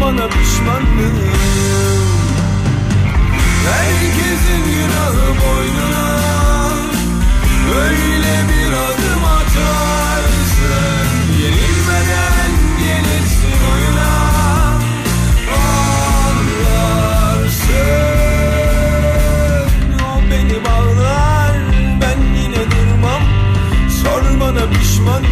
Bana 0.00 0.28
pişman 0.28 0.82
mıyım 0.82 1.18
Herkesin 3.68 4.64
günahı 4.64 5.28
boynuna. 5.28 6.08
Öyle 7.80 8.34
bir 8.48 8.72
adım 8.72 9.24
atarsın. 9.24 11.08
Yenilmeden 11.42 12.52
gelirsin 12.78 13.58
oyuna. 13.72 14.12
Anlarsın 17.08 17.74
O 20.04 20.30
beni 20.30 20.58
bağlar 20.64 21.56
Ben 22.00 22.18
yine 22.42 22.62
durmam. 22.70 23.22
Sor 24.02 24.22
bana 24.40 24.70
pişman 24.70 25.22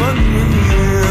bana 0.00 1.07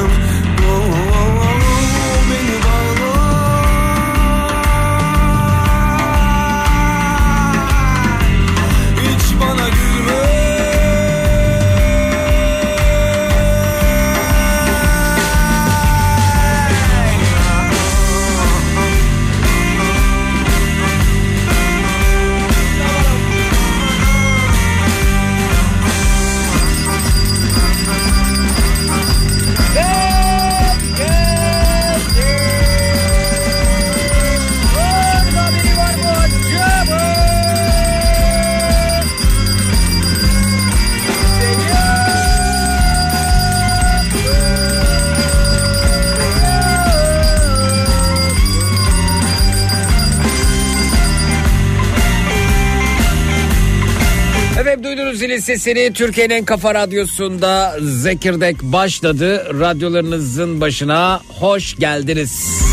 Duydunuz 55.08 55.20
zilin 55.20 55.40
sesini 55.40 55.94
Türkiye'nin 55.94 56.34
en 56.34 56.46
kafa 56.46 56.74
radyosunda 56.74 57.78
Zekirdek 57.82 58.64
başladı. 58.64 59.60
Radyolarınızın 59.60 60.62
başına 60.62 61.22
hoş 61.40 61.76
geldiniz. 61.76 62.67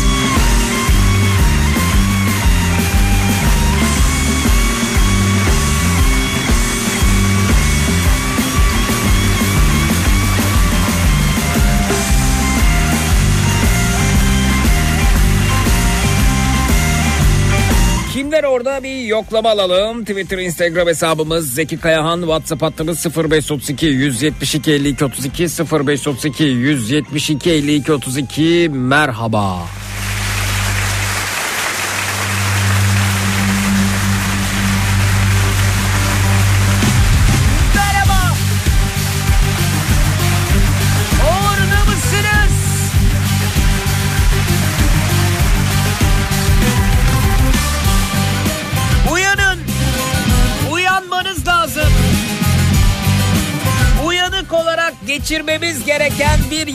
Yoklama 19.07 19.49
alalım. 19.49 20.05
Twitter, 20.05 20.37
Instagram 20.37 20.87
hesabımız 20.87 21.53
Zeki 21.53 21.77
Kayahan. 21.77 22.19
WhatsApp 22.19 22.61
hattımız 22.61 23.05
0532 23.05 23.85
172 23.85 24.71
52 24.71 25.05
32 25.05 25.43
0532 25.43 26.43
172 26.43 27.51
52 27.51 27.93
32 27.93 28.69
merhaba. 28.73 29.15
Merhaba. 29.15 29.84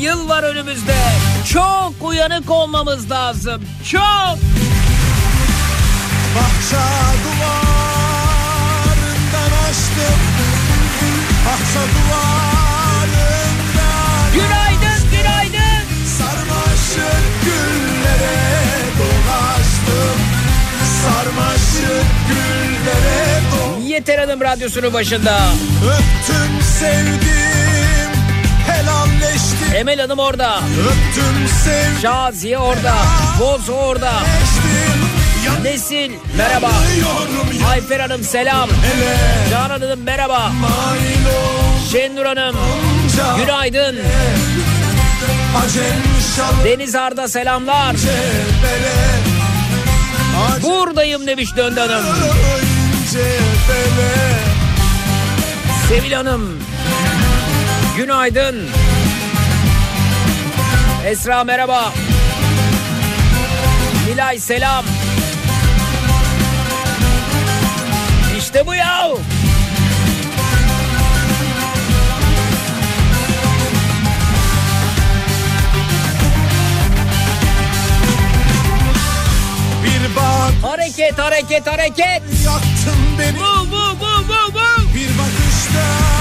Yıl 0.01 0.29
var 0.29 0.43
önümüzde. 0.43 0.97
Çok 1.53 1.93
uyanık 2.01 2.51
olmamız 2.51 3.11
lazım. 3.11 3.63
Çok. 3.91 4.39
Bahçe 6.37 6.85
duvarından 7.25 9.53
açtım 9.69 10.21
Bahçe 11.47 11.85
duvarından 11.95 13.41
Günaydın, 14.35 15.01
günaydın. 15.11 15.83
Sarmaşık 16.19 17.25
güllere 17.45 18.39
dolaştım 18.99 20.19
Sarmaşık 21.03 22.07
güllere 22.29 23.41
dolaştım 23.53 23.87
Yeter 23.87 24.19
Hanım 24.19 24.41
radyosunun 24.41 24.93
başında. 24.95 25.39
Öptüm 25.85 26.53
sevdim 26.79 27.40
Emel 29.77 30.01
Hanım 30.01 30.19
orada. 30.19 30.61
Şaziye 32.03 32.59
orada. 32.59 32.95
Boz 33.41 33.69
orada. 33.69 34.13
Nesil 35.63 36.11
merhaba. 36.37 36.71
Ayfer 37.71 38.01
Hanım 38.01 38.23
selam. 38.23 38.69
Canan 39.51 39.81
Hanım 39.81 40.03
merhaba. 40.03 40.53
Şenur 41.93 42.27
Hanım 42.27 42.57
Günaydın 43.39 43.99
Deniz 46.65 46.95
Arda 46.95 47.29
selamlar. 47.29 47.97
Buradayım 50.63 51.27
demiş 51.27 51.57
Döndü 51.57 51.81
Hanım. 51.81 52.05
Sevil 55.89 56.13
Hanım. 56.13 56.59
Günaydın. 57.97 58.69
Esra 61.11 61.45
merhaba. 61.45 61.93
Nilay 64.09 64.39
selam. 64.39 64.85
İşte 68.39 68.67
bu 68.67 68.75
ya. 68.75 69.09
Bir 79.85 80.17
bak 80.17 80.71
Hareket 80.71 81.19
hareket 81.19 81.67
hareket. 81.67 82.23
yaktın 82.45 83.01
beni 83.19 83.37
Bu 83.37 83.71
bu 83.71 84.01
bu 84.01 84.29
bu 84.29 84.55
bu. 84.55 84.95
Bir 84.95 85.09
bakışta 85.19 86.20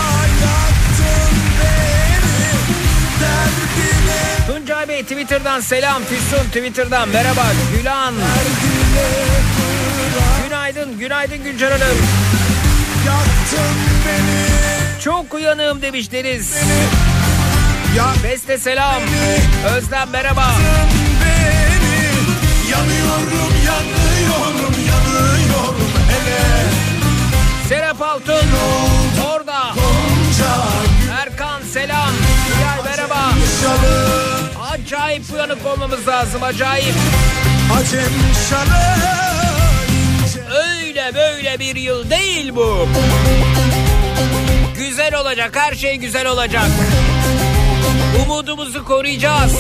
Twitter'dan 5.04 5.60
selam. 5.62 6.04
Füsun 6.04 6.48
Twitter'dan 6.48 7.10
merhaba. 7.10 7.46
Gülan. 7.78 8.13
Günaydın 10.44 10.98
günaydın 10.98 11.44
Gülcan 11.44 11.72
Hanım. 11.72 11.98
Beni 14.07 15.01
Çok 15.04 15.34
uyanığım 15.34 15.81
demiş 15.81 16.12
Deniz. 16.12 16.56
Yaktın 17.98 18.24
Beste 18.24 18.57
selam. 18.57 19.01
Özlem 19.75 20.10
merhaba. 20.10 20.48
beni 21.25 22.00
Yanıyorum 22.72 23.54
yanıyorum 23.68 24.74
yanıyorum 24.88 25.92
hele 26.10 26.40
Serap 27.69 28.01
Altun 28.01 28.34
orada. 28.34 28.99
Acayip 34.89 35.24
uyanık 35.33 35.65
olmamız 35.65 36.07
lazım 36.07 36.44
acayip. 36.44 36.94
Öyle 40.68 41.12
böyle 41.15 41.59
bir 41.59 41.75
yıl 41.75 42.09
değil 42.09 42.56
bu. 42.56 42.88
Güzel 44.77 45.15
olacak 45.15 45.56
her 45.56 45.75
şey 45.75 45.95
güzel 45.95 46.27
olacak. 46.27 46.68
Umudumuzu 48.25 48.86
koruyacağız. 48.86 49.53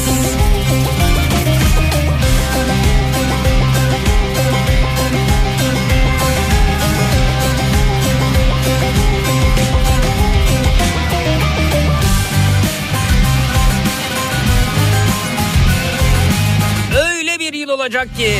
Bir 17.49 17.53
yıl 17.53 17.69
olacak 17.69 18.07
ki 18.17 18.37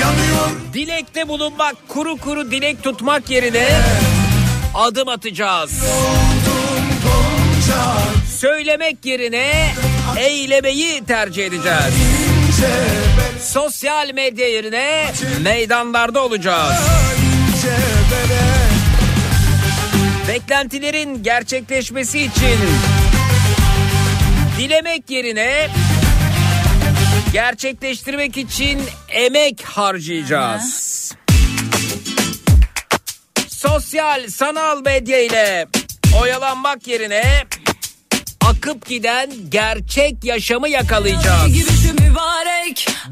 Yanıyor 0.00 0.50
dilekte 0.72 1.28
bulunmak, 1.28 1.88
kuru 1.88 2.16
kuru 2.16 2.50
dilek 2.50 2.82
tutmak 2.82 3.30
yerine 3.30 3.68
adım 4.74 5.08
atacağız. 5.08 5.84
Söylemek 8.38 9.04
yerine 9.04 9.74
eylemeyi 10.18 11.04
tercih 11.04 11.46
edeceğiz. 11.46 11.94
Sosyal 13.42 14.10
medya 14.14 14.48
yerine 14.48 15.12
meydanlarda 15.42 16.24
olacağız. 16.24 16.76
Beklentilerin 20.28 21.22
gerçekleşmesi 21.22 22.18
için 22.18 22.58
dilemek 24.60 25.10
yerine 25.10 25.68
gerçekleştirmek 27.32 28.36
için 28.36 28.80
emek 29.08 29.62
harcayacağız. 29.62 31.12
Sosyal 33.48 34.28
sanal 34.28 34.82
medya 34.84 35.18
ile 35.18 35.66
oyalanmak 36.20 36.86
yerine 36.86 37.44
akıp 38.40 38.86
giden 38.86 39.30
gerçek 39.48 40.24
yaşamı 40.24 40.68
yakalayacağız. 40.68 41.52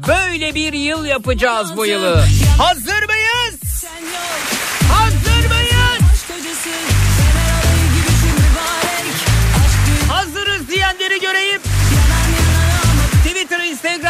Böyle 0.07 0.55
bir 0.55 0.73
yıl 0.73 1.05
yapacağız 1.05 1.77
bu 1.77 1.85
yılı. 1.85 2.25
Hazır 2.57 3.08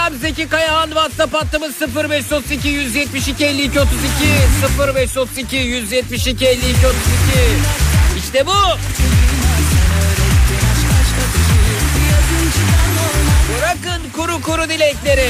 Instagram 0.09 0.21
Zeki 0.21 0.49
Kayahan, 0.49 0.89
WhatsApp 0.89 1.33
hattımız 1.33 1.81
0532 1.81 2.67
172 2.67 3.45
52 3.45 3.79
32 3.79 3.89
0532 4.79 5.55
172 5.55 6.45
52 6.45 6.87
32 6.87 6.99
İşte 8.17 8.45
bu. 8.45 8.51
Bırakın 13.57 14.01
kuru 14.15 14.41
kuru 14.41 14.69
dilekleri. 14.69 15.29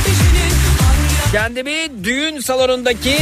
Ateşini 0.00 0.42
Hangi 0.80 1.32
Kendimi 1.32 2.04
düğün 2.04 2.40
salonundaki 2.40 3.18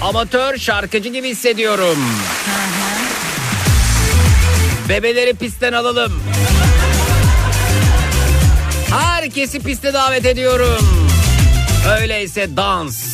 Amatör 0.00 0.58
şarkıcı 0.58 1.08
gibi 1.08 1.28
hissediyorum. 1.28 1.98
Bebeleri 4.88 5.34
pistten 5.34 5.72
alalım. 5.72 6.22
Herkesi 8.90 9.60
piste 9.60 9.92
davet 9.92 10.26
ediyorum. 10.26 11.08
Öyleyse 12.00 12.56
dans. 12.56 13.11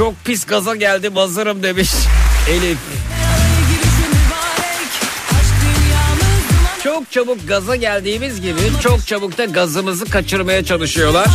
Çok 0.00 0.24
pis 0.24 0.46
gaza 0.46 0.76
geldim 0.76 1.16
hazırım 1.16 1.62
demiş 1.62 1.90
Elif. 2.50 2.78
Çok 6.84 7.10
çabuk 7.10 7.48
gaza 7.48 7.76
geldiğimiz 7.76 8.40
gibi 8.40 8.60
çok 8.82 9.06
çabuk 9.06 9.38
da 9.38 9.44
gazımızı 9.44 10.04
kaçırmaya 10.04 10.64
çalışıyorlar. 10.64 11.26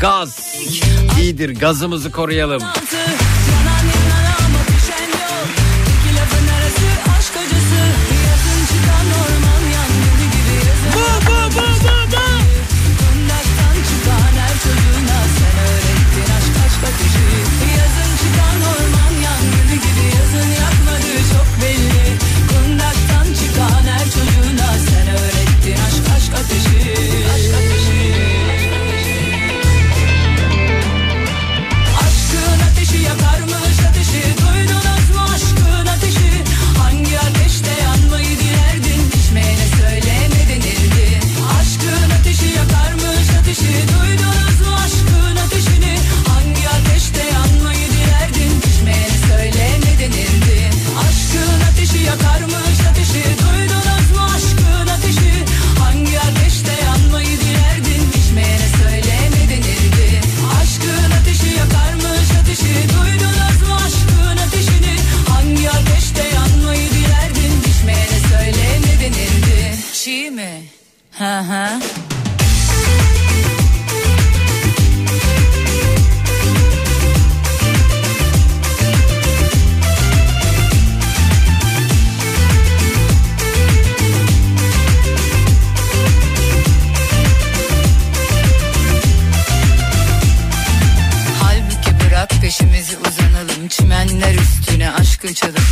Gaz 0.00 0.38
iyidir 1.20 1.60
gazımızı 1.60 2.12
koruyalım. 2.12 2.62
Peşimizi 92.50 92.96
uzanalım 92.96 93.68
Çimenler 93.68 94.34
üstüne 94.34 94.90
aşk 94.90 95.24
uçalım 95.24 95.64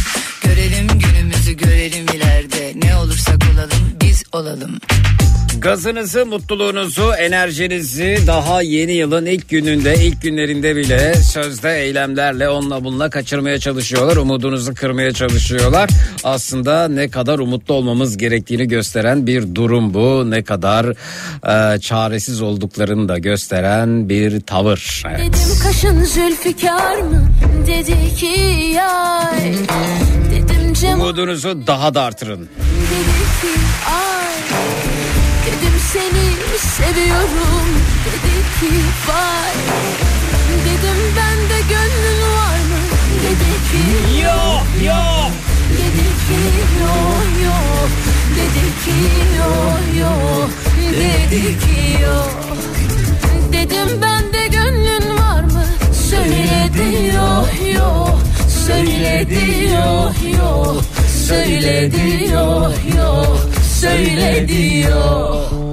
Görelim 0.42 0.88
günümüzü 0.88 1.52
görelim 1.52 2.06
ileride. 2.14 2.72
Ne 2.74 2.96
olursak 2.96 3.38
olalım 3.54 3.92
biz 4.02 4.24
olalım 4.32 4.78
Gazınızı, 5.60 6.26
mutluluğunuzu, 6.26 7.12
enerjinizi 7.18 8.18
daha 8.26 8.62
yeni 8.62 8.92
yılın 8.92 9.26
ilk 9.26 9.48
gününde, 9.48 9.94
ilk 10.04 10.22
günlerinde 10.22 10.76
bile 10.76 11.14
sözde 11.14 11.82
eylemlerle 11.82 12.48
onunla 12.48 12.84
bununla 12.84 13.10
kaçırmaya 13.10 13.58
çalışıyorlar. 13.58 14.16
Umudunuzu 14.16 14.74
kırmaya 14.74 15.12
çalışıyorlar. 15.12 15.90
Aslında 16.24 16.88
ne 16.88 17.08
kadar 17.08 17.38
umutlu 17.38 17.74
olmamız 17.74 18.16
gerektiğini 18.16 18.68
gösteren 18.68 19.26
bir 19.26 19.54
durum 19.54 19.94
bu. 19.94 20.30
Ne 20.30 20.42
kadar 20.44 20.86
e, 21.76 21.80
çaresiz 21.80 22.40
olduklarını 22.42 23.08
da 23.08 23.18
gösteren 23.18 24.08
bir 24.08 24.40
tavır. 24.40 25.02
Evet. 25.08 25.20
Dedim 25.20 25.58
kaşın 25.62 26.04
zülfikar 26.04 26.96
mı? 26.96 27.28
Dedi 27.66 28.14
ki 28.16 28.40
yay. 28.74 29.54
Dedim 30.34 30.74
Cem 30.74 31.00
Umudunuzu 31.00 31.66
daha 31.66 31.94
da 31.94 32.02
artırın. 32.02 32.38
dedi 32.40 33.52
ki. 33.54 33.57
Dedim 35.58 35.78
seni 35.92 36.58
seviyorum. 36.58 37.68
Dedi 38.04 38.34
ki 38.60 38.76
vay. 39.08 39.54
Dedim 40.64 41.00
bende 41.16 41.60
gönlün 41.68 42.20
var 42.36 42.58
mı? 42.58 42.80
Dedi 43.22 43.52
ki 43.68 44.20
Yok 44.22 44.86
yok. 44.86 45.30
Dedi 45.72 46.08
ki 46.26 46.40
yo 46.80 46.94
yo. 47.44 47.58
Dedi 48.36 48.66
ki 48.84 48.96
yo 49.38 49.52
yo. 50.00 50.12
Dedi 50.92 51.58
ki 51.58 52.02
yo. 52.02 52.22
Dedim 53.52 54.02
bende 54.02 54.46
gönlün 54.46 55.18
var 55.18 55.42
mı? 55.42 55.64
Söyledi 56.10 57.14
yo 57.16 57.46
yo. 57.74 58.06
Söyledi 58.66 59.68
yo 59.74 60.12
yo. 60.38 60.74
Söyledi 61.28 62.28
yo 62.32 62.72
yo. 62.96 63.24
Söyledi 63.80 64.78
yo. 64.78 65.67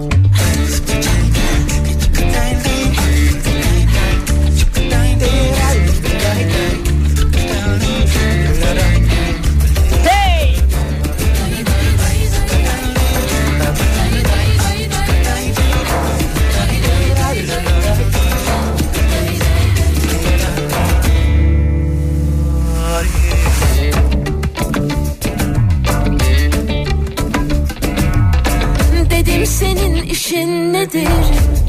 İşin 30.25 30.73
nedir? 30.73 31.07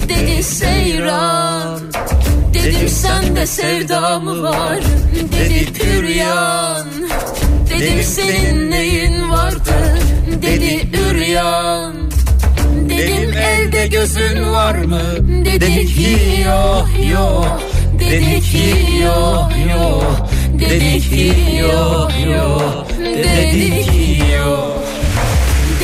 Dedi 0.09 0.43
seyran. 0.43 1.81
Dedim 2.55 2.89
sende 2.89 3.47
sevda 3.47 4.19
mı 4.19 4.43
var? 4.43 4.81
Dedi 5.33 5.73
püryan. 5.73 6.87
Dedim 7.71 8.03
senin 8.03 8.71
neyin 8.71 9.31
vardır? 9.31 10.01
Dedi 10.43 10.89
üryan. 11.11 11.95
Dedim 12.89 13.33
elde 13.33 13.87
gözün 13.87 14.53
var 14.53 14.75
mı? 14.75 15.03
Dedi 15.45 15.87
ki 15.87 16.19
yok 16.47 16.89
yok. 17.13 17.61
Dedi 18.01 18.41
ki 18.41 18.75
yok 19.03 19.51
yok. 19.71 20.29
Dedi 20.59 21.01
ki 21.01 21.33
yok 21.61 22.13
yok. 22.27 22.87
Dedi 23.01 23.83
ki 23.87 24.23
yok. 24.39 24.77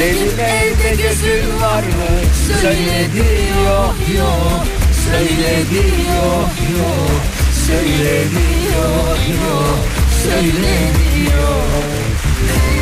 Dedim 0.00 0.40
elde 0.40 1.02
gözün 1.02 1.60
var 1.60 1.82
mı? 1.82 2.31
Söyledi 2.46 3.52
yok 3.66 3.94
yok. 4.18 4.66
Söyledi 5.04 5.86
yok 6.08 6.50
yok. 6.78 7.20
Söyledi 7.66 8.44
yok 8.76 9.18
yok. 9.44 9.78
Söyledi 10.22 11.30
yok. 11.32 12.81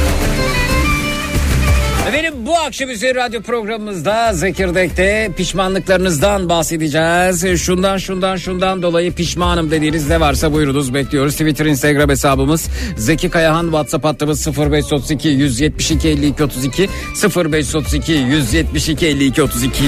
Efendim 2.10 2.34
bu 2.46 2.56
akşam 2.56 2.90
üzeri 2.90 3.14
radyo 3.14 3.42
programımızda 3.42 4.32
Zekirdek'te 4.32 5.30
pişmanlıklarınızdan 5.36 6.48
bahsedeceğiz. 6.48 7.60
Şundan 7.62 7.98
şundan 7.98 8.36
şundan 8.36 8.82
dolayı 8.82 9.12
pişmanım 9.12 9.70
dediğiniz 9.70 10.08
ne 10.08 10.20
varsa 10.20 10.52
buyurunuz 10.52 10.94
bekliyoruz. 10.94 11.32
Twitter, 11.32 11.66
Instagram 11.66 12.10
hesabımız 12.10 12.68
Zeki 12.96 13.30
Kayahan, 13.30 13.64
WhatsApp 13.64 14.04
hattımız 14.04 14.46
0532 14.46 15.28
172 15.28 16.08
52 16.08 16.44
32 16.44 16.88
0532 17.36 18.12
172 18.12 19.06
52 19.06 19.42
32. 19.42 19.84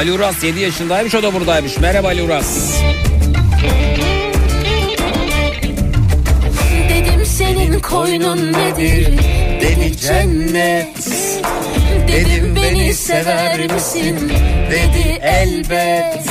Ali 0.00 0.12
Uras 0.12 0.44
7 0.44 0.60
yaşındaymış 0.60 1.14
o 1.14 1.22
da 1.22 1.34
buradaymış. 1.34 1.78
Merhaba 1.78 2.08
Ali 2.08 2.22
Uras. 2.22 2.80
Dedim 6.88 7.26
senin 7.26 7.80
koynun 7.80 8.52
nedir? 8.52 9.18
Dedi 9.60 9.96
cennet. 9.96 11.08
Dedim 12.08 12.56
beni 12.56 12.94
sever 12.94 13.72
misin? 13.72 14.32
Dedi 14.70 15.18
elbet. 15.22 16.24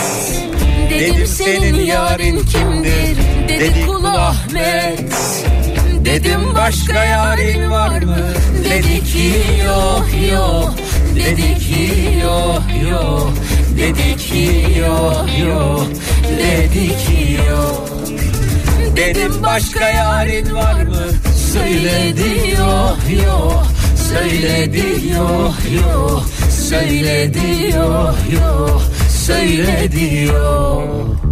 Dedim 0.90 1.28
senin 1.28 1.76
yarın 1.76 2.46
kimdir? 2.46 3.18
Dedi 3.50 3.86
kul 3.86 4.06
Ahmet. 4.06 5.00
Dedim 6.06 6.56
başka 6.56 7.06
yarın 7.06 7.72
var 7.72 8.02
mı? 8.02 8.18
Dedi 8.66 9.04
ki 9.04 9.34
yok 9.66 10.08
yok. 10.32 10.74
Dedi 11.16 11.60
ki 11.60 12.20
yok 12.24 12.64
yok. 12.92 13.34
Dedi 13.78 14.18
ki 14.18 14.66
yok 14.80 15.26
yok. 15.48 15.88
Dedi 16.40 16.88
ki 16.88 17.40
yok. 17.50 17.90
Dedim 18.96 19.34
başka 19.44 19.90
yarın 19.90 20.56
var 20.56 20.84
mı? 20.84 21.06
Söyledi 21.54 22.50
yok 22.60 22.98
yok. 23.26 23.66
Söyledi 24.14 25.14
yok 25.18 25.56
yok. 25.86 26.24
Söyledi 26.70 27.76
yok 27.76 28.16
yok. 28.34 28.82
Söyledi 29.26 30.24
yok. 30.26 31.29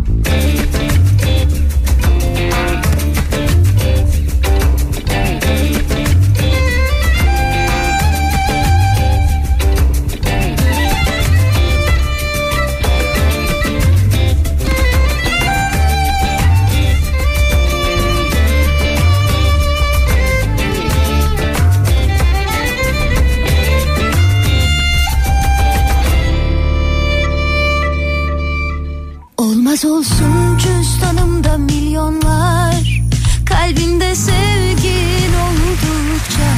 Olmaz 29.77 29.97
olsun 29.97 30.57
cüzdanımda 30.57 31.57
milyonlar. 31.57 33.01
Kalbimde 33.45 34.15
sevgin 34.15 35.33
oldukça. 35.33 36.49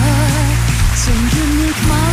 Zenginlik 0.96 1.88
mal 1.90 2.09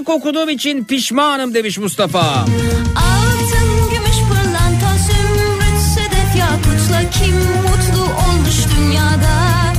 Havacılık 0.00 0.26
okuduğum 0.26 0.48
için 0.48 0.84
pişmanım 0.84 1.54
demiş 1.54 1.78
Mustafa. 1.78 2.20
Altın, 2.20 3.90
gümüş, 3.90 4.16
pırlanta, 4.28 4.96
zümrüt, 4.98 5.80
sedef, 5.94 6.36
yakutla 6.38 7.10
kim 7.10 7.36
mutlu 7.36 8.02
olmuş 8.02 8.56
dünyada? 8.78 9.30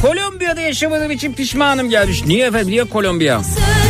Kolombiya'da 0.02 0.62
yaşamadığım 0.62 1.12
için 1.12 1.34
pişmanım 1.34 1.90
gelmiş. 1.90 2.26
Niye 2.26 2.46
efendim 2.46 2.70
niye 2.72 2.84
Kolombiya? 2.84 3.44
Söz 3.44 3.81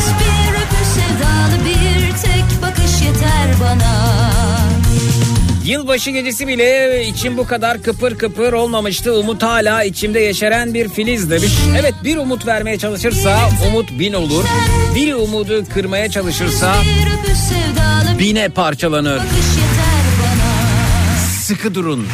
Yılbaşı 5.65 6.11
gecesi 6.11 6.47
bile 6.47 7.05
içim 7.07 7.37
bu 7.37 7.47
kadar 7.47 7.83
kıpır 7.83 8.17
kıpır 8.17 8.53
olmamıştı. 8.53 9.13
Umut 9.13 9.43
hala 9.43 9.83
içimde 9.83 10.19
yeşeren 10.19 10.73
bir 10.73 10.89
filiz 10.89 11.31
demiş. 11.31 11.51
Evet 11.79 11.93
bir 12.03 12.17
umut 12.17 12.47
vermeye 12.47 12.77
çalışırsa 12.77 13.49
umut 13.67 13.99
bin 13.99 14.13
olur. 14.13 14.43
Bir 14.95 15.13
umudu 15.13 15.63
kırmaya 15.73 16.09
çalışırsa 16.11 16.75
bine 18.19 18.49
parçalanır. 18.49 19.21
Sıkı 21.41 21.75
durun. 21.75 22.07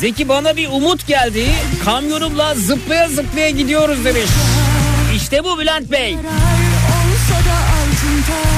Zeki 0.00 0.28
bana 0.28 0.56
bir 0.56 0.68
umut 0.68 1.06
geldi. 1.06 1.46
Kamyonumla 1.84 2.54
zıplaya 2.54 3.08
zıplaya 3.08 3.50
gidiyoruz 3.50 4.04
demiş. 4.04 4.30
İşte 5.16 5.44
bu 5.44 5.58
Bülent 5.58 5.92
Bey. 5.92 6.14
da 6.14 6.18
altın 8.24 8.53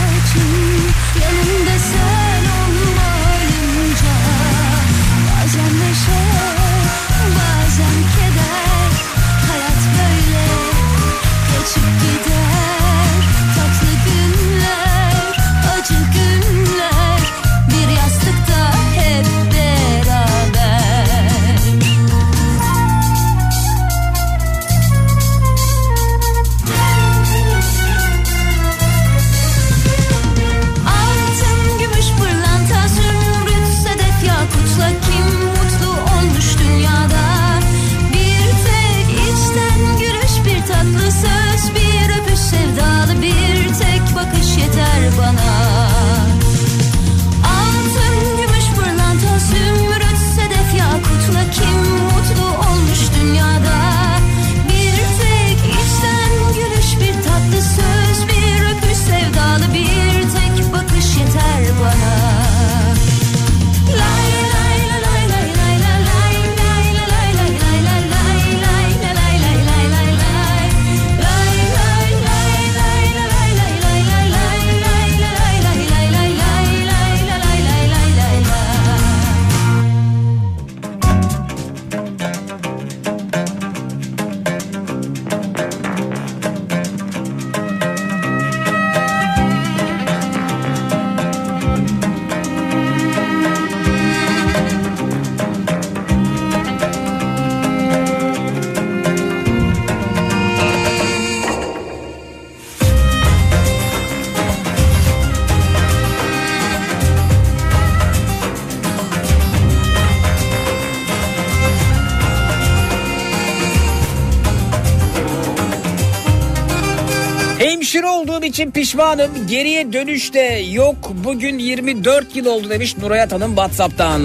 için 118.67 118.71
pişmanım. 118.71 119.47
Geriye 119.47 119.93
dönüşte 119.93 120.59
yok. 120.71 120.97
Bugün 121.25 121.59
24 121.59 122.37
yıl 122.37 122.47
oldu 122.47 122.71
demiş 122.71 122.97
Nurayat 122.99 123.33
Hanım 123.33 123.51
Whatsapp'tan. 123.51 124.23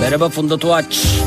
Merhaba 0.00 0.28
Funda 0.28 0.58
Tuğaç. 0.58 1.23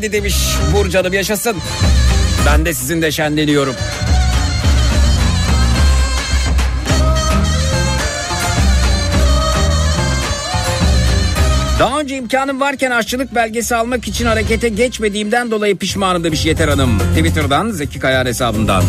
Şenlendi 0.00 0.12
demiş 0.12 0.34
Burcu 0.74 0.98
Hanım 0.98 1.12
yaşasın. 1.12 1.56
Ben 2.46 2.64
de 2.64 2.74
sizin 2.74 3.02
de 3.02 3.10
şenleniyorum. 3.10 3.74
Daha 11.78 12.00
önce 12.00 12.16
imkanım 12.16 12.60
varken 12.60 12.90
aşçılık 12.90 13.34
belgesi 13.34 13.76
almak 13.76 14.08
için 14.08 14.26
harekete 14.26 14.68
geçmediğimden 14.68 15.50
dolayı 15.50 15.76
pişmanım 15.76 16.24
demiş 16.24 16.46
Yeter 16.46 16.68
Hanım. 16.68 16.98
Twitter'dan 16.98 17.70
Zeki 17.70 17.98
Kayar 17.98 18.26
hesabından. 18.26 18.82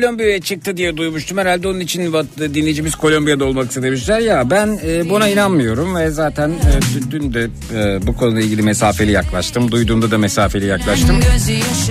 Kolombiya'ya 0.00 0.40
çıktı 0.40 0.76
diye 0.76 0.96
duymuştum. 0.96 1.38
Herhalde 1.38 1.68
onun 1.68 1.80
için 1.80 2.12
dinleyicimiz 2.38 2.94
Kolombiya'da 2.94 3.44
olmak 3.44 3.68
istemişler. 3.68 4.18
Ya 4.20 4.50
ben 4.50 4.78
e, 4.86 5.10
buna 5.10 5.28
inanmıyorum 5.28 5.96
ve 5.96 6.10
zaten 6.10 6.50
e, 6.50 7.10
dün- 7.10 7.34
de 7.34 7.48
e, 7.74 8.06
bu 8.06 8.16
konuyla 8.16 8.40
ilgili 8.42 8.62
mesafeli 8.62 9.12
yaklaştım. 9.12 9.70
Duyduğumda 9.72 10.10
da 10.10 10.18
mesafeli 10.18 10.66
yaklaştım. 10.66 11.16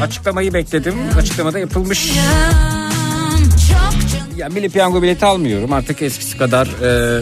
Açıklamayı 0.02 0.54
bekledim. 0.54 0.94
Açıklamada 1.20 1.60
yapılmış. 1.60 2.12
Ya 4.38 4.50
Milli 4.50 4.70
Piyango 4.70 5.02
bileti 5.02 5.26
almıyorum. 5.26 5.74
Artık 5.74 6.02
eskisi 6.02 6.38
kadar 6.38 6.68
e, 6.68 7.22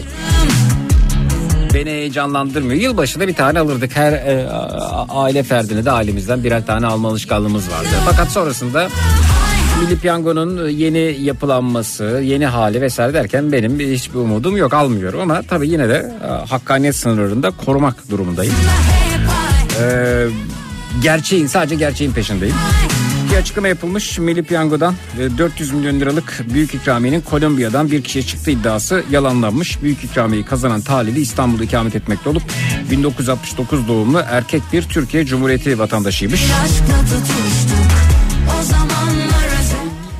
beni 1.74 1.90
heyecanlandırmıyor. 1.90 2.80
Yılbaşında 2.80 3.28
bir 3.28 3.34
tane 3.34 3.58
alırdık. 3.58 3.96
Her 3.96 4.12
e, 4.12 4.48
aile 5.08 5.42
ferdine 5.42 5.84
de 5.84 5.90
ailemizden 5.90 6.44
birer 6.44 6.66
tane 6.66 6.86
alma 6.86 7.08
alışkanlığımız 7.08 7.70
vardı. 7.70 7.88
Fakat 8.10 8.28
sonrasında 8.28 8.88
Milli 9.80 9.98
Piyango'nun 9.98 10.68
yeni 10.68 11.16
yapılanması, 11.22 12.04
yeni 12.24 12.46
hali 12.46 12.80
vesaire 12.80 13.14
derken 13.14 13.52
benim 13.52 13.78
bir- 13.78 13.92
hiçbir 13.94 14.18
umudum 14.18 14.56
yok 14.56 14.74
almıyorum 14.74 15.20
ama 15.20 15.42
tabii 15.42 15.68
yine 15.68 15.88
de 15.88 16.12
e, 16.24 16.26
hakkaniyet 16.48 16.96
sınırlarında 16.96 17.50
korumak 17.50 18.10
durumundayım. 18.10 18.54
Ee, 19.80 20.26
gerçeğin 21.02 21.46
sadece 21.46 21.74
gerçeğin 21.74 22.12
peşindeyim. 22.12 22.54
Bir 23.32 23.36
açıklama 23.36 23.68
yapılmış 23.68 24.18
Milli 24.18 24.42
Piyango'dan 24.42 24.94
e, 25.20 25.38
400 25.38 25.72
milyon 25.72 26.00
liralık 26.00 26.40
büyük 26.54 26.74
ikramiyenin 26.74 27.20
Kolombiya'dan 27.20 27.90
bir 27.90 28.02
kişiye 28.02 28.24
çıktığı 28.26 28.50
iddiası 28.50 29.02
yalanlanmış. 29.10 29.82
Büyük 29.82 30.04
ikramiyeyi 30.04 30.44
kazanan 30.46 30.80
talihli 30.80 31.20
İstanbul'da 31.20 31.64
ikamet 31.64 31.96
etmekte 31.96 32.30
olup 32.30 32.42
1969 32.90 33.88
doğumlu 33.88 34.22
erkek 34.30 34.62
bir 34.72 34.82
Türkiye 34.82 35.26
Cumhuriyeti 35.26 35.78
vatandaşıymış. 35.78 36.42
aşkla 36.44 36.94
özel 37.16 37.93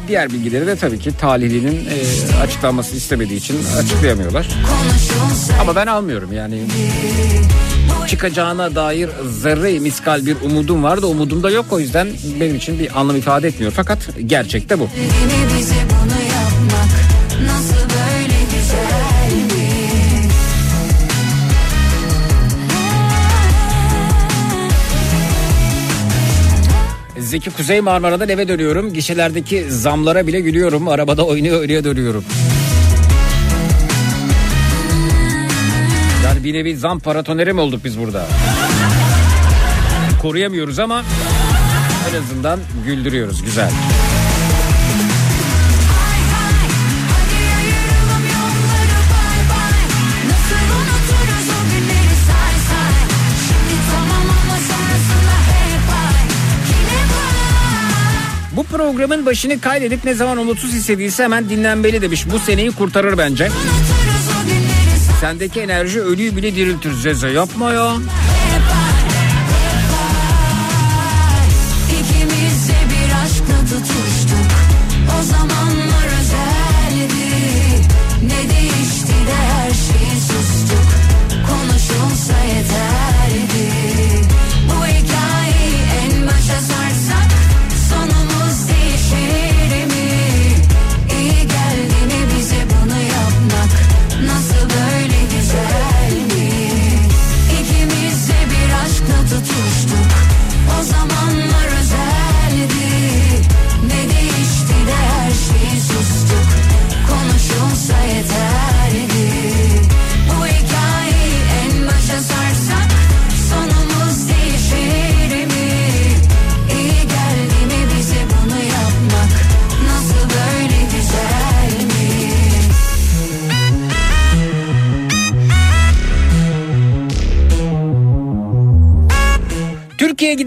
Diğer 0.09 0.31
bilgileri 0.31 0.67
de 0.67 0.77
tabii 0.77 0.99
ki 0.99 1.17
talihlinin 1.17 1.87
e, 1.87 1.97
açıklanması 2.43 2.97
istemediği 2.97 3.37
için 3.37 3.57
açıklayamıyorlar. 3.79 4.49
Ama 5.61 5.77
ben 5.77 5.87
almıyorum 5.87 6.33
yani 6.33 6.63
çıkacağına 8.07 8.75
dair 8.75 9.11
zerre 9.43 9.79
miskal 9.79 10.27
bir 10.27 10.37
umudum 10.45 10.83
vardı. 10.85 11.07
Umudum 11.07 11.43
da 11.43 11.51
yok 11.51 11.67
o 11.71 11.81
yüzden 11.81 12.09
benim 12.41 12.57
için 12.57 12.79
bir 12.79 13.01
anlam 13.01 13.17
ifade 13.17 13.49
etmiyor. 13.49 13.73
Fakat 13.77 13.99
gerçekte 14.27 14.79
bu. 14.81 14.89
Bize 15.59 15.75
bunu 15.91 16.04
Zeki 27.35 27.51
Kuzey 27.51 27.81
Marmara'dan 27.81 28.29
eve 28.29 28.49
dönüyorum. 28.49 28.93
Gişelerdeki 28.93 29.71
zamlara 29.71 30.27
bile 30.27 30.41
gülüyorum. 30.41 30.89
Arabada 30.89 31.27
oynuyor 31.27 31.61
öyle 31.61 31.85
dönüyorum. 31.85 32.25
Yani 36.25 36.45
bir 36.45 36.55
nevi 36.55 36.77
zam 36.77 37.01
paratoneri 37.01 37.53
mi 37.53 37.61
olduk 37.61 37.85
biz 37.85 37.99
burada? 37.99 38.27
Koruyamıyoruz 40.23 40.79
ama 40.79 41.05
en 42.11 42.23
azından 42.23 42.61
güldürüyoruz. 42.87 43.43
Güzel. 43.43 43.71
Hadi 43.71 44.14
programın 58.77 59.27
başını 59.27 59.61
kaydedip 59.61 60.05
ne 60.05 60.15
zaman 60.15 60.39
umutsuz 60.39 60.73
hissediyse 60.73 61.25
hemen 61.25 61.49
dinlenmeli 61.49 62.03
demiş. 62.03 62.27
Bu 62.33 62.39
seneyi 62.39 62.73
kurtarır 62.73 63.19
bence. 63.19 63.49
Sendeki 65.21 65.61
enerji 65.61 66.01
ölüyü 66.01 66.37
bile 66.37 66.57
diriltir. 66.57 66.93
Zeze 66.93 67.29
yapma 67.29 67.73
ya. 67.73 67.93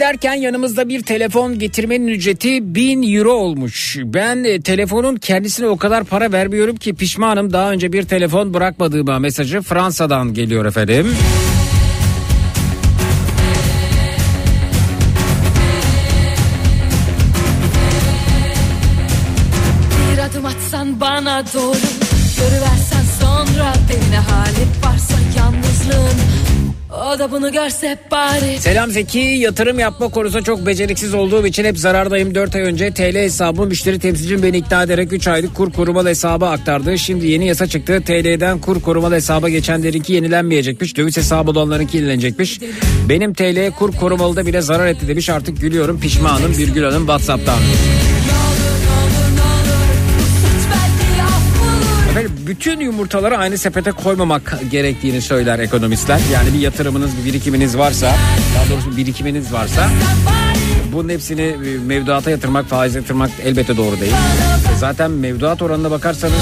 Giderken 0.08 0.34
yanımızda 0.34 0.90
bir 0.90 1.04
telefon 1.04 1.60
getirmenin 1.60 2.08
ücreti 2.08 2.76
1000 2.76 3.16
euro 3.16 3.32
olmuş. 3.32 3.98
Ben 4.04 4.44
e, 4.44 4.62
telefonun 4.62 5.16
kendisine 5.16 5.68
o 5.68 5.78
kadar 5.78 6.04
para 6.04 6.32
vermiyorum 6.32 6.76
ki 6.76 6.96
pişmanım. 6.96 7.54
Daha 7.54 7.72
önce 7.72 7.94
bir 7.94 8.04
telefon 8.04 8.54
bırakmadığıma 8.54 9.20
mesajı 9.20 9.62
Fransa'dan 9.62 10.34
geliyor 10.34 10.66
efendim. 10.66 11.08
Bana 21.00 21.44
doğru 21.54 21.87
Da 27.20 27.32
bunu 27.32 27.52
görse 27.52 27.98
bari 28.12 28.60
Selam 28.60 28.92
Zeki 28.92 29.20
yatırım 29.20 29.80
yapma 29.80 30.08
konusunda 30.08 30.44
çok 30.44 30.66
beceriksiz 30.66 31.14
olduğum 31.14 31.48
için 31.48 31.64
hep 31.64 31.78
zarardayım. 31.80 32.36
4 32.36 32.56
ay 32.56 32.62
önce 32.62 32.92
TL 32.94 33.16
hesabımı 33.16 33.68
müşteri 33.68 34.00
temsilcim 34.00 34.44
beni 34.44 34.58
ikna 34.58 34.84
ederek 34.84 35.14
3 35.14 35.28
aylık 35.28 35.56
kur 35.56 35.72
korumalı 35.74 36.10
hesaba 36.10 36.50
aktardı. 36.50 36.98
Şimdi 36.98 37.28
yeni 37.28 37.48
yasa 37.48 37.68
çıktı. 37.68 38.02
TL'den 38.06 38.60
kur 38.60 38.82
korumalı 38.82 39.16
hesaba 39.16 39.50
geçenlerinki 39.50 40.14
yenilenmeyecekmiş. 40.14 40.98
Döviz 40.98 41.18
hesabı 41.18 41.52
olanlarınki 41.52 41.98
yenilenecekmiş. 41.98 42.60
Benim 43.10 43.34
TL 43.34 43.72
kur 43.72 43.96
korumalıda 43.96 44.46
bile 44.46 44.62
zarar 44.62 44.88
etti 44.88 45.08
demiş. 45.08 45.30
Artık 45.30 45.62
gülüyorum 45.62 46.00
pişmanım 46.00 46.58
Birgül 46.58 46.84
Hanım 46.84 47.02
Whatsapp'tan. 47.02 47.60
Efendim 52.18 52.48
bütün 52.48 52.80
yumurtaları 52.80 53.38
aynı 53.38 53.58
sepete 53.58 53.92
koymamak 53.92 54.58
gerektiğini 54.72 55.22
söyler 55.22 55.60
ekonomistler. 55.60 56.20
Yani 56.34 56.54
bir 56.54 56.60
yatırımınız, 56.60 57.12
bir 57.20 57.26
birikiminiz 57.26 57.78
varsa, 57.78 58.16
daha 58.56 58.70
doğrusu 58.70 58.98
birikiminiz 58.98 59.54
varsa 59.54 59.90
bunun 60.94 61.10
hepsini 61.10 61.42
e, 61.42 61.78
mevduata 61.86 62.32
yatırmak, 62.32 62.66
faiz 62.66 62.96
yatırmak 62.96 63.30
elbette 63.46 63.78
doğru 63.78 64.00
değil. 64.00 64.12
E, 64.12 64.78
Zaten 64.78 65.12
mevduat 65.12 65.62
oranına 65.62 65.92
bakarsanız 65.92 66.34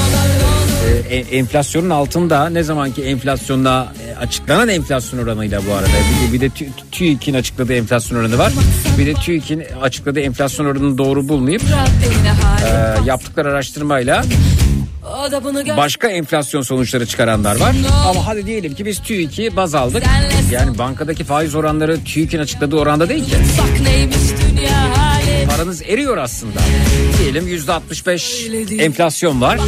e, 1.10 1.16
e, 1.16 1.20
enflasyonun 1.38 1.90
altında 1.90 2.50
ne 2.50 2.64
zamanki 2.64 3.04
enflasyonda 3.04 3.94
e, 4.08 4.16
açıklanan 4.16 4.70
enflasyon 4.70 5.20
oranıyla 5.24 5.62
bu 5.70 5.74
arada 5.74 5.88
bir 5.88 6.28
de, 6.30 6.34
bir 6.34 6.42
de 6.42 6.46
Tü- 6.48 6.70
TÜİK'in 6.92 7.34
açıkladığı 7.34 7.74
enflasyon 7.74 8.20
oranı 8.20 8.38
var. 8.38 8.54
Bir 8.98 9.06
de 9.06 9.14
TÜİK'in 9.14 9.64
açıkladığı 9.82 10.20
enflasyon 10.20 10.66
oranını 10.66 10.98
doğru 10.98 11.30
bulmayıp 11.30 11.62
e, 11.62 13.06
yaptıkları 13.06 13.50
araştırmayla 13.50 14.24
Başka 15.78 16.08
enflasyon 16.08 16.62
sonuçları 16.62 17.06
çıkaranlar 17.06 17.56
var. 17.60 17.76
Ama 18.10 18.28
hadi 18.28 18.46
diyelim 18.46 18.76
ki 18.76 18.86
biz 18.86 19.00
TÜİK'i 19.00 19.56
baz 19.56 19.76
aldık. 19.76 20.04
Yani 20.52 20.78
bankadaki 20.78 21.24
faiz 21.24 21.56
oranları 21.56 22.04
TÜİK'in 22.04 22.39
açıkladığı 22.39 22.76
oranda 22.76 23.10
değil 23.10 23.26
ki. 23.26 23.32
Paranız 25.50 25.82
eriyor 25.82 26.18
aslında. 26.18 26.60
Diyelim 27.20 27.48
yüzde 27.48 27.72
65 27.72 28.48
enflasyon 28.80 29.41
var. 29.41 29.60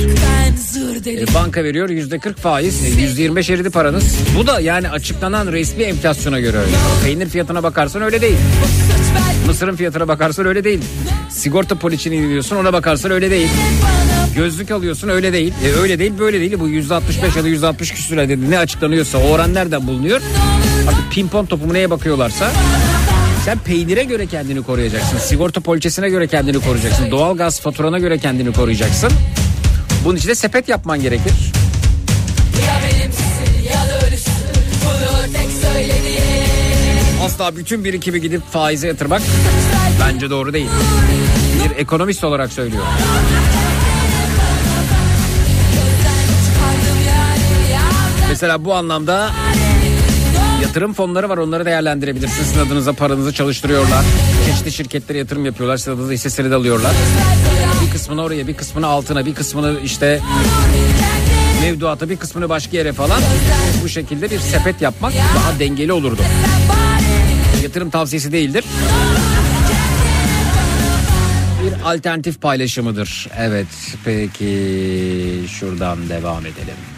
E, 1.32 1.34
banka 1.34 1.64
veriyor 1.64 1.90
yüzde 1.90 2.20
40 2.20 2.38
faiz, 2.40 2.86
e, 2.86 3.02
yüzde 3.02 3.22
25 3.22 3.50
eridi 3.50 3.70
paranız. 3.70 4.16
Bu 4.38 4.48
da 4.48 4.60
yani 4.60 4.90
açıklanan 4.90 5.48
resmi 5.52 5.84
enflasyona 5.84 6.40
göre 6.40 6.58
öyle. 6.58 6.72
Peynir 7.04 7.30
fiyatına 7.30 7.64
bakarsan 7.64 8.02
öyle 8.02 8.22
değil. 8.22 8.38
Mısırın 9.48 9.76
fiyatına 9.76 10.08
bakarsan 10.08 10.46
öyle 10.46 10.64
değil. 10.64 10.80
Sigorta 11.30 11.76
poliçini 11.76 12.26
alıyorsun 12.26 12.56
ona 12.56 12.74
bakarsan 12.74 13.12
öyle 13.12 13.32
değil. 13.32 13.50
Gözlük 14.38 14.72
alıyorsun 14.72 15.10
öyle 15.10 15.34
değil. 15.34 15.54
E, 15.66 15.80
öyle 15.80 16.00
değil 16.00 16.14
böyle 16.20 16.40
değil. 16.40 16.60
Bu 16.60 16.68
yüzde 16.68 16.96
65 16.96 17.36
ya 17.36 17.44
da 17.44 17.48
yüzde 17.48 17.68
60 17.68 17.92
küsür 17.92 18.18
dedi. 18.18 18.52
Ne 18.52 18.60
açıklanıyorsa 18.60 19.18
o 19.18 19.30
oran 19.30 19.54
nereden 19.54 19.88
bulunuyor? 19.88 20.22
Artık 20.88 21.12
pimpon 21.12 21.46
topu 21.46 21.66
mu 21.68 21.74
neye 21.74 21.90
bakıyorlarsa. 21.90 22.52
Sen 23.46 23.58
peynire 23.60 24.04
göre 24.04 24.26
kendini 24.26 24.64
koruyacaksın. 24.64 25.18
Sigorta 25.18 25.62
poliçesine 25.62 26.10
göre 26.10 26.28
kendini 26.28 26.60
koruyacaksın. 26.60 27.12
Doğalgaz 27.12 27.60
faturana 27.60 28.00
göre 28.00 28.18
kendini 28.18 28.54
koruyacaksın. 28.54 29.12
Bunun 30.06 30.16
için 30.16 30.30
de 30.30 30.36
sepet 30.36 30.70
yapman 30.70 31.02
gerekir. 31.02 31.34
Asla 37.26 37.56
bütün 37.56 37.84
birikimi 37.84 38.22
gidip 38.22 38.52
faize 38.52 38.88
yatırmak 38.88 39.22
bence 40.02 40.30
doğru 40.30 40.54
değil. 40.54 40.70
Bir 41.66 41.76
ekonomist 41.76 42.24
olarak 42.24 42.54
söylüyorum. 42.54 42.88
Mesela 48.38 48.66
bu 48.66 48.74
anlamda 48.74 49.32
yatırım 50.62 50.94
fonları 50.94 51.30
var 51.30 51.38
onları 51.38 51.66
değerlendirebilirsiniz. 51.66 52.48
Sizin 52.48 52.60
adınıza 52.60 52.94
paranızı 52.94 53.34
çalıştırıyorlar. 53.34 54.06
Çeşitli 54.46 54.72
şirketlere 54.72 55.18
yatırım 55.18 55.46
yapıyorlar. 55.46 55.78
Sizin 55.78 55.92
adınıza 55.92 56.14
hisse 56.14 56.30
senedi 56.30 56.56
alıyorlar. 56.56 56.92
Bir 57.86 57.92
kısmını 57.92 58.24
oraya 58.24 58.48
bir 58.48 58.54
kısmını 58.54 58.88
altına 58.88 59.26
bir 59.26 59.36
kısmını 59.36 59.80
işte 59.84 60.22
mevduata 61.62 62.10
bir 62.10 62.18
kısmını 62.18 62.50
başka 62.50 62.78
yere 62.78 62.94
falan. 62.94 63.22
Bu 63.84 63.90
şekilde 63.90 64.32
bir 64.32 64.40
sepet 64.40 64.82
yapmak 64.82 65.14
daha 65.14 65.60
dengeli 65.60 65.94
olurdu. 65.94 66.22
Yatırım 67.64 67.90
tavsiyesi 67.90 68.32
değildir. 68.32 68.66
Bir 71.64 71.94
alternatif 71.94 72.42
paylaşımıdır. 72.42 73.28
Evet 73.38 73.68
peki 74.06 74.50
şuradan 75.60 76.10
devam 76.10 76.46
edelim. 76.46 76.97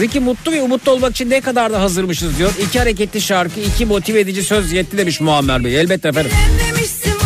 Zeki 0.00 0.20
mutlu 0.20 0.52
ve 0.52 0.62
umutlu 0.62 0.92
olmak 0.92 1.10
için 1.10 1.30
ne 1.30 1.40
kadar 1.40 1.72
da 1.72 1.80
hazırmışız 1.80 2.38
diyor. 2.38 2.52
İki 2.66 2.78
hareketli 2.78 3.20
şarkı, 3.20 3.60
iki 3.60 3.86
motive 3.86 4.20
edici 4.20 4.42
söz 4.42 4.72
yetti 4.72 4.98
demiş 4.98 5.20
Muammer 5.20 5.64
Bey. 5.64 5.80
Elbette 5.80 6.08
efendim. 6.08 6.30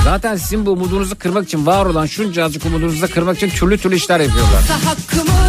Zaten 0.05 0.37
sizin 0.37 0.67
bu 0.67 0.71
umudunuzu 0.71 1.17
kırmak 1.19 1.45
için 1.45 1.67
var 1.67 1.87
olan 1.87 2.07
şunca 2.07 2.45
azıcık 2.45 2.67
umudunuzu 2.67 3.03
da 3.03 3.07
kırmak 3.07 3.37
için 3.37 3.49
türlü 3.49 3.79
türlü 3.79 3.97
işler 3.97 4.21
yapıyorlar. 4.21 4.63
hakkımı 4.85 5.43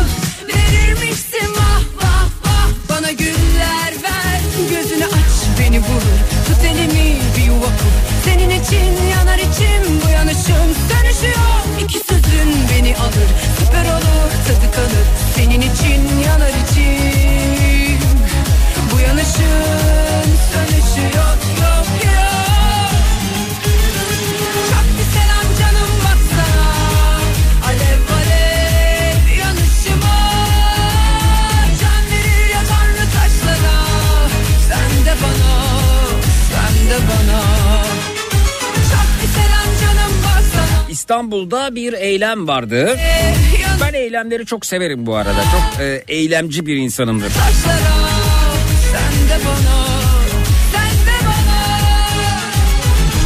Bu 19.37 19.41
yanışın 19.41 20.37
sönüşüyor 20.51 21.25
yok 21.61 21.87
yok 22.05 22.35
Çok 24.69 24.85
bir 24.97 25.07
selam 25.13 25.47
canım 25.59 25.91
baksana 26.05 26.71
Alev 27.67 28.01
alev 28.17 29.37
yanışıma 29.39 30.17
Can 31.81 32.03
verir 32.11 32.49
ya 32.53 32.61
tanrı 32.69 33.05
taşlara 33.15 33.77
Sen 34.69 35.05
de 35.05 35.15
bana, 35.23 35.53
sen 36.51 36.89
de 36.89 37.03
bana 37.09 37.41
Çok 38.73 39.07
bir 39.21 39.27
selam 39.27 39.69
canım 39.81 40.13
baksana 40.23 40.89
İstanbul'da 40.89 41.75
bir 41.75 41.93
eylem 41.93 42.47
vardı. 42.47 42.97
Ben 43.81 43.93
eylemleri 43.93 44.45
çok 44.45 44.65
severim 44.65 45.05
bu 45.05 45.15
arada. 45.15 45.43
Çok 45.43 45.81
e, 45.81 46.03
eylemci 46.07 46.65
bir 46.65 46.75
insanımdır. 46.75 47.29
Taşlara 47.33 48.04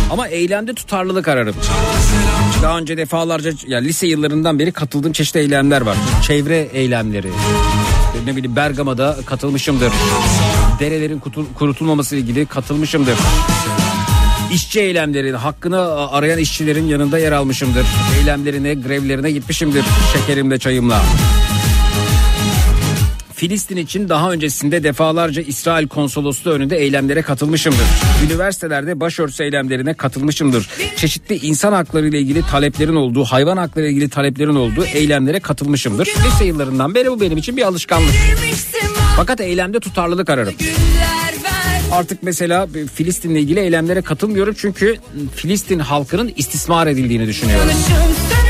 Ama 0.10 0.28
eylemde 0.28 0.74
tutarlılık 0.74 1.28
ararım. 1.28 1.56
Daha 2.64 2.78
önce 2.78 2.98
defalarca 2.98 3.52
yani 3.68 3.88
lise 3.88 4.08
yıllarından 4.08 4.60
beri 4.60 4.72
katıldığım 4.72 5.12
çeşitli 5.12 5.40
eylemler 5.40 5.82
var. 5.82 5.98
Çevre 6.28 6.70
eylemleri. 6.74 7.30
Ne 8.26 8.36
bileyim 8.36 8.56
Bergama'da 8.56 9.18
katılmışımdır. 9.26 9.92
Derelerin 10.80 11.22
kurutulmaması 11.56 12.16
ile 12.16 12.22
ilgili 12.22 12.46
katılmışımdır. 12.46 13.16
İşçi 14.54 14.80
eylemleri, 14.80 15.32
hakkını 15.36 16.12
arayan 16.12 16.40
işçilerin 16.40 16.88
yanında 16.88 17.20
yer 17.20 17.32
almışımdır. 17.32 17.86
Eylemlerine, 18.20 18.74
grevlerine 18.74 19.32
gitmişimdir 19.32 19.86
şekerimle, 20.14 20.60
çayımla. 20.60 21.02
Filistin 23.40 23.78
için 23.78 24.10
daha 24.10 24.32
öncesinde 24.32 24.84
defalarca 24.84 25.42
İsrail 25.42 25.88
konsolosluğu 25.88 26.52
önünde 26.52 26.78
eylemlere 26.78 27.22
katılmışımdır. 27.22 27.86
Üniversitelerde 28.26 29.00
başörtüsü 29.00 29.44
eylemlerine 29.44 29.94
katılmışımdır. 29.94 30.70
Çeşitli 30.96 31.36
insan 31.36 31.74
hakları 31.74 32.08
ile 32.08 32.20
ilgili 32.20 32.42
taleplerin 32.42 32.96
olduğu, 32.96 33.24
hayvan 33.24 33.58
hakları 33.58 33.86
ile 33.86 33.92
ilgili 33.92 34.10
taleplerin 34.10 34.56
olduğu 34.56 34.86
eylemlere 34.86 35.40
katılmışımdır. 35.40 36.08
Lise 36.08 36.46
yıllarından 36.46 36.96
beri 36.96 37.12
bu 37.12 37.22
benim 37.22 37.38
için 37.38 37.58
bir 37.58 37.62
alışkanlık. 37.62 38.14
Fakat 39.16 39.42
eylemde 39.42 39.80
tutarlılık 39.80 40.30
ararım. 40.30 40.54
güller 40.60 40.74
ver 40.80 41.29
Artık 41.92 42.24
mesela 42.24 42.68
Filistin'le 42.94 43.36
ilgili 43.36 43.60
eylemlere 43.60 44.02
katılmıyorum 44.02 44.56
çünkü 44.58 44.98
Filistin 45.36 45.80
halkının 45.80 46.32
istismar 46.36 46.88
edildiğini 46.88 47.28
düşünüyorum. 47.28 47.70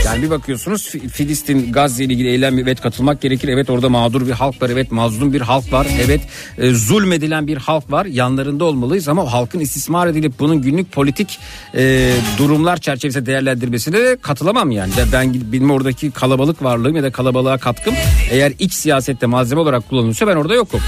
Yani 0.06 0.22
bir 0.24 0.30
bakıyorsunuz 0.30 0.88
Fi- 0.88 1.10
Filistin 1.10 1.72
Gazze 1.72 2.04
ile 2.04 2.14
ilgili 2.14 2.30
eylem 2.30 2.60
evet 2.60 2.82
katılmak 2.82 3.22
gerekir. 3.22 3.48
Evet 3.48 3.70
orada 3.70 3.90
mağdur 3.90 4.28
bir 4.28 4.32
halk 4.32 4.62
var. 4.62 4.70
Evet 4.70 4.92
mazlum 4.92 5.34
bir 5.34 5.42
halk 5.42 5.74
var. 5.74 5.88
Evet 6.06 6.22
e, 6.58 6.70
zulmedilen 6.74 7.48
bir 7.48 7.58
halk 7.58 7.92
var. 7.92 8.06
Yanlarında 8.06 8.66
olmalıyız 8.66 9.08
ama 9.08 9.34
halkın 9.34 9.60
istismar 9.60 10.08
edilip 10.08 10.40
bunun 10.40 10.62
günlük 10.62 10.92
politik 10.92 11.40
e, 11.76 12.12
durumlar 12.38 12.78
çerçevesinde 12.78 13.26
değerlendirmesine 13.26 13.98
de 13.98 14.18
katılamam 14.22 14.72
yani. 14.72 14.92
Ben, 14.98 15.08
ben 15.12 15.52
benim 15.52 15.72
oradaki 15.72 16.12
kalabalık 16.12 16.64
varlığım 16.64 16.96
ya 16.96 17.04
da 17.04 17.12
kalabalığa 17.12 17.58
katkım 17.58 17.94
eğer 18.32 18.54
iç 18.60 18.74
siyasette 18.74 19.26
malzeme 19.26 19.62
olarak 19.62 19.90
kullanılıyorsa 19.90 20.28
ben 20.28 20.36
orada 20.36 20.54
yokum. 20.56 20.80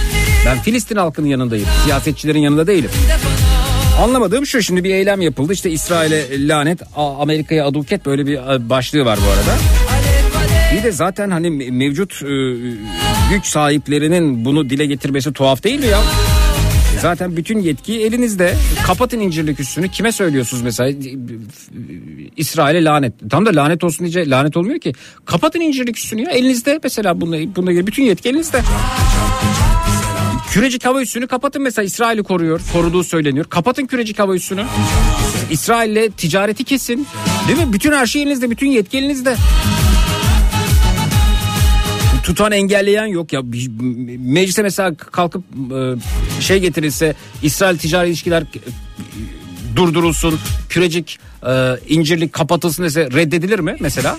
Ben 0.45 0.59
Filistin 0.61 0.95
halkının 0.95 1.27
yanındayım. 1.27 1.67
Siyasetçilerin 1.83 2.39
yanında 2.39 2.67
değilim. 2.67 2.89
Anlamadığım 4.01 4.45
şu 4.45 4.61
şimdi 4.61 4.83
bir 4.83 4.93
eylem 4.93 5.21
yapıldı 5.21 5.53
işte 5.53 5.71
İsrail'e 5.71 6.47
lanet 6.47 6.79
Amerika'ya 6.95 7.65
aduket 7.65 8.05
böyle 8.05 8.25
bir 8.25 8.33
e, 8.37 8.69
başlığı 8.69 9.05
var 9.05 9.19
bu 9.27 9.29
arada. 9.31 9.57
Bir 10.77 10.83
de 10.83 10.91
zaten 10.91 11.31
hani 11.31 11.47
me- 11.47 11.71
mevcut 11.71 12.13
e, 12.23 12.33
güç 13.33 13.45
sahiplerinin 13.45 14.45
bunu 14.45 14.69
dile 14.69 14.85
getirmesi 14.85 15.33
tuhaf 15.33 15.63
değil 15.63 15.79
mi 15.79 15.85
ya? 15.85 15.99
Zaten 17.01 17.37
bütün 17.37 17.59
yetki 17.59 18.01
elinizde. 18.01 18.55
Kapatın 18.87 19.19
incirlik 19.19 19.59
üstünü. 19.59 19.89
Kime 19.89 20.11
söylüyorsunuz 20.11 20.63
mesela? 20.63 20.97
İsrail'e 22.37 22.83
lanet. 22.83 23.13
Tam 23.29 23.45
da 23.45 23.49
lanet 23.55 23.83
olsun 23.83 24.07
diye 24.07 24.29
lanet 24.29 24.57
olmuyor 24.57 24.79
ki. 24.79 24.93
Kapatın 25.25 25.59
incirlik 25.59 25.97
üstünü 25.97 26.21
ya. 26.21 26.31
Elinizde 26.31 26.79
mesela 26.83 27.21
bununla, 27.21 27.55
bununla 27.55 27.71
ilgili 27.71 27.87
bütün 27.87 28.03
yetki 28.03 28.29
elinizde. 28.29 28.61
Kürecik 30.51 30.85
hava 30.85 31.01
üssünü 31.01 31.27
kapatın 31.27 31.61
mesela 31.61 31.85
İsrail'i 31.85 32.23
koruyor. 32.23 32.61
Koruduğu 32.73 33.03
söyleniyor. 33.03 33.45
Kapatın 33.49 33.85
kürecik 33.85 34.19
hava 34.19 34.35
üssünü. 34.35 34.65
İsrail'le 35.51 36.11
ticareti 36.17 36.63
kesin. 36.63 37.07
Değil 37.47 37.67
mi? 37.67 37.73
Bütün 37.73 37.91
her 37.91 38.05
şey 38.05 38.21
elinizde. 38.21 38.49
Bütün 38.49 38.67
yetki 38.67 38.97
elinizde. 38.97 39.35
Tutan 42.23 42.51
engelleyen 42.51 43.05
yok 43.05 43.33
ya 43.33 43.41
meclise 44.19 44.63
mesela 44.63 44.95
kalkıp 44.95 45.43
e, 45.73 45.95
şey 46.41 46.59
getirilse 46.59 47.15
İsrail 47.43 47.77
ticari 47.77 48.09
ilişkiler 48.09 48.43
durdurulsun 49.75 50.39
kürecik 50.69 51.19
e, 51.47 51.75
incirlik 51.87 52.33
kapatılsın 52.33 52.83
dese 52.83 53.11
reddedilir 53.11 53.59
mi 53.59 53.75
mesela? 53.79 54.17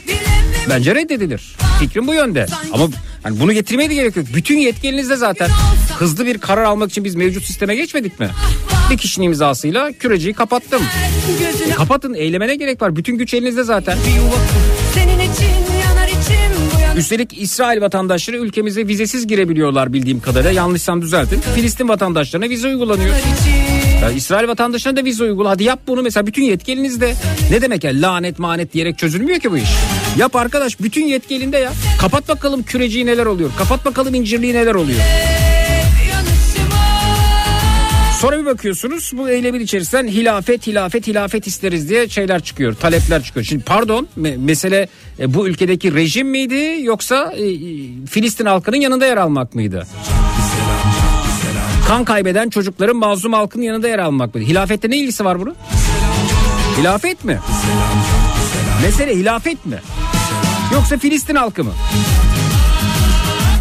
Bence 0.70 0.94
reddedilir. 0.94 1.56
Fikrim 1.80 2.06
bu 2.06 2.14
yönde. 2.14 2.46
Ama 2.72 2.88
hani 3.22 3.40
bunu 3.40 3.52
getirmeye 3.52 3.90
de 3.90 3.94
gerek 3.94 4.16
yok. 4.16 4.26
Bütün 4.34 4.58
yetki 4.58 5.04
zaten. 5.16 5.48
Hızlı 5.98 6.26
bir 6.26 6.38
karar 6.38 6.64
almak 6.64 6.90
için 6.90 7.04
biz 7.04 7.14
mevcut 7.14 7.44
sisteme 7.44 7.76
geçmedik 7.76 8.20
mi? 8.20 8.30
Bir 8.90 8.98
kişinin 8.98 9.26
imzasıyla 9.26 9.92
küreciyi 9.92 10.34
kapattım. 10.34 10.82
E, 11.66 11.70
kapatın 11.70 12.14
eyleme 12.14 12.48
ne 12.48 12.56
gerek 12.56 12.82
var? 12.82 12.96
Bütün 12.96 13.18
güç 13.18 13.34
elinizde 13.34 13.64
zaten. 13.64 13.98
Üstelik 16.96 17.38
İsrail 17.42 17.80
vatandaşları 17.80 18.36
ülkemize 18.36 18.86
vizesiz 18.86 19.26
girebiliyorlar 19.26 19.92
bildiğim 19.92 20.20
kadarıyla. 20.20 20.50
Yanlışsam 20.50 21.02
düzeltin. 21.02 21.40
Filistin 21.54 21.88
vatandaşlarına 21.88 22.48
vize 22.48 22.68
uygulanıyor. 22.68 23.14
Ya 24.02 24.10
İsrail 24.10 24.48
vatandaşlarına 24.48 25.00
da 25.00 25.04
vize 25.04 25.24
uygula. 25.24 25.50
Hadi 25.50 25.64
yap 25.64 25.80
bunu 25.86 26.02
mesela 26.02 26.26
bütün 26.26 26.42
yetki. 26.42 26.82
Ne 27.50 27.62
demek 27.62 27.84
ya 27.84 27.90
lanet 27.94 28.38
manet 28.38 28.72
diyerek 28.72 28.98
çözülmüyor 28.98 29.40
ki 29.40 29.50
bu 29.50 29.58
iş. 29.58 29.68
Yap 30.18 30.36
arkadaş 30.36 30.80
bütün 30.80 31.04
yetki 31.04 31.34
elinde 31.34 31.58
ya. 31.58 31.72
Kapat 32.00 32.28
bakalım 32.28 32.62
küreciyi 32.62 33.06
neler 33.06 33.26
oluyor. 33.26 33.50
Kapat 33.58 33.84
bakalım 33.84 34.14
incirliği 34.14 34.54
neler 34.54 34.74
oluyor. 34.74 35.00
Sonra 38.20 38.38
bir 38.40 38.46
bakıyorsunuz 38.46 39.10
bu 39.16 39.28
eylemin 39.30 39.60
içerisinden 39.60 40.06
hilafet 40.08 40.66
hilafet 40.66 41.06
hilafet 41.06 41.46
isteriz 41.46 41.88
diye 41.90 42.08
şeyler 42.08 42.42
çıkıyor. 42.42 42.74
Talepler 42.74 43.22
çıkıyor. 43.22 43.46
Şimdi 43.46 43.64
pardon 43.64 44.08
me- 44.18 44.38
mesele 44.38 44.88
e, 45.18 45.34
bu 45.34 45.48
ülkedeki 45.48 45.94
rejim 45.94 46.28
miydi 46.28 46.78
yoksa 46.82 47.32
e, 47.36 47.44
e, 47.50 47.56
Filistin 48.10 48.46
halkının 48.46 48.76
yanında 48.76 49.06
yer 49.06 49.16
almak 49.16 49.54
mıydı? 49.54 49.86
Kan 51.92 52.04
kaybeden 52.04 52.50
çocukların 52.50 52.96
mazlum 52.96 53.32
halkının 53.32 53.62
yanında 53.62 53.88
yer 53.88 53.98
almak 53.98 54.34
mıydı? 54.34 54.48
Hilafette 54.48 54.90
ne 54.90 54.96
ilgisi 54.96 55.24
var 55.24 55.40
bunun? 55.40 55.54
Hilafet 56.78 57.24
mi? 57.24 57.38
Mesele 58.82 59.16
hilafet 59.16 59.66
mi? 59.66 59.76
Yoksa 60.72 60.98
Filistin 60.98 61.34
halkı 61.34 61.64
mı? 61.64 61.72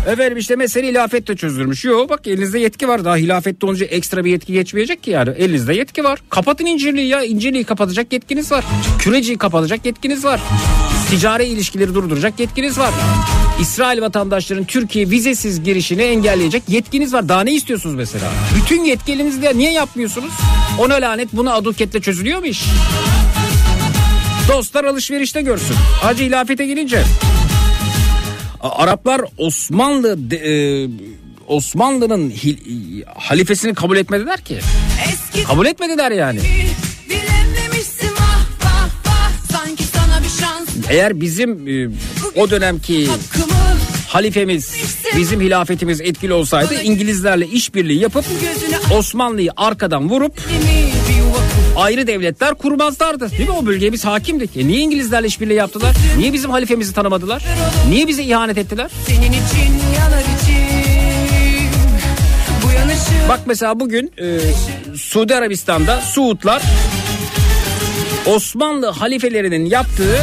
Efendim 0.07 0.37
işte 0.37 0.55
mesele 0.55 0.87
hilafetle 0.87 1.35
çözülmüş. 1.35 1.85
Yok 1.85 2.09
bak 2.09 2.27
elinizde 2.27 2.59
yetki 2.59 2.87
var. 2.87 3.05
Daha 3.05 3.15
hilafette 3.15 3.65
olunca 3.65 3.85
ekstra 3.85 4.25
bir 4.25 4.31
yetki 4.31 4.53
geçmeyecek 4.53 5.03
ki 5.03 5.11
yani. 5.11 5.29
Elinizde 5.29 5.73
yetki 5.73 6.03
var. 6.03 6.19
Kapatın 6.29 6.65
incirliği 6.65 7.07
ya. 7.07 7.23
İncirliği 7.23 7.63
kapatacak 7.63 8.13
yetkiniz 8.13 8.51
var. 8.51 8.65
Küreciyi 8.99 9.37
kapatacak 9.37 9.85
yetkiniz 9.85 10.25
var. 10.25 10.41
Ticari 11.11 11.45
ilişkileri 11.45 11.93
durduracak 11.93 12.39
yetkiniz 12.39 12.77
var. 12.79 12.93
İsrail 13.61 14.01
vatandaşlarının 14.01 14.65
Türkiye 14.65 15.09
vizesiz 15.09 15.63
girişini 15.63 16.01
engelleyecek 16.01 16.63
yetkiniz 16.67 17.13
var. 17.13 17.29
Daha 17.29 17.41
ne 17.43 17.53
istiyorsunuz 17.53 17.95
mesela? 17.95 18.31
Bütün 18.55 18.83
yetki 18.83 19.11
elinizde. 19.11 19.57
Niye 19.57 19.71
yapmıyorsunuz? 19.71 20.31
Ona 20.79 20.93
lanet 20.93 21.33
buna 21.33 21.53
aduketle 21.53 22.01
çözülüyor 22.01 22.39
mu 22.39 22.45
iş? 22.45 22.63
Dostlar 24.47 24.83
alışverişte 24.83 25.41
görsün. 25.41 25.75
Hacı 26.01 26.23
hilafete 26.23 26.65
gelince 26.65 27.03
Araplar 28.61 29.21
Osmanlı 29.37 30.31
de- 30.31 30.83
e, 30.83 30.89
Osmanlı'nın 31.47 32.33
halifesini 33.15 33.73
kabul 33.73 33.97
etmediler 33.97 34.41
ki. 34.41 34.59
Eski 35.09 35.43
Kabul 35.47 35.65
etmediler 35.65 36.11
yani. 36.11 36.39
Eğer 40.89 41.21
bizim 41.21 41.67
e, 41.67 41.89
o 42.35 42.49
dönemki 42.49 43.07
halifemiz 44.07 44.73
bizim 45.17 45.41
hilafetimiz 45.41 46.01
etkili 46.01 46.33
olsaydı 46.33 46.81
İngilizlerle 46.83 47.47
işbirliği 47.47 47.99
yapıp 47.99 48.25
Osmanlı'yı 48.97 49.51
arkadan 49.57 50.09
vurup 50.09 50.33
ayrı 51.75 52.07
devletler 52.07 52.53
kurmazlardı. 52.53 53.31
Değil 53.31 53.49
mi? 53.49 53.55
O 53.55 53.65
bölgeye 53.65 53.91
biz 53.93 54.05
hakimdik. 54.05 54.57
E 54.57 54.67
niye 54.67 54.79
İngilizlerle 54.79 55.27
işbirliği 55.27 55.53
yaptılar? 55.53 55.95
Niye 56.17 56.33
bizim 56.33 56.51
halifemizi 56.51 56.93
tanımadılar? 56.93 57.43
Niye 57.89 58.07
bize 58.07 58.23
ihanet 58.23 58.57
ettiler? 58.57 58.91
Senin 59.07 59.31
için 59.31 59.73
yanar 59.97 60.19
içim 60.19 61.69
Bu 62.65 62.71
yanışı 62.71 63.29
Bak 63.29 63.39
mesela 63.45 63.79
bugün 63.79 64.11
e, 64.21 64.37
Suudi 64.95 65.35
Arabistan'da 65.35 66.01
Suudlar 66.01 66.61
Osmanlı 68.25 68.87
halifelerinin 68.87 69.65
yaptığı 69.65 70.17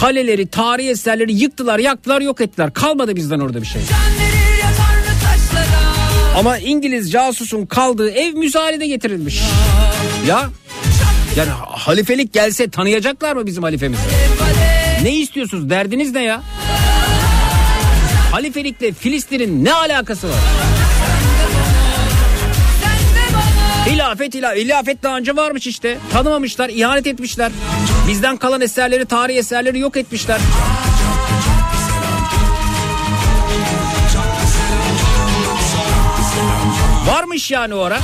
kaleleri, 0.00 0.46
tarihi 0.46 0.88
eserleri 0.90 1.32
yıktılar, 1.32 1.78
yaktılar, 1.78 2.20
yok 2.20 2.40
ettiler. 2.40 2.72
Kalmadı 2.72 3.16
bizden 3.16 3.40
orada 3.40 3.60
bir 3.60 3.66
şey. 3.66 3.82
Ama 6.36 6.58
İngiliz 6.58 7.12
casusun 7.12 7.66
kaldığı 7.66 8.10
ev 8.10 8.34
müzayede 8.34 8.86
getirilmiş. 8.86 9.40
Ya 10.26 10.48
yani 11.36 11.50
halifelik 11.66 12.32
gelse 12.32 12.70
tanıyacaklar 12.70 13.36
mı 13.36 13.46
bizim 13.46 13.62
halifemizi? 13.62 14.02
Ne 15.02 15.16
istiyorsunuz? 15.16 15.70
Derdiniz 15.70 16.12
ne 16.12 16.24
ya? 16.24 16.42
Halifelikle 18.32 18.92
Filistin'in 18.92 19.64
ne 19.64 19.72
alakası 19.72 20.28
var? 20.28 20.36
Hilafet 23.88 24.34
hilafet. 24.34 24.64
Hilafet 24.64 25.02
daha 25.02 25.16
önce 25.16 25.36
varmış 25.36 25.66
işte. 25.66 25.98
Tanımamışlar, 26.12 26.68
ihanet 26.68 27.06
etmişler. 27.06 27.52
Bizden 28.08 28.36
kalan 28.36 28.60
eserleri, 28.60 29.06
tarihi 29.06 29.38
eserleri 29.38 29.78
yok 29.78 29.96
etmişler. 29.96 30.40
Varmış 37.06 37.50
yani 37.50 37.74
o 37.74 37.80
ara. 37.80 37.98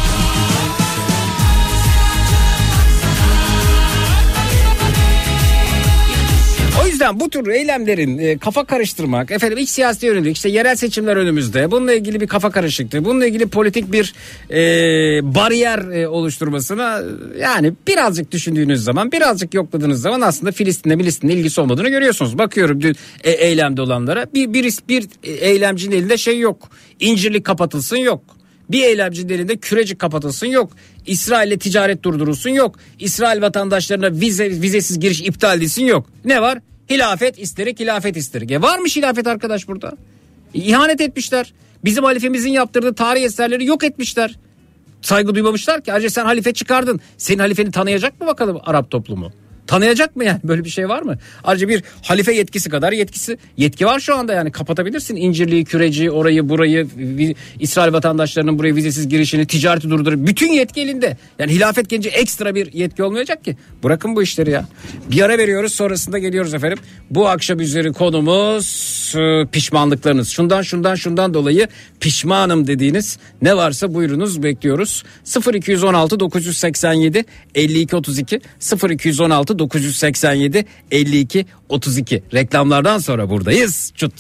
O 6.85 6.87
yüzden 6.87 7.21
bu 7.21 7.31
tür 7.31 7.47
eylemlerin 7.47 8.19
e, 8.19 8.39
kafa 8.39 8.65
karıştırmak, 8.65 9.31
efendim 9.31 9.59
iç 9.59 9.69
siyasi 9.69 10.07
yönelik, 10.07 10.37
işte 10.37 10.49
yerel 10.49 10.77
seçimler 10.77 11.17
önümüzde, 11.17 11.71
bununla 11.71 11.93
ilgili 11.93 12.21
bir 12.21 12.27
kafa 12.27 12.51
karışıklığı, 12.51 13.05
bununla 13.05 13.27
ilgili 13.27 13.47
politik 13.47 13.93
bir 13.93 14.15
e, 14.51 14.55
bariyer 15.35 15.79
e, 15.79 16.09
oluşturmasına 16.09 17.03
yani 17.41 17.73
birazcık 17.87 18.33
düşündüğünüz 18.33 18.85
zaman, 18.85 19.13
birazcık 19.13 19.55
yokladığınız 19.55 20.01
zaman 20.01 20.21
aslında 20.21 20.53
Filistin'le 20.53 20.99
Filistin'le 20.99 21.31
ilgisi 21.31 21.61
olmadığını 21.61 21.89
görüyorsunuz. 21.89 22.39
Bakıyorum 22.39 22.81
dün 22.81 22.97
e, 23.25 23.31
eylemde 23.31 23.83
olanlara 23.83 24.27
bir, 24.35 24.53
bir, 24.53 24.79
bir 24.89 25.07
eylemcinin 25.23 25.97
elinde 25.97 26.17
şey 26.17 26.39
yok, 26.39 26.69
incirlik 27.01 27.45
kapatılsın 27.45 27.97
yok. 27.97 28.23
Bir 28.71 28.83
eylemcinin 28.83 29.35
elinde 29.35 29.57
kürecik 29.57 29.99
kapatılsın 29.99 30.47
yok. 30.47 30.73
İsrail'le 31.07 31.59
ticaret 31.59 32.03
durdurulsun 32.03 32.51
yok. 32.51 32.79
İsrail 32.99 33.43
vatandaşlarına 33.43 34.21
vize, 34.21 34.51
vizesiz 34.51 35.01
giriş 35.01 35.21
iptal 35.21 35.59
edilsin 35.59 35.85
yok. 35.85 36.07
Ne 36.25 36.43
var? 36.43 36.59
Hilafet 36.91 37.39
isterik, 37.39 37.81
hilafet 37.81 38.17
isterik. 38.17 38.51
E 38.51 38.63
varmış 38.63 38.97
hilafet 38.97 39.27
arkadaş 39.27 39.69
burada. 39.69 39.93
E, 40.55 40.59
İhanet 40.59 41.01
etmişler. 41.01 41.53
Bizim 41.85 42.05
halifemizin 42.05 42.51
yaptırdığı 42.51 42.95
tarih 42.95 43.23
eserleri 43.23 43.65
yok 43.65 43.85
etmişler. 43.85 44.39
Saygı 45.03 45.35
duymamışlar 45.35 45.85
ki. 45.85 45.93
Ayrıca 45.93 46.11
sen 46.11 46.25
halife 46.25 46.53
çıkardın. 46.53 47.01
Senin 47.17 47.39
halifeni 47.39 47.71
tanıyacak 47.71 48.21
mı 48.21 48.27
bakalım 48.27 48.61
Arap 48.65 48.91
toplumu? 48.91 49.33
Tanıyacak 49.67 50.17
mı 50.17 50.25
yani 50.25 50.41
böyle 50.45 50.65
bir 50.65 50.71
şey 50.71 50.89
var 50.89 51.03
mı? 51.03 51.19
Ayrıca 51.45 51.69
bir 51.69 51.83
halife 52.03 52.33
yetkisi 52.33 52.71
kadar 52.71 52.93
yetkisi 52.93 53.39
yetki 53.57 53.87
var 53.87 54.01
şu 54.01 54.17
anda 54.17 54.33
yani 54.33 54.53
kapatabilirsin 54.53 55.17
İncirliği, 55.17 55.65
Küreci, 55.65 56.11
orayı, 56.11 56.49
burayı, 56.49 56.87
İsrail 57.61 57.93
vatandaşlarının 57.93 58.59
buraya 58.59 58.77
vizesiz 58.77 59.09
girişini, 59.09 59.47
ticareti 59.47 59.91
durdurup 59.91 60.27
bütün 60.27 60.53
yetki 60.53 60.81
elinde. 60.81 61.17
Yani 61.39 61.53
hilafet 61.53 61.89
gelince 61.89 62.09
ekstra 62.09 62.55
bir 62.55 62.73
yetki 62.73 63.03
olmayacak 63.03 63.45
ki. 63.45 63.57
Bırakın 63.83 64.17
bu 64.17 64.23
işleri 64.23 64.51
ya. 64.51 64.69
Bir 65.11 65.23
ara 65.23 65.39
veriyoruz 65.39 65.75
sonrasında 65.75 66.19
geliyoruz 66.19 66.55
efendim. 66.55 66.79
Bu 67.11 67.29
akşam 67.29 67.61
üzeri 67.61 67.93
konumuz 67.93 68.95
e, 69.17 69.47
pişmanlıklarınız. 69.53 70.29
Şundan 70.29 70.63
şundan 70.63 70.95
şundan 70.95 71.35
dolayı 71.35 71.69
pişmanım 72.01 72.67
dediğiniz 72.67 73.19
ne 73.43 73.57
varsa 73.57 73.95
buyurunuz 73.95 74.43
bekliyoruz. 74.43 75.05
0216 75.55 76.21
987 76.21 77.25
52 77.55 77.97
32 77.97 78.41
0216 78.91 79.54
987 79.59 80.65
52 80.91 81.47
32 81.69 82.23
reklamlardan 82.33 82.99
sonra 82.99 83.31
buradayız. 83.31 83.93
Çut. 83.97 84.13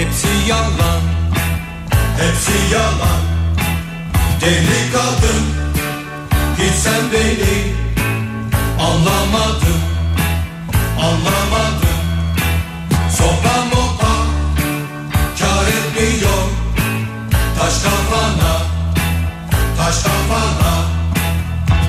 Hepsi 0.00 0.48
yalan. 0.48 1.02
Hepsi 2.20 2.74
yalan. 2.74 3.22
Deli 4.40 4.92
kadın 4.92 5.44
hiç 6.58 6.74
sen 6.74 7.02
beni 7.12 7.74
anlamadın 8.80 9.80
Anlamadın 10.98 12.00
Sopa 13.18 13.64
mopa 13.64 14.14
Kar 15.38 15.66
etmiyor. 15.66 16.44
Taş 17.58 17.82
kafana. 17.82 18.52
Taş 19.76 20.02
kafana. 20.02 20.72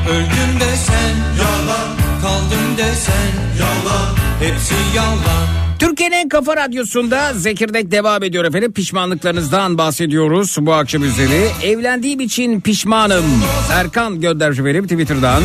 Öldüm 0.10 0.60
desen. 0.60 1.16
Yalan. 1.40 1.90
Kaldım 2.22 2.78
desen. 2.78 3.32
Yalan. 3.60 4.16
Hepsi 4.40 4.76
yalan 4.96 5.61
Türkiye'nin 5.82 6.16
en 6.16 6.30
kafa 6.30 6.58
radyosunda 6.58 7.34
Zekirdek 7.34 7.92
devam 7.92 8.24
ediyor 8.24 8.46
efendim. 8.46 8.74
Pişmanlıklarınızdan 8.74 9.78
bahsediyoruz 9.78 10.58
bu 10.60 10.74
akşam 10.74 11.04
üzeri. 11.04 11.48
Evlendiğim 11.64 12.20
için 12.20 12.62
pişmanım. 12.62 13.26
Erkan 13.72 14.22
göndermiş 14.22 14.60
efendim 14.60 14.84
Twitter'dan. 14.84 15.44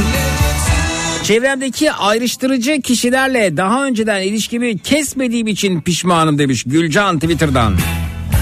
Çevremdeki 1.23 1.93
ayrıştırıcı 1.93 2.81
kişilerle 2.81 3.57
daha 3.57 3.87
önceden 3.87 4.23
ilişkimi 4.23 4.79
kesmediğim 4.79 5.47
için 5.47 5.81
pişmanım 5.81 6.39
demiş 6.39 6.65
Gülcan 6.67 7.19
Twitter'dan. 7.19 7.77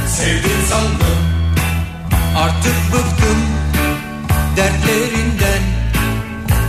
Sevdim 0.09 0.61
sandım 0.69 1.19
Artık 2.37 2.75
bıktım 2.93 3.39
Dertlerinden 4.57 5.63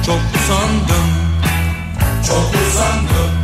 Çok 0.05 0.19
usandım 0.36 1.07
Çok 2.28 2.51
usandım 2.67 3.35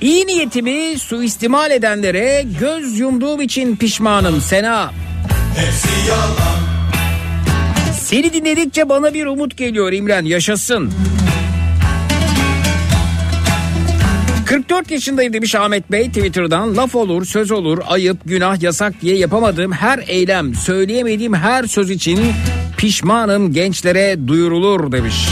İyi 0.00 0.26
niyetimi 0.26 0.98
suistimal 0.98 1.70
edenlere 1.70 2.44
göz 2.60 2.98
yumduğum 2.98 3.40
için 3.40 3.76
pişmanım 3.76 4.40
Sena. 4.40 4.90
Seni 8.00 8.32
dinledikçe 8.32 8.88
bana 8.88 9.14
bir 9.14 9.26
umut 9.26 9.56
geliyor 9.56 9.92
İmren 9.92 10.24
yaşasın. 10.24 10.92
44 14.46 14.90
yaşındayım 14.90 15.32
demiş 15.32 15.54
Ahmet 15.54 15.92
Bey 15.92 16.08
Twitter'dan. 16.08 16.76
Laf 16.76 16.94
olur, 16.94 17.24
söz 17.24 17.50
olur, 17.50 17.78
ayıp, 17.86 18.18
günah, 18.24 18.62
yasak 18.62 19.00
diye 19.00 19.16
yapamadığım 19.16 19.72
her 19.72 19.98
eylem, 20.06 20.54
söyleyemediğim 20.54 21.34
her 21.34 21.64
söz 21.64 21.90
için 21.90 22.20
pişmanım 22.76 23.52
gençlere 23.52 24.28
duyurulur 24.28 24.92
demiş. 24.92 25.28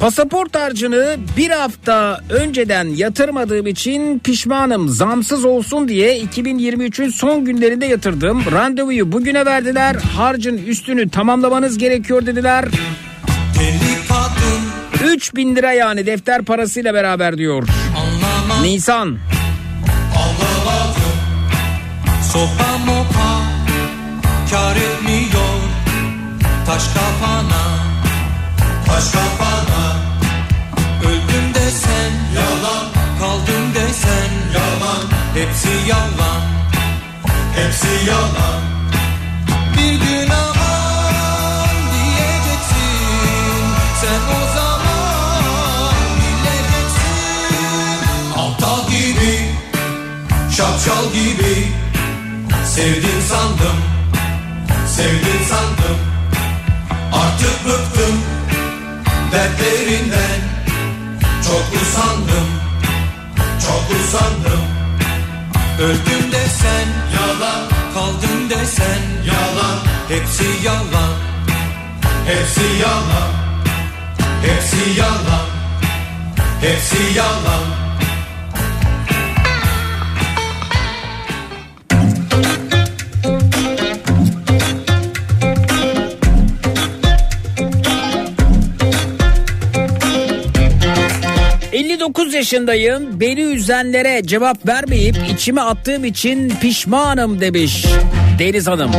Pasaport 0.00 0.56
harcını 0.56 1.16
bir 1.36 1.50
hafta 1.50 2.20
önceden 2.30 2.84
yatırmadığım 2.84 3.66
için 3.66 4.18
pişmanım. 4.18 4.88
Zamsız 4.88 5.44
olsun 5.44 5.88
diye 5.88 6.20
2023'ün 6.20 7.10
son 7.10 7.44
günlerinde 7.44 7.86
yatırdım. 7.86 8.42
Randevuyu 8.52 9.12
bugüne 9.12 9.46
verdiler. 9.46 9.94
Harcın 10.16 10.58
üstünü 10.58 11.08
tamamlamanız 11.10 11.78
gerekiyor 11.78 12.26
dediler. 12.26 12.64
Deli 13.58 14.06
kadın 14.08 15.12
3000 15.12 15.56
lira 15.56 15.72
yani 15.72 16.06
defter 16.06 16.42
parasıyla 16.42 16.94
beraber 16.94 17.38
diyor. 17.38 17.68
Anlamam 17.96 18.62
Nisan. 18.62 19.18
Sopa 22.32 22.78
mopa 22.86 23.42
Kar 24.50 24.76
etmiyor 24.76 25.60
Taş 26.66 26.82
kafana 26.94 27.62
Taş 28.86 29.10
kafana 29.12 29.45
Hepsi 35.36 35.68
yalan 35.88 36.42
Hepsi 37.56 38.08
yalan. 38.08 38.62
Bir 39.76 39.92
gün 39.92 40.30
aman 40.30 41.76
diyeceksin 41.92 43.60
Sen 44.00 44.20
o 44.36 44.54
zaman 44.56 45.94
bileceksin. 46.16 47.18
Aptal 48.38 48.88
gibi 48.90 49.34
Şapşal 50.56 51.12
gibi 51.12 51.68
Sevdim 52.66 53.20
sandım 53.28 53.76
Sevdim 54.96 55.40
sandım. 55.48 55.98
Artık 57.12 57.64
bıktım 57.64 58.20
Dertlerinden 59.32 60.40
Çok 61.44 61.82
usandım 61.82 62.55
Öldüm 65.80 66.32
desen 66.32 66.88
Yalan 67.16 67.68
Kaldım 67.94 68.50
desen 68.50 69.02
Yalan. 69.26 69.78
Hepsi 70.08 70.66
yalan 70.66 71.12
Hepsi 72.26 72.82
yalan. 72.82 73.32
Hepsi 74.42 75.00
yalan 75.00 75.46
Hepsi 76.60 77.18
yalan 77.18 77.85
yaşındayım... 92.36 93.20
...beni 93.20 93.40
üzenlere 93.40 94.22
cevap 94.26 94.66
vermeyip... 94.66 95.16
...içime 95.34 95.60
attığım 95.60 96.04
için 96.04 96.52
pişmanım 96.60 97.40
demiş... 97.40 97.86
...Deniz 98.38 98.66
Hanım. 98.66 98.90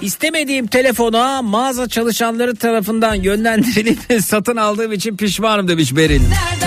İstemediğim 0.00 0.66
telefona 0.66 1.42
mağaza 1.42 1.88
çalışanları 1.88 2.56
tarafından 2.56 3.14
yönlendirilip 3.14 3.98
satın 4.24 4.56
aldığım 4.56 4.92
için 4.92 5.16
pişmanım 5.16 5.68
demiş 5.68 5.96
Beril. 5.96 6.20
Nereden 6.20 6.61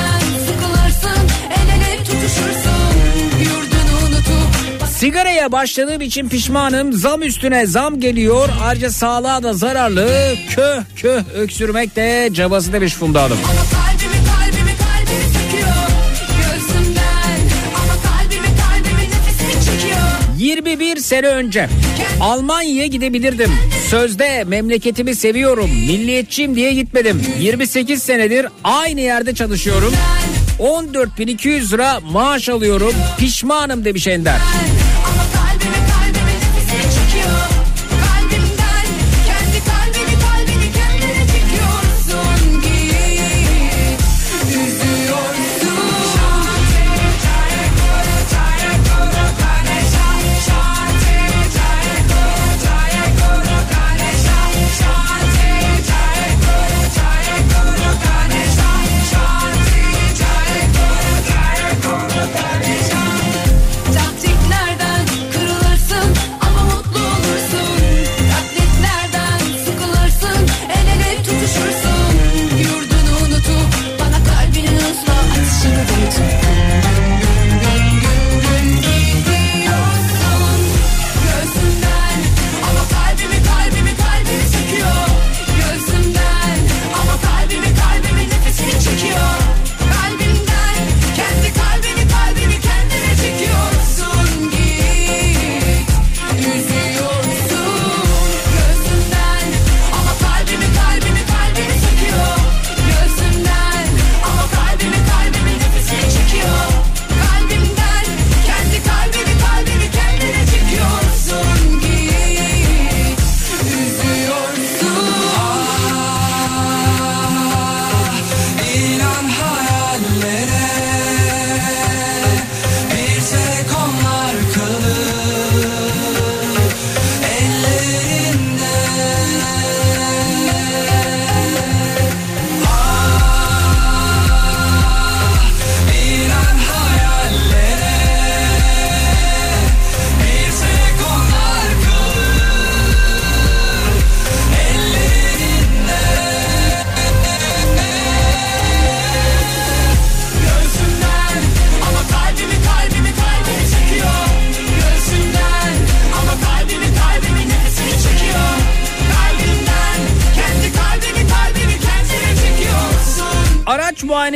Sigaraya 5.00 5.52
başladığım 5.52 6.02
için 6.02 6.30
pişmanım. 6.30 6.93
Zam 6.93 7.22
üstüne 7.22 7.66
zam 7.66 8.00
geliyor. 8.00 8.50
Ayrıca 8.64 8.89
sağlığa 8.89 9.43
da 9.43 9.54
zararlı. 9.54 10.36
Köh 10.50 10.84
köh 10.96 11.22
öksürmek 11.36 11.96
de 11.96 12.30
cabası 12.34 12.74
demiş 12.74 12.93
Funda 12.93 13.24
Hanım. 13.24 13.38
Ama 13.43 13.54
kalbimi 13.54 14.26
kalbimi 14.26 14.78
kalbimi 14.78 15.24
sıkıyor 15.34 15.76
Göğsümden 16.38 17.39
Ama 17.76 17.93
21 20.38 20.98
sene 20.98 21.28
önce 21.28 21.70
Almanya'ya 22.22 22.86
gidebilirdim. 22.88 23.52
Sözde 23.89 24.43
memleketimi 24.43 25.16
seviyorum, 25.16 25.70
milliyetçiyim 25.70 26.56
diye 26.56 26.74
gitmedim. 26.74 27.24
28 27.39 28.04
senedir 28.04 28.48
aynı 28.64 29.02
yerde 29.02 29.36
çalışıyorum. 29.36 29.93
14.200 30.60 31.74
lira 31.74 32.00
maaş 32.00 32.50
alıyorum. 32.50 32.93
Pişmanım 33.18 33.86
demiş 33.86 34.08
Ender. 34.08 34.36
Ama 34.36 34.85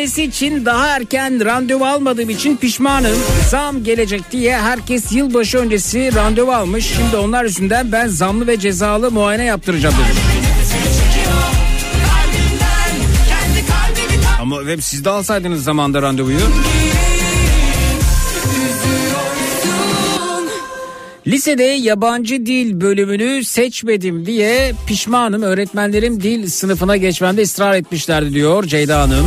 Muayenesi 0.10 0.38
için 0.38 0.66
daha 0.66 0.88
erken 0.88 1.45
randevu 1.45 1.86
almadığım 1.86 2.30
için 2.30 2.57
pişmanım. 2.57 3.18
Zam 3.49 3.84
gelecek 3.84 4.32
diye 4.32 4.57
herkes 4.57 5.12
yılbaşı 5.12 5.57
öncesi 5.57 6.16
randevu 6.16 6.51
almış. 6.51 6.86
Şimdi 6.86 7.16
onlar 7.16 7.43
yüzünden 7.43 7.91
ben 7.91 8.07
zamlı 8.07 8.47
ve 8.47 8.60
cezalı 8.60 9.12
muayene 9.12 9.45
yaptıracağım 9.45 9.95
kalbimi 13.68 14.26
Ama 14.41 14.72
hep 14.72 14.84
siz 14.84 15.05
de 15.05 15.10
alsaydınız 15.10 15.64
zamanda 15.64 16.01
randevuyu. 16.01 16.39
Lisede 21.28 21.64
yabancı 21.64 22.45
dil 22.45 22.82
bölümünü 22.82 23.43
seçmedim 23.43 24.26
diye 24.26 24.74
pişmanım. 24.88 25.41
Öğretmenlerim 25.41 26.24
dil 26.24 26.47
sınıfına 26.47 26.97
geçmemde 26.97 27.41
ısrar 27.41 27.76
etmişlerdi 27.76 28.34
diyor 28.34 28.64
Ceyda 28.64 29.01
Hanım. 29.01 29.26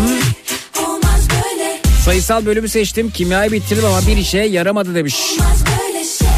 Sayısal 2.05 2.47
bölümü 2.47 2.69
seçtim. 2.69 3.11
Kimyayı 3.11 3.53
bitirdim 3.53 3.85
ama 3.85 4.07
bir 4.07 4.17
işe 4.17 4.39
yaramadı 4.39 4.95
demiş. 4.95 5.15
Şey 5.17 5.37
şey 5.39 6.33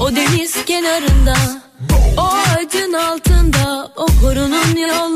O 0.00 0.16
deniz 0.16 0.64
kenarında, 0.64 1.34
o 2.18 2.22
ağacın 2.22 2.92
altında, 2.92 3.92
o 3.96 4.06
korunun 4.06 4.76
yollarında. 4.76 5.09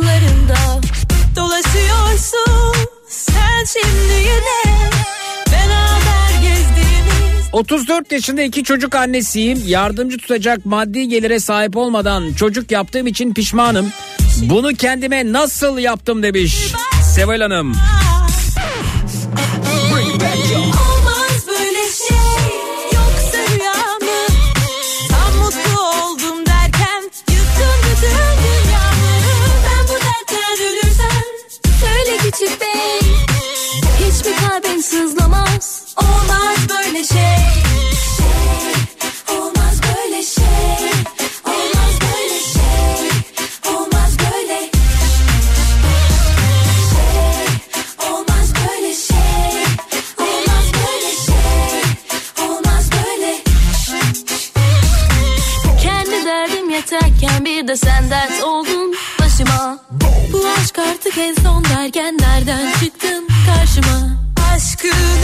34 7.55 8.13
yaşında 8.13 8.43
iki 8.43 8.65
çocuk 8.65 8.95
annesiyim. 8.95 9.63
Yardımcı 9.67 10.19
tutacak 10.19 10.67
maddi 10.67 11.09
gelire 11.09 11.41
sahip 11.41 11.77
olmadan 11.77 12.33
çocuk 12.33 12.71
yaptığım 12.71 13.07
için 13.07 13.35
pişmanım. 13.35 13.93
Bunu 14.43 14.75
kendime 14.75 15.33
nasıl 15.33 15.79
yaptım 15.79 16.23
demiş 16.23 16.73
Seval 17.15 17.41
Hanım. 17.41 17.75
Şey 22.09 22.17
yoksa 22.93 23.39
rüya 23.55 23.73
mı? 23.73 24.27
Tam 25.11 25.37
mutlu 25.43 25.81
oldum 25.81 26.47
derken 26.47 27.03
yıktın 27.31 27.79
bütün 27.85 28.11
dünyamı. 28.45 29.11
Ben 29.65 29.85
bu 29.89 29.93
dertten 29.93 30.67
ölürsem 30.67 31.25
söyle 31.81 32.17
küçük 32.19 32.61
bey. 32.61 33.11
Hiç 33.99 34.27
mi 34.27 34.33
kalbin 34.49 34.81
sızlamaz? 34.81 35.24
Olmaz 35.97 36.59
böyle 36.69 37.05
şey. 37.05 37.65
Olmaz 39.37 39.81
böyle 39.83 40.23
şey 40.23 40.45
Olmaz 41.45 41.95
böyle 42.01 42.41
şey 42.53 43.09
Olmaz 43.75 44.17
böyle 44.19 44.71
Olmaz 48.11 48.53
böyle 48.55 48.95
şey 48.95 49.65
Olmaz 50.19 50.67
böyle 50.75 51.13
şey 51.27 51.83
Olmaz 52.49 52.91
böyle 52.93 53.43
Kendi 55.83 56.27
derdim 56.27 56.71
yeterken 56.71 57.45
bir 57.45 57.69
de 57.69 57.77
sen 57.77 58.11
dert 58.11 58.43
başıma. 59.21 59.79
Bu 60.33 60.47
aşk 60.59 60.79
artık 60.79 61.19
en 61.19 61.35
son 61.35 61.65
derken 61.65 62.19
nereden 62.21 62.73
çıktın 62.81 63.29
karşıma? 63.47 64.17
Aşkın 64.55 65.24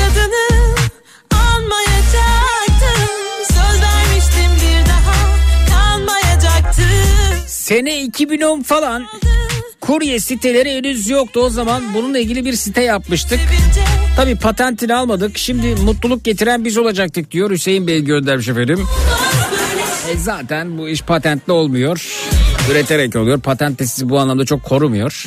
Sene 7.71 8.01
2010 8.03 8.63
falan 8.63 9.07
kurye 9.81 10.21
siteleri 10.21 10.71
henüz 10.77 11.09
yoktu 11.09 11.41
o 11.41 11.51
zaman 11.51 11.95
bununla 11.95 12.19
ilgili 12.19 12.45
bir 12.45 12.53
site 12.53 12.83
yapmıştık. 12.83 13.41
Tabi 14.17 14.37
patentini 14.37 14.95
almadık. 14.95 15.39
Şimdi 15.39 15.75
mutluluk 15.75 16.25
getiren 16.25 16.65
biz 16.65 16.79
olacaktık 16.79 17.31
diyor 17.31 17.51
Hüseyin 17.51 17.87
Bey 17.87 18.01
göndermiş 18.01 18.49
efendim. 18.49 18.87
E 20.13 20.17
zaten 20.17 20.79
bu 20.79 20.89
iş 20.89 21.03
patentli 21.03 21.53
olmuyor. 21.53 22.07
Üreterek 22.71 23.17
oluyor. 23.17 23.41
Patent 23.41 23.79
de 23.79 23.87
sizi 23.87 24.09
bu 24.09 24.19
anlamda 24.19 24.45
çok 24.45 24.63
korumuyor. 24.63 25.25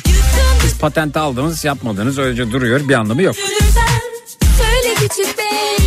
Siz 0.62 0.78
patenti 0.78 1.18
aldınız 1.18 1.64
yapmadınız 1.64 2.18
öylece 2.18 2.50
duruyor 2.52 2.88
bir 2.88 2.94
anlamı 2.94 3.22
yok. 3.22 3.36
söyle 4.40 4.94
küçük 4.94 5.38
bey. 5.38 5.86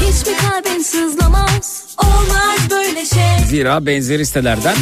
Hiç 0.00 0.26
mi 0.26 0.32
kalbin 0.36 0.82
sızlamaz? 0.82 1.84
Olmaz 1.98 2.58
böyle 2.70 3.04
şey. 3.06 3.46
Zira 3.48 3.86
benzeri 3.86 4.26
sitelerden 4.26 4.76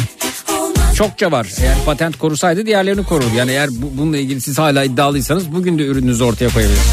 çokça 0.97 1.31
var. 1.31 1.47
Eğer 1.61 1.75
patent 1.85 2.17
korusaydı 2.17 2.65
diğerlerini 2.65 3.03
korurdu. 3.03 3.35
Yani 3.35 3.51
eğer 3.51 3.69
bu, 3.71 3.97
bununla 3.97 4.17
ilgili 4.17 4.41
siz 4.41 4.59
hala 4.59 4.83
iddialıysanız 4.83 5.51
bugün 5.51 5.79
de 5.79 5.83
ürününüzü 5.83 6.23
ortaya 6.23 6.49
koyabilirsiniz. 6.49 6.87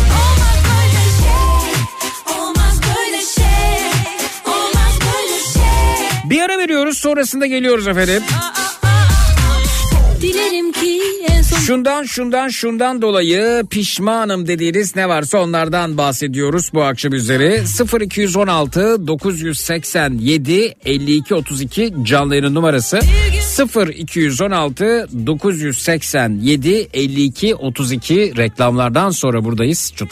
Şey, 3.01 3.45
şey, 3.45 3.45
şey. 5.55 6.31
Bir 6.31 6.41
ara 6.41 6.59
veriyoruz 6.59 6.99
sonrasında 6.99 7.47
geliyoruz 7.47 7.89
efendim. 7.89 8.23
Dilerim 10.21 10.73
ki 10.73 11.01
Şundan 11.67 12.05
şundan 12.05 12.49
şundan 12.49 13.03
dolayı 13.03 13.65
pişmanım 13.71 14.47
dediğiniz 14.47 14.97
ne 14.97 15.09
varsa 15.09 15.39
onlardan 15.39 15.99
bahsediyoruz 15.99 16.71
bu 16.75 16.83
akşam 16.83 17.13
üzeri. 17.13 17.63
0216 18.03 19.07
987 19.07 20.75
52 20.85 21.35
32 21.35 21.95
canlı 22.03 22.35
yayının 22.35 22.55
numarası. 22.55 23.01
0216 23.59 25.09
987 25.27 26.89
52 26.95 27.55
32 27.55 28.37
reklamlardan 28.37 29.11
sonra 29.11 29.45
buradayız. 29.45 29.93
Çut. 29.97 30.11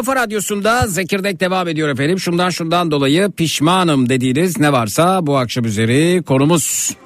Kafa 0.00 0.16
radyosunda 0.16 0.86
Zekirdek 0.86 1.40
devam 1.40 1.68
ediyor 1.68 1.88
efendim. 1.88 2.20
Şundan 2.20 2.50
şundan 2.50 2.90
dolayı 2.90 3.30
pişmanım 3.30 4.08
dediğiniz 4.08 4.60
ne 4.60 4.72
varsa 4.72 5.26
bu 5.26 5.38
akşam 5.38 5.64
üzeri 5.64 6.22
konumuz. 6.22 6.96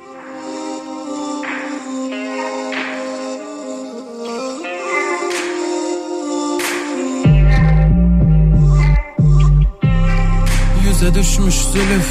Yüze 10.87 11.15
düşmüş 11.15 11.55
zülüf 11.55 12.09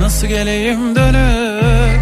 Nasıl 0.00 0.26
geleyim 0.26 0.96
dönüp 0.96 2.00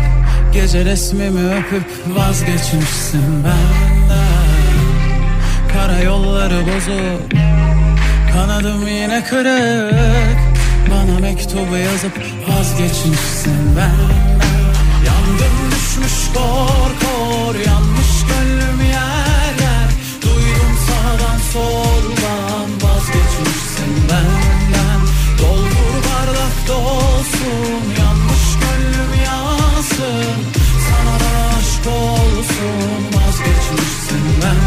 Gece 0.53 0.85
resmimi 0.85 1.55
öpüp 1.55 2.17
vazgeçmişsin 2.17 3.45
benden 3.45 3.93
Kara 5.85 6.01
yolları 6.01 6.61
bozuk 6.66 7.30
Kanadım 8.32 8.89
yine 8.89 9.24
kırık. 9.24 10.39
Bana 10.91 11.18
mektubu 11.20 11.76
yazıp 11.76 12.12
vazgeçmişsin 12.49 13.76
benden 13.76 14.41
Yandım 15.07 15.57
düşmüş 15.70 16.32
kor 16.35 16.91
kor 17.03 17.55
Yanmış 17.66 18.12
gönlüm 18.28 18.80
yer 18.80 19.55
yer. 19.64 19.89
Duydum 20.22 20.74
sağdan 20.87 21.39
soldan 21.53 22.68
Vazgeçmişsin 22.82 23.93
benden. 24.11 25.01
Doldur 25.39 25.97
bardak 26.07 26.57
dolsun 26.68 27.82
Yanmış 28.01 28.47
gönlüm 28.62 29.24
yansın. 29.24 30.37
Sana 30.87 31.14
da 31.20 31.57
aşk 31.59 31.87
olsun 31.87 33.05
Vazgeçmişsin 33.14 34.43
benden 34.43 34.64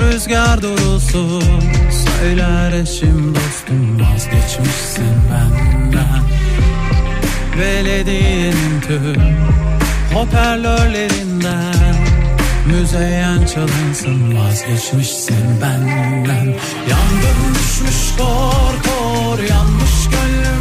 Rüzgar 0.00 0.62
durulsun 0.62 1.42
Söyler 1.90 2.72
eşim 2.72 3.34
dostum 3.34 4.00
Vazgeçmişsin 4.00 5.16
benden. 5.30 6.22
Belediyenin 7.60 8.80
tüm 8.80 9.36
Hoparlörlerinden. 10.14 11.94
Müzeyyen 12.66 13.46
çalınsın 13.46 14.38
Vazgeçmişsin 14.38 15.60
benden. 15.62 16.46
Yandım 16.90 17.54
düşmüş 17.54 18.16
kor 18.18 18.74
kor 18.84 19.38
Yanmış 19.38 20.08
gönlüm 20.10 20.53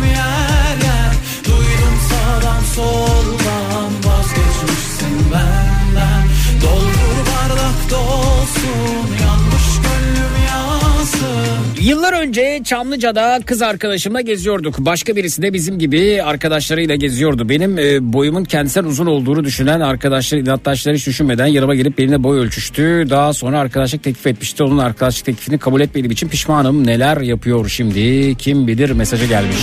Yıllar 11.83 12.13
önce 12.13 12.61
Çamlıca'da 12.63 13.39
kız 13.45 13.61
arkadaşımla 13.61 14.21
geziyorduk. 14.21 14.75
Başka 14.79 15.15
birisi 15.15 15.41
de 15.41 15.53
bizim 15.53 15.79
gibi 15.79 16.23
arkadaşlarıyla 16.23 16.95
geziyordu. 16.95 17.49
Benim 17.49 17.77
e, 17.77 18.13
boyumun 18.13 18.43
kendisinden 18.43 18.87
uzun 18.87 19.05
olduğunu 19.05 19.43
düşünen 19.43 19.79
arkadaşlar, 19.79 20.37
inatlaşları 20.37 20.95
hiç 20.95 21.07
düşünmeden 21.07 21.45
yanıma 21.45 21.75
gelip 21.75 21.97
benimle 21.97 22.23
boy 22.23 22.39
ölçüştü. 22.39 23.05
Daha 23.09 23.33
sonra 23.33 23.59
arkadaşlık 23.59 24.03
teklif 24.03 24.27
etmişti. 24.27 24.63
Onun 24.63 24.77
arkadaşlık 24.77 25.25
teklifini 25.25 25.57
kabul 25.57 25.81
etmediğim 25.81 26.11
için 26.11 26.27
pişmanım. 26.27 26.87
Neler 26.87 27.17
yapıyor 27.17 27.69
şimdi? 27.69 28.35
Kim 28.35 28.67
bilir 28.67 28.91
mesajı 28.91 29.25
gelmiş. 29.25 29.57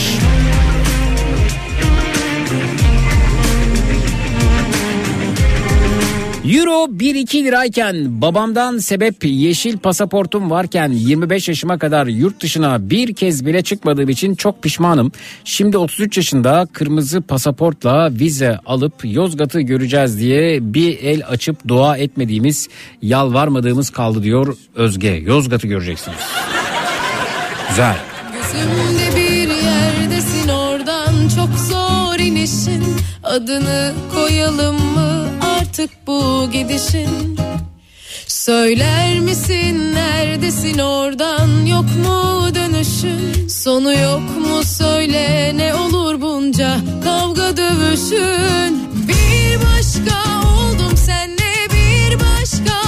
Euro 6.50 6.84
1-2 6.84 7.44
lirayken 7.44 8.22
babamdan 8.22 8.78
sebep 8.78 9.24
yeşil 9.24 9.78
pasaportum 9.78 10.50
varken 10.50 10.92
25 10.92 11.48
yaşıma 11.48 11.78
kadar 11.78 12.06
yurt 12.06 12.42
dışına 12.42 12.90
bir 12.90 13.14
kez 13.14 13.46
bile 13.46 13.62
çıkmadığım 13.62 14.08
için 14.08 14.34
çok 14.34 14.62
pişmanım. 14.62 15.12
Şimdi 15.44 15.78
33 15.78 16.16
yaşında 16.16 16.66
kırmızı 16.72 17.22
pasaportla 17.22 18.10
vize 18.12 18.58
alıp 18.66 18.94
Yozgat'ı 19.04 19.60
göreceğiz 19.60 20.18
diye 20.18 20.74
bir 20.74 20.98
el 20.98 21.22
açıp 21.28 21.68
dua 21.68 21.96
etmediğimiz 21.96 22.68
yalvarmadığımız 23.02 23.90
kaldı 23.90 24.22
diyor 24.22 24.56
Özge. 24.74 25.10
Yozgat'ı 25.10 25.66
göreceksiniz. 25.66 26.18
Güzel. 27.68 27.96
Gözümde 28.32 29.16
bir 29.16 29.48
yerdesin 29.48 30.48
oradan 30.48 31.28
çok 31.36 31.58
zor 31.58 32.18
inişin 32.18 33.00
Adını 33.30 33.92
koyalım 34.14 34.74
mı 34.74 35.09
artık 35.70 36.06
bu 36.06 36.50
gidişin. 36.52 37.38
Söyler 38.26 39.20
misin 39.20 39.94
neredesin 39.94 40.78
oradan 40.78 41.66
yok 41.66 41.84
mu 41.84 42.54
dönüşün? 42.54 43.48
Sonu 43.48 43.92
yok 43.92 44.20
mu 44.20 44.62
söyle 44.64 45.52
ne 45.56 45.74
olur 45.74 46.20
bunca 46.20 46.76
kavga 47.04 47.56
dövüşün? 47.56 48.88
Bir 49.08 49.58
başka 49.66 50.48
oldum 50.48 50.96
senle 50.96 51.52
bir 51.72 52.18
başka 52.20 52.79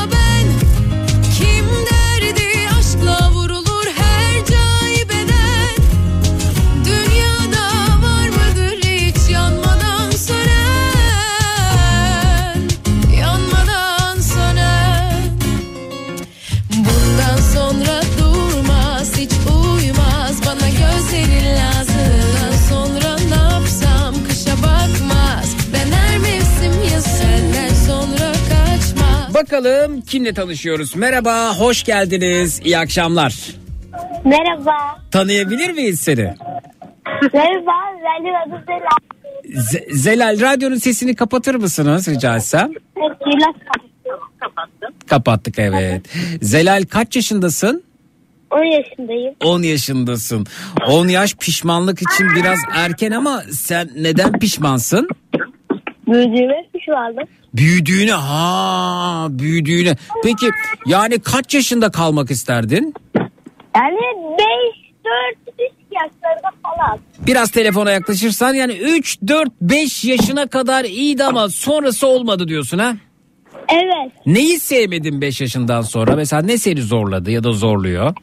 kimle 30.13 30.35
tanışıyoruz? 30.35 30.97
Merhaba, 30.97 31.59
hoş 31.59 31.83
geldiniz. 31.85 32.61
İyi 32.65 32.79
akşamlar. 32.79 33.35
Merhaba. 34.25 35.03
Tanıyabilir 35.11 35.71
miyiz 35.71 36.01
seni? 36.01 36.35
Merhaba. 37.33 37.73
Benim 38.05 38.35
adım 38.35 38.65
Zelal. 38.67 39.63
Z- 39.63 39.95
Zelal 39.95 40.41
radyonun 40.41 40.77
sesini 40.77 41.15
kapatır 41.15 41.55
mısınız 41.55 42.09
rica 42.09 42.37
etsem? 42.37 42.71
Evet, 42.97 43.17
Yılas 43.27 43.55
kapattım. 44.41 44.95
Kapattık 45.07 45.59
evet. 45.59 46.03
Zelal 46.43 46.85
kaç 46.91 47.17
yaşındasın? 47.17 47.83
10 48.51 48.65
yaşındayım. 48.65 49.35
10 49.45 49.63
yaşındasın. 49.63 50.47
10 50.89 51.09
yaş 51.09 51.35
pişmanlık 51.35 51.99
için 52.03 52.27
biraz 52.37 52.59
erken 52.75 53.11
ama 53.11 53.43
sen 53.53 53.91
neden 53.97 54.39
pişmansın? 54.39 55.09
Büyüdüğüme 56.07 56.65
pişmanım. 56.75 57.29
Büyüdüğüne 57.55 58.13
ha 58.13 59.27
büyüdüğüne. 59.31 59.97
Peki 60.25 60.47
yani 60.87 61.21
kaç 61.21 61.55
yaşında 61.55 61.91
kalmak 61.91 62.31
isterdin? 62.31 62.95
Yani 63.77 63.97
5, 64.39 64.93
4, 65.47 65.55
3 65.59 65.71
yaşlarında 65.93 66.51
falan. 66.63 66.99
Biraz 67.27 67.51
telefona 67.51 67.91
yaklaşırsan 67.91 68.55
yani 68.55 68.73
3, 68.73 69.19
4, 69.29 69.49
5 69.61 70.05
yaşına 70.05 70.47
kadar 70.47 70.85
iyiydi 70.85 71.25
ama 71.25 71.49
sonrası 71.49 72.07
olmadı 72.07 72.49
diyorsun 72.49 72.79
ha? 72.79 72.93
Evet. 73.69 74.13
Neyi 74.27 74.59
sevmedin 74.59 75.21
5 75.21 75.41
yaşından 75.41 75.81
sonra? 75.83 76.17
Mesela 76.17 76.43
ne 76.43 76.59
seni 76.59 76.83
zorladı 76.83 77.31
ya 77.31 77.45
da 77.45 77.53
zorluyor? 77.53 78.15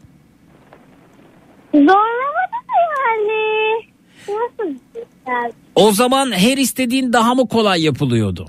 Zorlamadı 1.73 2.59
yani. 2.75 3.85
Nasıl 4.27 4.63
diyeceğim? 4.93 5.53
O 5.79 5.91
zaman 5.91 6.31
her 6.31 6.57
istediğin 6.57 7.13
daha 7.13 7.35
mı 7.35 7.47
kolay 7.47 7.83
yapılıyordu? 7.83 8.47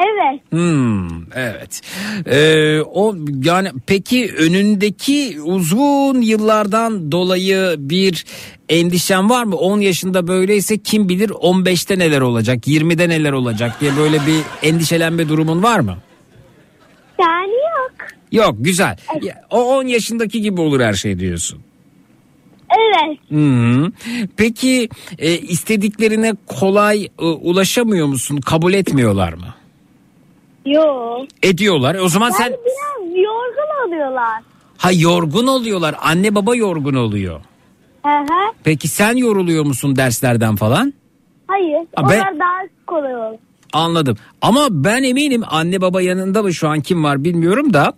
Evet. 0.00 0.40
Hmm, 0.50 1.32
evet. 1.34 1.80
Ee, 2.26 2.80
o 2.80 3.16
yani 3.44 3.68
peki 3.86 4.34
önündeki 4.38 5.40
uzun 5.44 6.20
yıllardan 6.20 7.12
dolayı 7.12 7.74
bir 7.78 8.24
endişen 8.68 9.30
var 9.30 9.44
mı? 9.44 9.56
10 9.56 9.80
yaşında 9.80 10.26
böyleyse 10.26 10.78
kim 10.78 11.08
bilir 11.08 11.28
15'te 11.30 11.98
neler 11.98 12.20
olacak, 12.20 12.66
20'de 12.68 13.08
neler 13.08 13.32
olacak 13.32 13.80
diye 13.80 13.96
böyle 13.96 14.16
bir 14.26 14.68
endişelenme 14.68 15.28
durumun 15.28 15.62
var 15.62 15.80
mı? 15.80 15.96
Yani 17.20 17.52
yok. 17.52 17.92
Yok, 18.32 18.54
güzel. 18.58 18.96
O 19.50 19.76
10 19.76 19.86
yaşındaki 19.86 20.40
gibi 20.40 20.60
olur 20.60 20.80
her 20.80 20.94
şey 20.94 21.18
diyorsun. 21.18 21.65
Evet. 22.70 23.18
Hı. 23.30 23.92
Peki 24.36 24.88
e, 25.18 25.32
istediklerine 25.38 26.32
kolay 26.46 27.04
e, 27.04 27.24
ulaşamıyor 27.24 28.06
musun? 28.06 28.36
Kabul 28.40 28.74
etmiyorlar 28.74 29.32
mı? 29.32 29.54
Yok. 30.66 31.26
Ediyorlar. 31.42 31.94
O 31.94 32.08
zaman 32.08 32.30
sen 32.30 32.44
Yani 32.44 32.56
biraz 32.64 33.16
yorgun 33.24 33.86
oluyorlar. 33.88 34.42
ha 34.78 34.92
yorgun 34.92 35.46
oluyorlar. 35.46 35.94
Anne 36.02 36.34
baba 36.34 36.56
yorgun 36.56 36.94
oluyor. 36.94 37.40
Hı 38.06 38.08
hı. 38.18 38.52
Peki 38.64 38.88
sen 38.88 39.16
yoruluyor 39.16 39.64
musun 39.64 39.96
derslerden 39.96 40.56
falan? 40.56 40.94
Hayır. 41.46 41.78
Ha, 41.96 42.08
ben- 42.10 42.20
Onlar 42.20 42.38
daha 42.38 42.60
kolay 42.86 43.16
olur. 43.16 43.38
Anladım. 43.76 44.16
Ama 44.42 44.66
ben 44.70 45.02
eminim 45.02 45.42
anne 45.48 45.80
baba 45.80 46.02
yanında 46.02 46.42
mı 46.42 46.54
şu 46.54 46.68
an 46.68 46.80
kim 46.80 47.04
var 47.04 47.24
bilmiyorum 47.24 47.72
da 47.74 47.92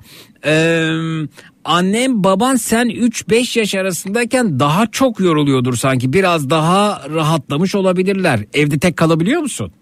eee, 0.46 1.28
annem 1.64 2.24
baban 2.24 2.56
sen 2.56 2.88
3-5 2.88 3.58
yaş 3.58 3.74
arasındayken 3.74 4.60
daha 4.60 4.86
çok 4.86 5.20
yoruluyordur 5.20 5.74
sanki. 5.76 6.12
Biraz 6.12 6.50
daha 6.50 7.02
rahatlamış 7.14 7.74
olabilirler. 7.74 8.40
Evde 8.54 8.78
tek 8.78 8.96
kalabiliyor 8.96 9.40
musun? 9.40 9.72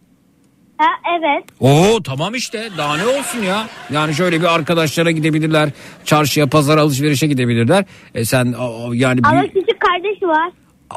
Ha 0.78 0.86
evet. 1.18 1.44
Oo 1.60 2.02
tamam 2.02 2.34
işte 2.34 2.68
daha 2.78 2.96
ne 2.96 3.06
olsun 3.06 3.42
ya. 3.42 3.66
Yani 3.92 4.14
şöyle 4.14 4.40
bir 4.40 4.54
arkadaşlara 4.54 5.10
gidebilirler. 5.10 5.70
Çarşıya, 6.04 6.46
pazara, 6.46 6.80
alışverişe 6.80 7.26
gidebilirler. 7.26 7.84
E 8.14 8.24
sen 8.24 8.52
o- 8.52 8.86
o- 8.88 8.92
yani 8.92 9.20
Ama 9.24 9.42
bir- 9.42 9.48
küçük 9.48 9.80
kardeşi 9.80 10.28
var. 10.28 10.50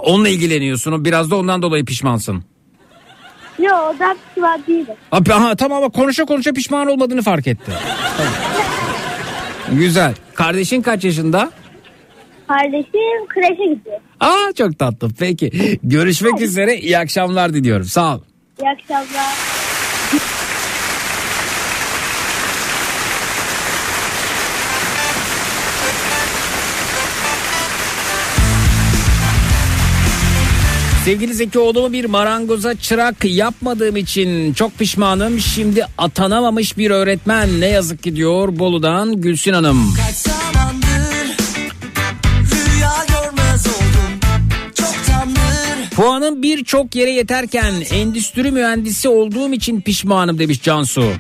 onunla 0.04 0.30
ilgileniyorsun. 0.30 1.06
Biraz 1.06 1.32
da 1.32 1.36
ondan 1.38 1.62
dolayı 1.62 1.86
pişmansın. 1.86 2.44
Yok 3.60 4.00
da 4.00 4.16
pişman 4.36 4.64
değilim. 4.68 4.96
Abi, 5.12 5.34
aha, 5.34 5.56
tamam 5.56 5.78
ama 5.78 5.90
konuşa 5.90 6.26
konuşa 6.26 6.54
pişman 6.54 6.88
olmadığını 6.88 7.22
fark 7.22 7.48
etti. 7.48 7.72
Güzel. 9.72 10.14
Kardeşin 10.34 10.82
kaç 10.82 11.04
yaşında? 11.04 11.52
Kardeşim 12.48 13.28
kreşe 13.30 13.74
gidiyor. 13.74 14.00
Aa 14.20 14.54
çok 14.58 14.80
tatlı. 14.80 15.10
Peki. 15.20 15.80
Görüşmek 15.84 16.42
üzere. 16.42 16.78
İyi 16.78 16.98
akşamlar 16.98 17.54
diliyorum. 17.54 17.86
Sağ 17.86 18.16
ol. 18.16 18.20
İyi 18.62 18.70
akşamlar. 18.70 19.69
Sevgili 31.10 31.34
Zeki 31.34 31.60
oğlumu 31.60 31.94
bir 31.94 32.06
marangoza 32.06 32.76
çırak 32.76 33.26
yapmadığım 33.26 33.96
için 33.98 34.54
çok 34.54 34.78
pişmanım. 34.78 35.40
Şimdi 35.40 35.86
atanamamış 35.98 36.78
bir 36.78 36.92
öğretmen 36.92 37.62
ne 37.62 37.66
yazık 37.66 38.04
ki 38.04 38.16
diyor 38.16 38.60
Bolu'dan 38.60 39.22
Gülsün 39.22 39.54
Hanım. 39.54 39.94
Kaç 39.98 40.16
zamandır 40.16 41.38
rüya 42.52 42.92
görmez 43.08 43.68
oldum 43.68 44.20
Çoktandır 44.76 45.96
Puanım 45.96 46.44
birçok 46.44 46.96
yere 46.96 47.12
yeterken 47.12 47.74
endüstri 47.92 48.52
mühendisi 48.52 49.10
olduğum 49.10 49.54
için 49.54 49.82
pişmanım 49.82 50.40
demiş 50.40 50.62
Cansu. 50.62 51.12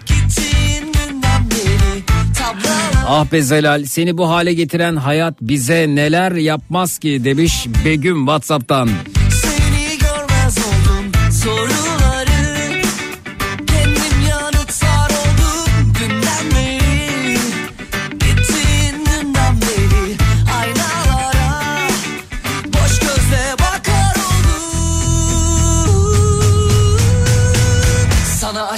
Ah 3.07 3.31
be 3.31 3.41
Zelal 3.41 3.83
seni 3.85 4.17
bu 4.17 4.29
hale 4.29 4.53
getiren 4.53 4.95
hayat 4.95 5.41
bize 5.41 5.87
neler 5.87 6.31
yapmaz 6.31 6.99
ki 6.99 7.21
demiş 7.23 7.67
Begüm 7.85 8.25
Whatsapp'tan. 8.25 8.89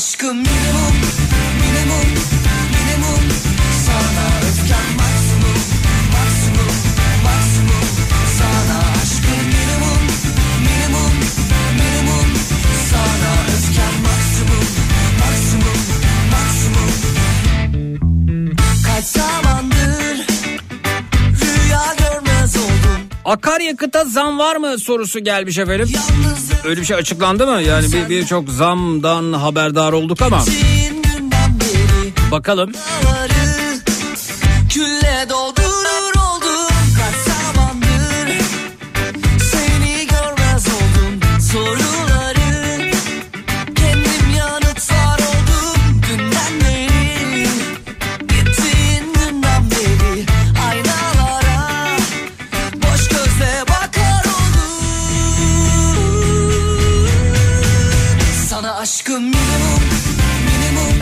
Aşkım 0.02 0.44
Akaryakıta 23.26 24.06
zam 24.06 24.40
var 24.40 24.56
mı 24.56 24.80
sorusu 24.80 25.20
gelmiş 25.20 25.58
efendim. 25.58 25.90
Öyle 26.66 26.82
bir 26.82 26.86
şey 26.86 26.98
açıklandı 26.98 27.48
mı? 27.48 27.62
Yani 27.62 27.94
bir 27.94 28.10
birçok 28.10 28.50
zamdan 28.50 29.34
haberdar 29.34 29.94
olduk 29.94 30.22
ama 30.22 30.44
bakalım. 32.32 32.72
Külle 34.70 35.26
doldurur 35.30 35.61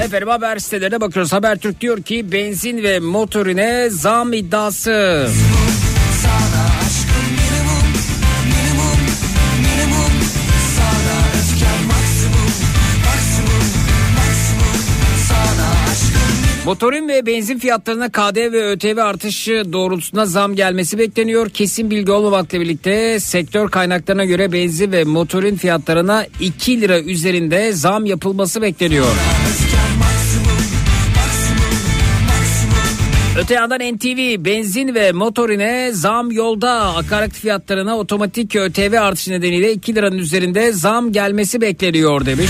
Efendim 0.09 0.27
haber 0.27 0.59
sitelerine 0.59 1.01
bakıyoruz. 1.01 1.33
Habertürk 1.33 1.81
diyor 1.81 2.01
ki 2.01 2.31
benzin 2.31 2.83
ve 2.83 2.99
motorine 2.99 3.89
zam 3.89 4.33
iddiası. 4.33 5.27
Motorin 16.65 17.07
ve 17.07 17.25
benzin 17.25 17.59
fiyatlarına 17.59 18.09
KDV 18.09 18.51
ve 18.51 18.71
ÖTV 18.71 18.97
artışı 18.97 19.63
doğrultusunda 19.73 20.25
zam 20.25 20.55
gelmesi 20.55 20.99
bekleniyor. 20.99 21.49
Kesin 21.49 21.91
bilgi 21.91 22.11
olmamakla 22.11 22.59
birlikte 22.61 23.19
sektör 23.19 23.69
kaynaklarına 23.69 24.25
göre 24.25 24.51
benzin 24.51 24.91
ve 24.91 25.03
motorin 25.03 25.55
fiyatlarına 25.55 26.25
2 26.39 26.81
lira 26.81 26.99
üzerinde 26.99 27.73
zam 27.73 28.05
yapılması 28.05 28.61
bekleniyor. 28.61 29.07
Öte 33.37 33.53
yandan 33.53 33.79
NTV 33.79 34.45
benzin 34.45 34.95
ve 34.95 35.11
motorine 35.11 35.91
zam 35.93 36.31
yolda 36.31 36.95
akaryakıt 36.95 37.37
fiyatlarına 37.37 37.97
otomatik 37.97 38.55
ÖTV 38.55 38.97
artışı 39.01 39.31
nedeniyle 39.31 39.71
2 39.73 39.95
liranın 39.95 40.17
üzerinde 40.17 40.71
zam 40.71 41.11
gelmesi 41.11 41.61
bekleniyor 41.61 42.25
demiş. 42.25 42.49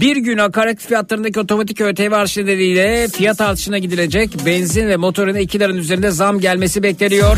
Bir 0.00 0.16
gün 0.16 0.38
akaryakıt 0.38 0.86
fiyatlarındaki 0.86 1.40
otomatik 1.40 1.80
ÖTV 1.80 2.12
artışı 2.12 2.42
nedeniyle 2.42 3.08
fiyat 3.08 3.40
artışına 3.40 3.78
gidilecek. 3.78 4.30
Benzin 4.46 4.88
ve 4.88 4.96
motorine 4.96 5.42
2 5.42 5.60
liranın 5.60 5.76
üzerinde 5.76 6.10
zam 6.10 6.40
gelmesi 6.40 6.82
bekleniyor. 6.82 7.36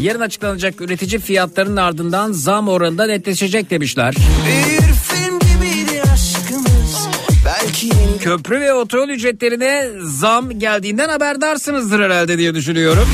Yarın 0.00 0.20
açıklanacak 0.20 0.80
üretici 0.80 1.20
fiyatlarının 1.20 1.76
ardından 1.76 2.32
zam 2.32 2.68
oranında 2.68 3.06
netleşecek 3.06 3.70
demişler. 3.70 4.14
Bir 4.14 4.82
film 4.82 5.38
gibiydi 5.38 6.02
aşkımız 6.12 7.08
Belki 7.44 7.86
yeni 7.86 8.18
Köprü 8.18 8.60
ve 8.60 8.72
otoyol 8.74 9.08
ücretlerine 9.08 9.88
zam 10.02 10.58
geldiğinden 10.58 11.08
haberdarsınızdır 11.08 12.00
herhalde 12.00 12.38
diye 12.38 12.54
düşünüyorum. 12.54 13.08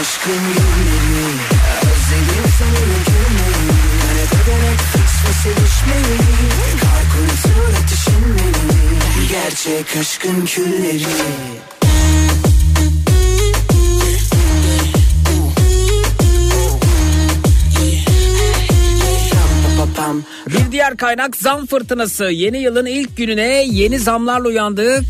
Aşkın 0.00 0.34
günleri 0.34 1.26
Özledim 1.82 2.52
seninle 2.58 2.98
gülmeyi 3.06 3.72
Hani 4.08 4.46
böyle 4.46 4.70
Netflix 4.70 5.12
ve 5.24 5.32
sevişmeyi 5.42 6.18
Erecek 9.34 9.96
aşkın 10.00 10.46
külleri 10.46 11.02
Bir 20.48 20.72
diğer 20.72 20.96
kaynak 20.96 21.36
zam 21.36 21.66
fırtınası. 21.66 22.24
Yeni 22.24 22.58
yılın 22.58 22.86
ilk 22.86 23.16
gününe 23.16 23.64
yeni 23.66 23.98
zamlarla 23.98 24.48
uyandık. 24.48 25.04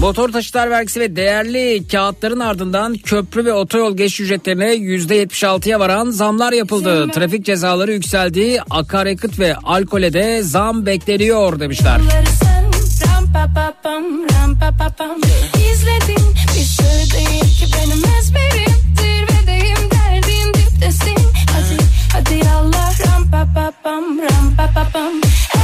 Motor 0.00 0.28
taşıtlar 0.28 0.70
vergisi 0.70 1.00
ve 1.00 1.16
değerli 1.16 1.88
kağıtların 1.92 2.40
ardından 2.40 2.94
köprü 2.94 3.44
ve 3.44 3.52
otoyol 3.52 3.96
geçiş 3.96 4.20
ücretlerine 4.20 4.74
%76'ya 4.74 5.80
varan 5.80 6.10
zamlar 6.10 6.52
yapıldı. 6.52 7.10
Trafik 7.10 7.44
cezaları 7.44 7.92
yükseldi. 7.92 8.60
Akaryakıt 8.70 9.38
ve 9.38 9.56
alkole 9.56 10.12
de 10.12 10.42
zam 10.42 10.86
bekleniyor 10.86 11.60
demişler. 11.60 12.00
Sen 12.10 12.24
ram 12.24 12.53
pa 13.34 13.44
pa 13.54 13.66
pam 13.82 14.04
ram 14.30 14.50
pa 14.60 14.70
pa 14.78 14.88
pam 14.98 15.18
İzledin 15.70 16.26
bir 16.54 16.64
sır 16.76 17.00
değil 17.14 17.58
ki 17.58 17.66
benim 17.74 18.02
ezberim. 18.18 18.76
Zirvedeyim 18.98 19.90
derdin 19.90 20.54
diptesin. 20.54 21.18
Hadi 21.52 21.76
hadi 22.12 22.48
Allah 22.48 22.90
ram 23.06 23.30
pa 23.30 23.42
pa 23.54 23.72
pam 23.84 24.04
ram 24.24 24.46
pa 24.56 24.66
pa 24.74 24.84
pam 24.92 25.12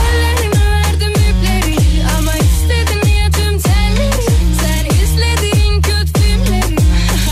Ellerime 0.00 0.64
verdim 0.72 1.12
ipleri 1.12 1.78
ama 2.18 2.32
istedim 2.32 3.02
ya 3.18 3.30
tüm 3.30 3.58
telleri 3.58 4.22
Sen 4.60 4.84
izlediğin 5.02 5.82
kötü 5.82 6.12
filmleri. 6.20 6.76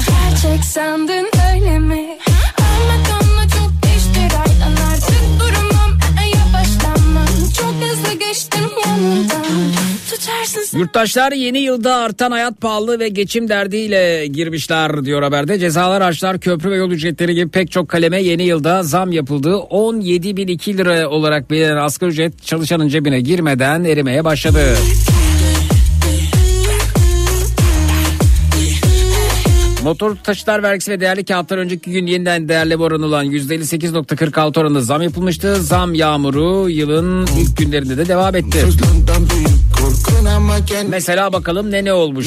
Gerçek 0.09 0.65
sandın 0.65 1.08
Yurttaşlar 10.79 11.33
yeni 11.33 11.59
yılda 11.59 11.97
artan 11.97 12.31
hayat 12.31 12.61
pahalılığı 12.61 12.99
ve 12.99 13.09
geçim 13.09 13.49
derdiyle 13.49 14.27
girmişler 14.27 15.05
diyor 15.05 15.23
haberde. 15.23 15.59
Cezalar, 15.59 16.03
harçlar, 16.03 16.41
köprü 16.41 16.71
ve 16.71 16.77
yol 16.77 16.91
ücretleri 16.91 17.35
gibi 17.35 17.51
pek 17.51 17.71
çok 17.71 17.89
kaleme 17.89 18.23
yeni 18.23 18.43
yılda 18.43 18.83
zam 18.83 19.13
yapıldı. 19.13 19.51
17.002 19.51 20.79
lira 20.79 21.09
olarak 21.09 21.51
belirlenen 21.51 21.77
asgari 21.77 22.11
ücret 22.11 22.43
çalışanın 22.43 22.89
cebine 22.89 23.21
girmeden 23.21 23.85
erimeye 23.85 24.25
başladı. 24.25 24.77
Motor 29.89 30.17
taşıtlar 30.25 30.63
vergisi 30.63 30.91
ve 30.91 31.01
değerli 31.01 31.25
kağıtlar 31.25 31.59
önceki 31.59 31.91
gün 31.91 32.07
yeniden 32.07 32.49
değerleme 32.49 32.83
oranı 32.83 33.07
olan 33.07 33.27
%58.46 33.27 34.61
oranında 34.61 34.81
zam 34.81 35.03
yapılmıştı. 35.03 35.63
Zam 35.63 35.95
yağmuru 35.95 36.69
yılın 36.69 37.27
ilk 37.27 37.57
günlerinde 37.57 37.97
de 37.97 38.09
devam 38.09 38.37
etti. 38.37 38.59
Mesela 40.89 41.33
bakalım 41.33 41.71
ne 41.71 41.85
ne 41.85 41.93
olmuş. 41.93 42.27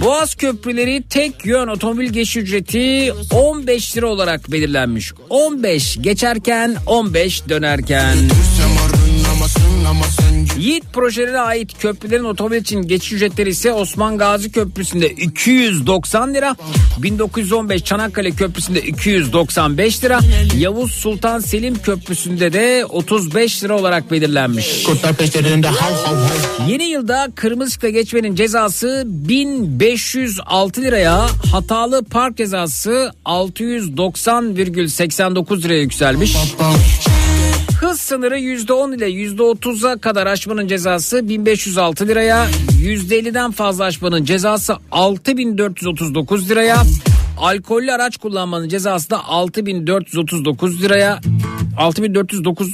Boğaz 0.00 0.34
köprüleri 0.34 1.04
tek 1.10 1.46
yön 1.46 1.68
otomobil 1.68 2.08
geçiş 2.08 2.36
ücreti 2.36 3.12
15 3.30 3.96
lira 3.96 4.06
olarak 4.06 4.52
belirlenmiş. 4.52 5.12
15 5.30 5.98
geçerken 6.00 6.76
15 6.86 7.48
dönerken. 7.48 8.16
Yiğit 10.58 10.84
projelerine 10.92 11.40
ait 11.40 11.78
köprülerin 11.78 12.24
otomobil 12.24 12.56
için 12.56 12.82
geçiş 12.82 13.12
ücretleri 13.12 13.50
ise 13.50 13.72
Osman 13.72 14.18
Gazi 14.18 14.52
Köprüsü'nde 14.52 15.08
290 15.08 16.34
lira, 16.34 16.56
1915 16.98 17.84
Çanakkale 17.84 18.30
Köprüsü'nde 18.30 18.82
295 18.82 20.04
lira, 20.04 20.20
Yavuz 20.58 20.92
Sultan 20.92 21.40
Selim 21.40 21.82
Köprüsü'nde 21.82 22.52
de 22.52 22.84
35 22.84 23.64
lira 23.64 23.78
olarak 23.78 24.10
belirlenmiş. 24.10 24.82
Kurtlar 24.82 25.14
peşlerinde 25.14 25.66
hav 25.66 25.92
hav 25.92 26.16
hav 26.16 26.68
Yeni 26.68 26.84
yılda 26.84 27.28
kırmızı 27.34 27.68
ışıkta 27.68 27.88
geçmenin 27.88 28.34
cezası 28.34 29.02
1506 29.06 30.82
liraya, 30.82 31.26
hatalı 31.52 32.04
park 32.04 32.36
cezası 32.36 33.12
690,89 33.24 35.62
liraya 35.62 35.80
yükselmiş. 35.80 36.36
Hız 37.80 38.00
sınırı 38.00 38.38
%10 38.38 38.96
ile 38.96 39.10
%30'a 39.10 39.98
kadar 39.98 40.26
aşmanın 40.26 40.68
cezası 40.68 41.28
1506 41.28 42.08
liraya, 42.08 42.46
%50'den 42.82 43.50
fazla 43.50 43.84
aşmanın 43.84 44.24
cezası 44.24 44.76
6439 44.92 46.50
liraya, 46.50 46.82
alkollü 47.38 47.92
araç 47.92 48.16
kullanmanın 48.16 48.68
cezası 48.68 49.10
da 49.10 49.24
6439 49.24 50.82
liraya 50.82 51.20
6409 51.78 52.68
e, 52.68 52.72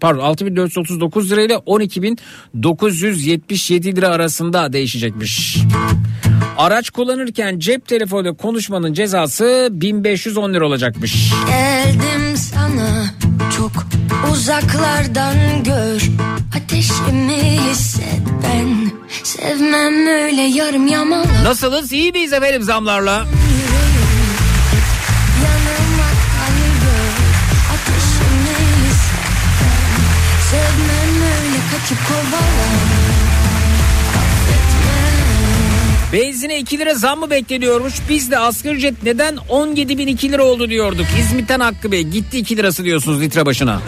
pardon 0.00 0.22
6439 0.22 1.30
lira 1.30 1.42
ile 1.42 1.58
12977 1.66 3.96
lira 3.96 4.08
arasında 4.08 4.72
değişecekmiş. 4.72 5.58
Araç 6.58 6.90
kullanırken 6.90 7.58
cep 7.58 7.88
telefonuyla 7.88 8.32
konuşmanın 8.32 8.92
cezası 8.92 9.68
1510 9.70 10.54
lira 10.54 10.66
olacakmış. 10.66 11.32
Geldim 11.48 12.36
sana 12.36 13.01
çok 13.74 13.84
uzaklardan 14.32 15.64
gör. 15.64 16.02
Ateşimi 16.56 17.60
hisset 17.70 18.20
ben. 18.42 18.92
Sevmem 19.24 20.06
öyle 20.06 20.42
yarım 20.42 20.86
yamalak. 20.86 21.42
Nasılız? 21.44 21.92
İyi 21.92 22.12
miyiz 22.12 22.32
efendim 22.32 22.62
zamlarla? 22.62 23.26
Sevmem 30.50 31.22
öyle 31.22 31.58
kaçıp 31.70 31.98
kovala 32.08 32.51
Benzine 36.12 36.58
2 36.58 36.78
lira 36.78 36.94
zam 36.94 37.18
mı 37.20 37.30
bekleniyormuş? 37.30 37.94
Biz 38.08 38.30
de 38.30 38.38
asgari 38.38 38.74
ücret 38.74 39.02
neden 39.02 39.36
17 39.48 39.98
bin 39.98 40.06
2 40.06 40.32
lira 40.32 40.44
oldu 40.44 40.70
diyorduk. 40.70 41.06
İzmit'ten 41.20 41.60
Hakkı 41.60 41.92
Bey 41.92 42.02
gitti 42.02 42.38
2 42.38 42.56
lirası 42.56 42.84
diyorsunuz 42.84 43.20
litre 43.20 43.46
başına. 43.46 43.80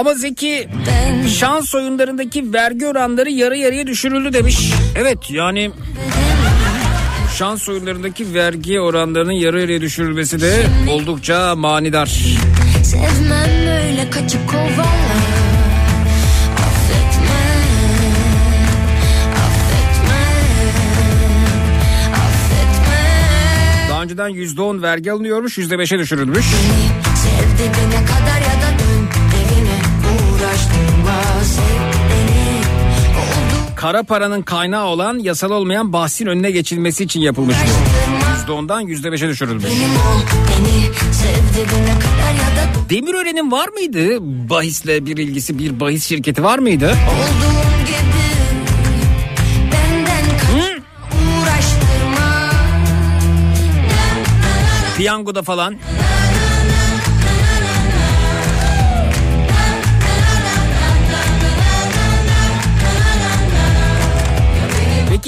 Ama 0.00 0.14
Zeki 0.14 0.68
şans 1.38 1.74
oyunlarındaki 1.74 2.52
vergi 2.52 2.86
oranları 2.86 3.30
yarı 3.30 3.56
yarıya 3.56 3.86
düşürüldü 3.86 4.32
demiş. 4.32 4.72
Evet 4.96 5.30
yani 5.30 5.70
şans 7.38 7.68
oyunlarındaki 7.68 8.34
vergi 8.34 8.80
oranlarının 8.80 9.32
yarı 9.32 9.60
yarıya 9.60 9.80
düşürülmesi 9.80 10.40
de 10.40 10.66
oldukça 10.90 11.56
manidar. 11.56 12.06
sevmem 12.84 13.66
öyle 13.68 14.10
kaçıp 14.10 14.50
kovala 14.50 14.86
affetme 16.56 17.42
affetme 19.36 20.20
affetme 22.12 23.10
Daha 23.90 24.02
önceden 24.02 24.30
%10 24.30 24.82
vergi 24.82 25.12
alınıyormuş 25.12 25.58
%5'e 25.58 25.98
düşürülmüş. 25.98 26.46
Sev 27.16 27.58
dibine 27.58 28.04
kadar 28.06 28.39
Kara 33.80 34.02
paranın 34.02 34.42
kaynağı 34.42 34.86
olan 34.86 35.18
yasal 35.18 35.50
olmayan 35.50 35.92
bahsin 35.92 36.26
önüne 36.26 36.50
geçilmesi 36.50 37.04
için 37.04 37.20
yapılmış 37.20 37.56
bu. 38.46 38.52
%10'dan 38.52 38.86
%5'e 38.86 39.28
düşürülmüş. 39.28 39.64
Demirören'in 42.90 43.50
var 43.50 43.68
mıydı 43.68 44.18
bahisle 44.50 45.06
bir 45.06 45.16
ilgisi 45.16 45.58
bir 45.58 45.80
bahis 45.80 46.08
şirketi 46.08 46.42
var 46.42 46.58
mıydı? 46.58 46.86
olduğum 46.88 47.60
Piyangoda 54.96 55.42
falan. 55.42 55.76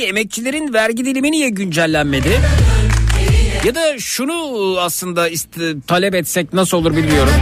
Peki 0.03 0.11
emekçilerin 0.11 0.73
vergi 0.75 1.05
dilimi 1.05 1.33
niye 1.33 1.49
güncellenmedi? 1.49 2.41
Ya 3.67 3.75
da 3.75 3.99
şunu 3.99 4.35
aslında 4.81 5.29
iste- 5.29 5.81
talep 5.87 6.15
etsek 6.15 6.53
nasıl 6.53 6.77
olur 6.77 6.97
bilmiyorum. 6.97 7.33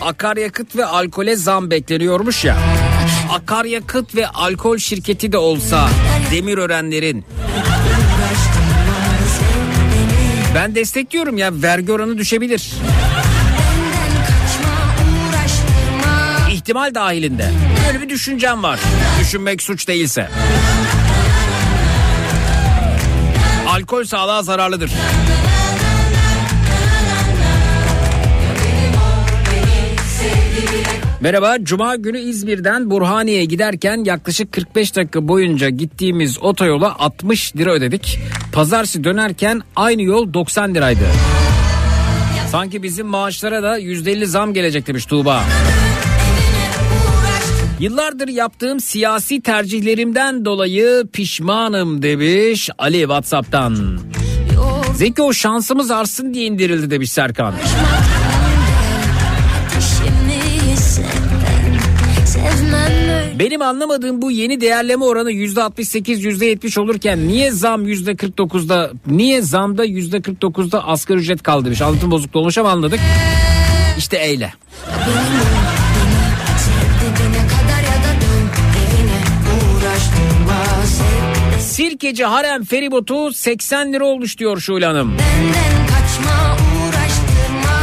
Akaryakıt 0.00 0.76
ve 0.76 0.84
alkole 0.84 1.36
zam 1.36 1.70
bekleniyormuş 1.70 2.44
ya. 2.44 2.56
Akaryakıt 3.32 4.14
ve 4.14 4.28
alkol 4.28 4.78
şirketi 4.78 5.32
de 5.32 5.38
olsa 5.38 5.88
Demirörenlerin 6.30 7.24
ben 10.54 10.74
destekliyorum 10.74 11.38
ya 11.38 11.50
vergi 11.52 11.92
oranı 11.92 12.18
düşebilir. 12.18 12.72
İhtimal 16.62 16.94
dahilinde. 16.94 17.50
Böyle 17.86 18.02
bir 18.02 18.08
düşüncem 18.08 18.62
var. 18.62 18.80
Düşünmek 19.20 19.62
suç 19.62 19.88
değilse. 19.88 20.28
Alkol 23.68 24.04
sağlığa 24.04 24.42
zararlıdır. 24.42 24.90
Merhaba, 31.20 31.56
Cuma 31.62 31.96
günü 31.96 32.18
İzmir'den 32.18 32.90
Burhaniye'ye 32.90 33.44
giderken 33.44 34.04
yaklaşık 34.04 34.52
45 34.52 34.96
dakika 34.96 35.28
boyunca 35.28 35.68
gittiğimiz 35.68 36.42
otoyola 36.42 36.98
60 36.98 37.56
lira 37.56 37.72
ödedik. 37.72 38.18
Pazartesi 38.52 39.04
dönerken 39.04 39.60
aynı 39.76 40.02
yol 40.02 40.34
90 40.34 40.74
liraydı. 40.74 41.04
Sanki 42.50 42.82
bizim 42.82 43.06
maaşlara 43.06 43.62
da 43.62 43.78
%50 43.78 44.26
zam 44.26 44.54
gelecek 44.54 44.86
demiş 44.86 45.06
Tuğba. 45.06 45.42
Yıllardır 47.80 48.28
yaptığım 48.28 48.80
siyasi 48.80 49.40
tercihlerimden 49.40 50.44
dolayı 50.44 51.04
pişmanım 51.12 52.02
demiş 52.02 52.70
Ali 52.78 53.00
Whatsapp'tan. 53.00 53.98
Zeki 54.94 55.22
o 55.22 55.32
şansımız 55.32 55.90
artsın 55.90 56.34
diye 56.34 56.46
indirildi 56.46 56.90
demiş 56.90 57.12
Serkan. 57.12 57.54
Benim 63.38 63.62
anlamadığım 63.62 64.22
bu 64.22 64.30
yeni 64.30 64.60
değerleme 64.60 65.04
oranı 65.04 65.32
%68 65.32 66.02
%70 66.04 66.80
olurken 66.80 67.28
niye 67.28 67.50
zam 67.50 67.88
%49'da 67.88 68.90
niye 69.06 69.42
zamda 69.42 69.86
%49'da 69.86 70.86
asgari 70.86 71.18
ücret 71.18 71.42
kaldı 71.42 71.64
demiş. 71.64 71.82
Anlatım 71.82 72.10
bozukluğu 72.10 72.40
olmuş 72.40 72.58
ama 72.58 72.70
anladık. 72.70 73.00
İşte 73.98 74.16
eyle. 74.16 74.52
Sirkeci 81.82 82.24
Harem 82.24 82.64
feribotu 82.64 83.32
80 83.32 83.92
lira 83.92 84.04
olmuş 84.04 84.38
diyor 84.38 84.60
Şule 84.60 84.86
Hanım. 84.86 85.10
Benden 85.18 85.86
kaçma 85.86 86.56
uğraştırma 86.56 87.78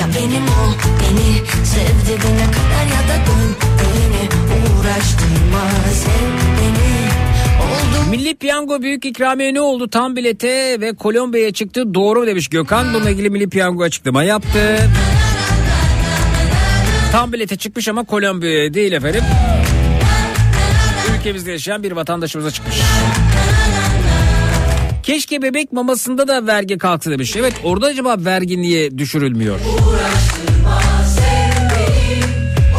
Ya 0.00 0.06
benim 0.18 0.42
ol 0.42 0.72
beni 1.00 1.46
sev 1.66 2.06
dibine 2.06 2.46
kadar 2.46 2.84
ya 2.84 3.02
da 3.08 3.26
dön 3.26 3.54
evine 3.80 4.28
uğraştırma 4.80 5.70
sev 5.94 6.28
beni 6.58 8.10
Milli 8.10 8.34
Piyango 8.34 8.82
büyük 8.82 9.04
ikramiye 9.04 9.54
ne 9.54 9.60
oldu? 9.60 9.88
Tam 9.88 10.16
bilete 10.16 10.80
ve 10.80 10.96
Kolombiya'ya 10.96 11.52
çıktı. 11.52 11.94
Doğru 11.94 12.26
demiş 12.26 12.48
Gökhan. 12.48 12.94
Bununla 12.94 13.10
ilgili 13.10 13.30
Milli 13.30 13.48
Piyango 13.48 13.82
açıklama 13.82 14.24
yaptı. 14.24 14.90
Tam 17.12 17.32
bilete 17.32 17.56
çıkmış 17.56 17.88
ama 17.88 18.04
Kolombiya'ya 18.04 18.74
değil 18.74 18.92
efendim. 18.92 19.22
Ülkemizde 21.22 21.50
yaşayan 21.50 21.82
bir 21.82 21.92
vatandaşımıza 21.92 22.50
çıkmış. 22.50 22.76
Keşke 25.02 25.42
bebek 25.42 25.72
mamasında 25.72 26.28
da 26.28 26.46
vergi 26.46 26.78
kalktı 26.78 27.10
demiş. 27.10 27.36
Evet 27.36 27.54
orada 27.64 27.86
acaba 27.86 28.16
vergi 28.18 28.62
niye 28.62 28.98
düşürülmüyor? 28.98 29.58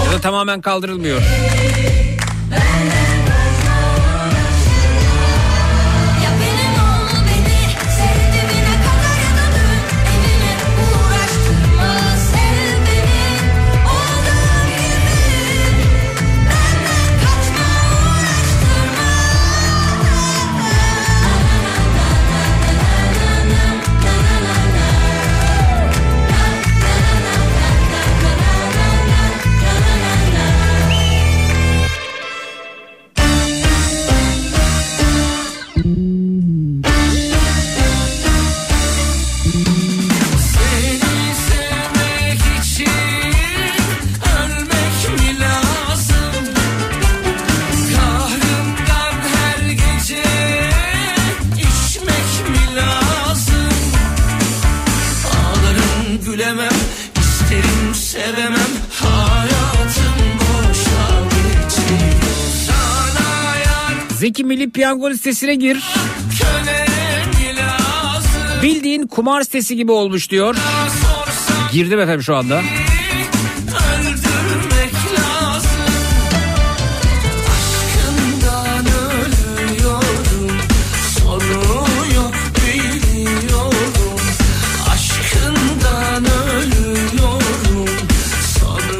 Ya 0.05 0.11
da 0.11 0.21
tamamen 0.21 0.61
kaldırılmıyor. 0.61 1.21
Ya 1.21 1.27
Milli 64.53 64.69
Piyango 64.69 65.09
listesine 65.09 65.55
gir. 65.55 65.83
Bildiğin 68.63 69.07
kumar 69.07 69.41
sitesi 69.41 69.75
gibi 69.75 69.91
olmuş 69.91 70.29
diyor. 70.29 70.55
Girdim 71.71 71.99
efendim 71.99 72.23
şu 72.23 72.35
anda. 72.35 72.61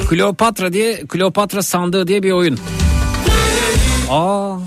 Kleopatra 0.09 0.73
diye 0.73 1.05
Kleopatra 1.07 1.61
sandığı 1.61 2.07
diye 2.07 2.23
bir 2.23 2.31
oyun. 2.31 2.59
Aa. 4.09 4.57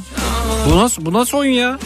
Bu 0.66 0.76
nasıl 0.76 1.06
bu 1.06 1.12
nasıl 1.12 1.38
oyun 1.38 1.52
ya? 1.52 1.78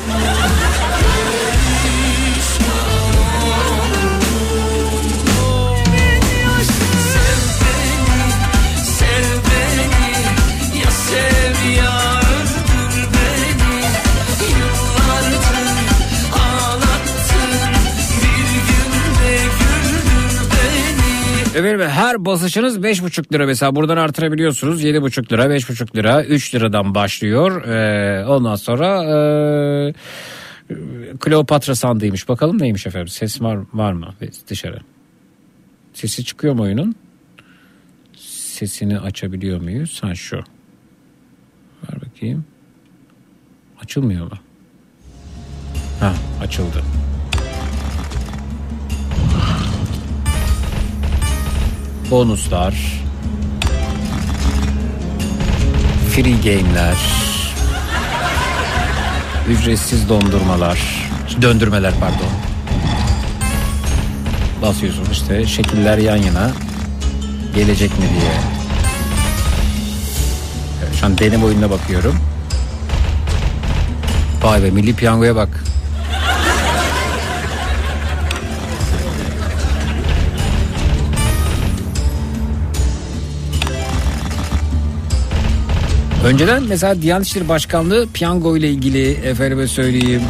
Efendim 21.80 21.96
her 21.96 22.24
basışınız 22.24 22.78
5,5 22.78 23.32
lira 23.32 23.46
mesela 23.46 23.76
buradan 23.76 23.96
artırabiliyorsunuz. 23.96 24.84
7,5 24.84 25.32
lira, 25.32 25.44
5,5 25.46 25.96
lira, 25.96 26.24
3 26.24 26.54
liradan 26.54 26.94
başlıyor. 26.94 27.64
Ee, 27.64 28.26
ondan 28.26 28.54
sonra 28.54 29.04
ee, 29.04 29.94
Kleopatra 31.20 31.74
sandığıymış. 31.74 32.28
Bakalım 32.28 32.58
neymiş 32.58 32.86
efendim? 32.86 33.08
Ses 33.08 33.42
var, 33.42 33.58
var 33.72 33.92
mı 33.92 34.14
dışarı? 34.48 34.80
Sesi 35.92 36.24
çıkıyor 36.24 36.54
mu 36.54 36.62
oyunun? 36.62 36.94
Sesini 38.28 39.00
açabiliyor 39.00 39.60
muyuz? 39.60 40.02
Ha 40.02 40.14
şu. 40.14 40.36
Ver 40.36 42.00
bakayım. 42.06 42.44
Açılmıyor 43.82 44.24
mu? 44.24 44.38
Ha 46.00 46.14
açıldı. 46.42 46.82
Bonuslar, 52.10 52.74
free 56.10 56.32
game'ler, 56.32 56.96
ücretsiz 59.48 60.08
dondurmalar, 60.08 61.08
döndürmeler 61.42 61.94
pardon. 62.00 62.30
Basıyorsun 64.62 65.06
işte 65.12 65.46
şekiller 65.46 65.98
yan 65.98 66.16
yana. 66.16 66.50
gelecek 67.54 67.90
mi 67.90 68.04
diye. 68.04 68.32
Evet, 70.84 70.94
şu 71.00 71.06
an 71.06 71.18
deneme 71.18 71.44
oyununa 71.44 71.70
bakıyorum. 71.70 72.16
Vay 74.42 74.62
be 74.62 74.70
milli 74.70 74.94
piyangoya 74.94 75.36
bak. 75.36 75.64
Önceden 86.24 86.62
mesela 86.62 87.02
Diyanet 87.02 87.26
İşleri 87.26 87.48
Başkanlığı 87.48 88.08
piyango 88.14 88.56
ile 88.56 88.70
ilgili 88.70 89.10
efendime 89.10 89.66
söyleyeyim 89.66 90.22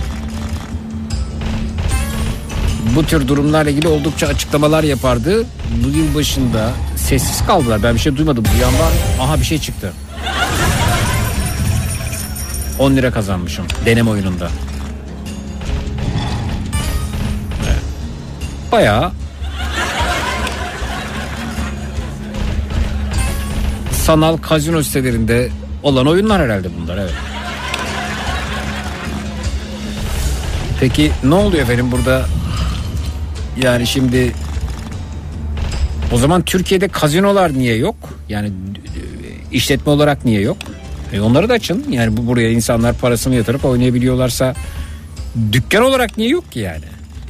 bu 2.96 3.06
tür 3.06 3.28
durumlarla 3.28 3.70
ilgili 3.70 3.88
oldukça 3.88 4.26
açıklamalar 4.26 4.84
yapardı. 4.84 5.44
Bu 5.84 5.88
yıl 5.88 6.14
başında 6.14 6.70
sessiz 6.96 7.46
kaldılar. 7.46 7.82
Ben 7.82 7.94
bir 7.94 8.00
şey 8.00 8.16
duymadım. 8.16 8.44
Bu 8.54 8.62
yandan 8.62 8.92
aha 9.20 9.40
bir 9.40 9.44
şey 9.44 9.58
çıktı. 9.58 9.92
10 12.78 12.96
lira 12.96 13.10
kazanmışım 13.10 13.66
deneme 13.86 14.10
oyununda. 14.10 14.50
Evet. 17.66 17.82
Bayağı 18.72 19.12
sanal 23.92 24.36
kazino 24.36 24.82
sitelerinde 24.82 25.50
olan 25.82 26.06
oyunlar 26.06 26.42
herhalde 26.42 26.68
bunlar 26.80 26.98
evet. 26.98 27.14
Peki 30.80 31.12
ne 31.24 31.34
oluyor 31.34 31.62
efendim 31.62 31.92
burada? 31.92 32.26
Yani 33.62 33.86
şimdi 33.86 34.32
o 36.12 36.18
zaman 36.18 36.42
Türkiye'de 36.42 36.88
kazinolar 36.88 37.52
niye 37.54 37.76
yok? 37.76 37.96
Yani 38.28 38.46
e, 38.46 39.00
işletme 39.52 39.92
olarak 39.92 40.24
niye 40.24 40.40
yok? 40.40 40.56
E 41.12 41.20
onları 41.20 41.48
da 41.48 41.52
açın. 41.52 41.84
Yani 41.90 42.16
bu 42.16 42.26
buraya 42.26 42.50
insanlar 42.50 42.94
parasını 42.96 43.34
yatırıp 43.34 43.64
oynayabiliyorlarsa 43.64 44.54
dükkan 45.52 45.82
olarak 45.82 46.16
niye 46.16 46.28
yok 46.28 46.52
ki 46.52 46.58
yani? 46.58 46.84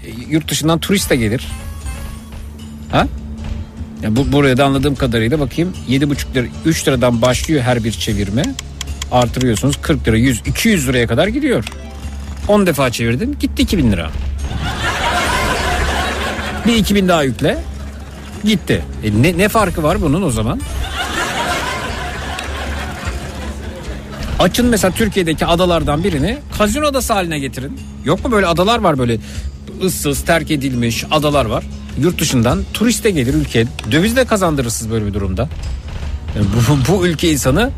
E, 0.06 0.10
yurt 0.28 0.51
dışından 0.51 0.78
turist 0.78 1.10
de 1.10 1.16
gelir. 1.16 1.47
Ha? 2.93 3.06
Ya 4.02 4.16
bu 4.16 4.32
buraya 4.32 4.56
da 4.56 4.64
anladığım 4.64 4.94
kadarıyla 4.94 5.40
bakayım 5.40 5.72
7,5 5.89 6.35
lira 6.35 6.47
3 6.64 6.89
liradan 6.89 7.22
başlıyor 7.22 7.62
her 7.62 7.85
bir 7.85 7.93
çevirme. 7.93 8.43
Artırıyorsunuz 9.12 9.77
40 9.82 10.09
lira 10.09 10.16
100 10.16 10.40
200 10.47 10.89
liraya 10.89 11.06
kadar 11.06 11.27
gidiyor. 11.28 11.64
10 12.48 12.66
defa 12.66 12.90
çevirdin 12.90 13.36
gitti 13.40 13.62
2000 13.62 13.93
lira. 13.93 14.10
Bir 16.66 16.74
2000 16.74 17.09
daha 17.09 17.22
yükle 17.22 17.59
gitti. 18.44 18.82
E 19.05 19.22
ne, 19.22 19.39
ne 19.39 19.48
farkı 19.48 19.82
var 19.82 20.02
bunun 20.02 20.22
o 20.22 20.31
zaman? 20.31 20.60
Açın 24.39 24.66
mesela 24.66 24.94
Türkiye'deki 24.94 25.47
adalardan 25.47 26.05
birini 26.05 26.39
kazino 26.59 26.86
adası 26.86 27.12
haline 27.12 27.39
getirin. 27.39 27.81
Yok 28.05 28.24
mu 28.24 28.32
böyle 28.32 28.47
adalar 28.47 28.78
var 28.78 28.98
böyle 28.98 29.18
ıssız 29.85 30.24
terk 30.24 30.51
edilmiş 30.51 31.05
adalar 31.10 31.44
var. 31.44 31.64
Yurt 32.01 32.20
dışından 32.20 32.64
turist 32.74 33.05
de 33.05 33.10
gelir 33.10 33.35
ülke. 33.35 33.66
Döviz 33.93 34.16
de 34.16 34.24
kazandırırsınız 34.24 34.93
böyle 34.93 35.06
bir 35.06 35.14
durumda. 35.14 35.48
Bu, 36.36 36.78
bu 36.93 37.06
ülke 37.06 37.32
insanı 37.32 37.70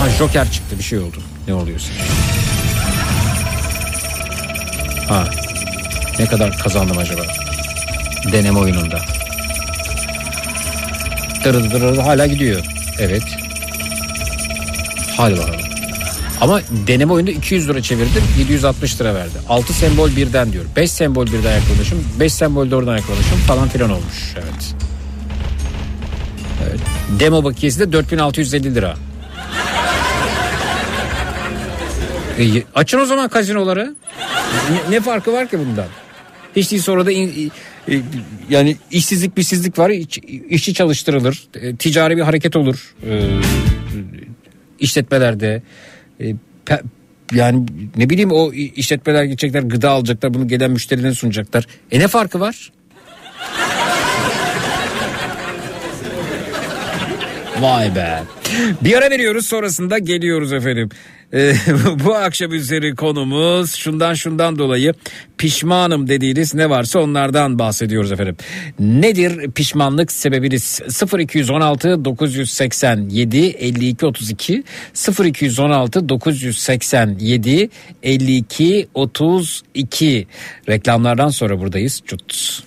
Aha 0.00 0.10
Joker 0.10 0.52
çıktı 0.52 0.78
bir 0.78 0.84
şey 0.84 0.98
oldu. 0.98 1.16
Ne 1.48 1.54
oluyorsa. 1.54 1.88
Ha. 5.08 5.24
Ne 6.18 6.26
kadar 6.26 6.58
kazandım 6.58 6.98
acaba? 6.98 7.22
Deneme 8.32 8.58
oyununda. 8.58 9.00
Dırı 11.44 11.70
dırı 11.70 12.00
hala 12.00 12.26
gidiyor. 12.26 12.60
Evet. 12.98 13.22
Hadi 15.16 15.38
bakalım. 15.38 15.63
Ama 16.40 16.60
deneme 16.86 17.12
oyunda 17.12 17.30
200 17.30 17.68
lira 17.68 17.82
çevirdim 17.82 18.22
760 18.38 19.00
lira 19.00 19.14
verdi. 19.14 19.32
6 19.48 19.72
sembol 19.72 20.16
birden 20.16 20.52
diyor. 20.52 20.64
5 20.76 20.90
sembol 20.90 21.26
birden 21.26 21.54
yakalamışım. 21.60 22.04
5 22.20 22.32
sembol 22.34 22.70
de 22.70 22.76
oradan 22.76 22.96
yakalamışım 22.96 23.38
falan 23.38 23.68
filan 23.68 23.90
olmuş. 23.90 24.34
Evet. 24.34 24.74
Evet. 26.68 26.80
Demo 27.20 27.44
bakiyesi 27.44 27.80
de 27.80 27.92
4650 27.92 28.74
lira. 28.74 28.96
E, 32.38 32.62
açın 32.74 33.00
o 33.00 33.04
zaman 33.04 33.28
kazinoları. 33.28 33.94
Ne, 34.70 34.96
ne 34.96 35.00
farkı 35.00 35.32
var 35.32 35.48
ki 35.50 35.58
bundan? 35.58 35.86
Hiç 36.56 36.70
değilse 36.70 36.90
orada 36.90 37.12
in- 37.12 37.52
e, 37.90 38.00
yani 38.50 38.76
işsizlik 38.90 39.36
bişsizlik 39.36 39.78
var. 39.78 39.90
İş- 39.90 40.18
işçi 40.48 40.74
çalıştırılır. 40.74 41.44
E, 41.54 41.76
ticari 41.76 42.16
bir 42.16 42.22
hareket 42.22 42.56
olur. 42.56 42.94
E, 43.10 43.28
işletmelerde. 44.80 45.62
E, 46.20 46.34
yani 47.32 47.66
ne 47.96 48.10
bileyim 48.10 48.30
o 48.32 48.52
işletmeler 48.52 49.24
gidecekler 49.24 49.62
gıda 49.62 49.90
alacaklar 49.90 50.34
bunu 50.34 50.48
gelen 50.48 50.70
müşterilerine 50.70 51.14
sunacaklar. 51.14 51.66
E 51.90 51.98
ne 51.98 52.08
farkı 52.08 52.40
var? 52.40 52.72
Vay 57.60 57.94
be. 57.94 58.22
Bir 58.80 58.96
ara 58.96 59.10
veriyoruz 59.10 59.46
sonrasında 59.46 59.98
geliyoruz 59.98 60.52
efendim. 60.52 60.88
Ee, 61.34 61.54
bu 62.04 62.14
akşam 62.14 62.52
üzeri 62.52 62.94
konumuz 62.94 63.74
şundan 63.74 64.14
şundan 64.14 64.58
dolayı 64.58 64.94
pişmanım 65.38 66.08
dediğiniz 66.08 66.54
ne 66.54 66.70
varsa 66.70 66.98
onlardan 66.98 67.58
bahsediyoruz 67.58 68.12
efendim. 68.12 68.36
Nedir 68.78 69.50
pişmanlık 69.50 70.12
sebebiniz? 70.12 70.80
0216 71.18 72.04
987 72.04 73.36
52 73.38 74.06
32 74.06 74.64
0216 75.24 76.08
987 76.08 77.70
52 78.02 78.88
32 78.94 80.26
reklamlardan 80.68 81.28
sonra 81.28 81.60
buradayız. 81.60 82.02
Cut. 82.06 82.62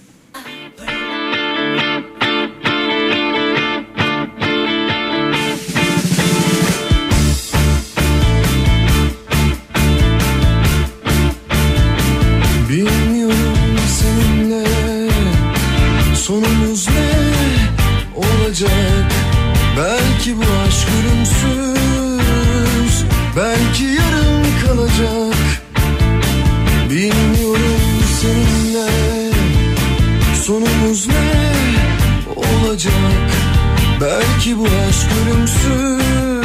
Sonumuz 30.88 31.08
ne 31.08 31.52
olacak. 32.36 32.94
Belki 34.02 34.60
bu 34.60 34.64
aşk 34.64 35.10
ölümsüz 35.22 36.38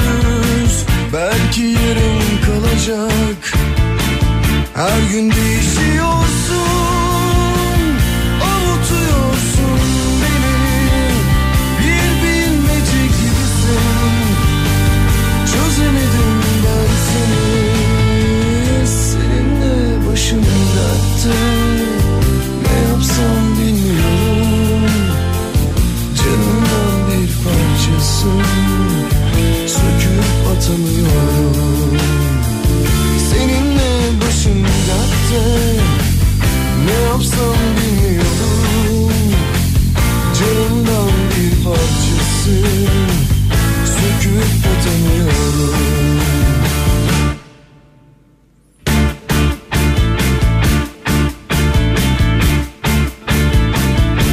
Belki 1.12 1.62
yarım 1.62 2.40
kalacak. 2.46 3.52
Her 4.74 5.10
gün 5.12 5.30
değişiyorsun 5.30 6.81
Söküp 30.62 30.78
atamıyorum 30.78 31.98
Seninle 33.30 34.20
başım 34.20 34.66
Ne 36.86 36.92
yapsam 36.92 37.56
bilmiyorum. 37.76 39.12
Canımdan 40.38 41.10
bir 41.30 41.64
parçası 41.64 42.56
Söküp 43.86 44.66
atamıyorum. 44.72 45.74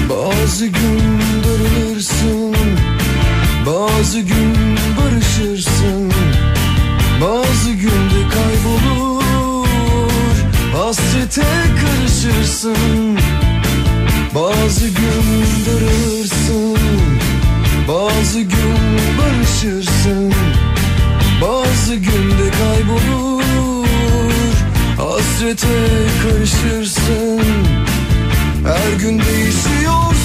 Bazı 0.10 0.66
gün 0.66 1.00
darılırsın 1.44 2.56
Bazı 3.66 4.20
gün 4.20 4.39
Hasrete 11.30 11.48
karışırsın. 11.82 13.20
Bazı 14.36 14.88
gün 14.88 15.46
darılırsın 15.66 16.78
Bazı 17.88 18.40
gün 18.40 19.00
barışırsın. 19.18 20.34
Bazı 21.42 21.96
günde 21.96 22.52
kaybolur. 22.52 23.44
Hasrete 24.98 25.68
karışırsın. 26.24 27.42
Her 28.66 29.00
gün 29.00 29.20
değişiyorsun 29.20 30.19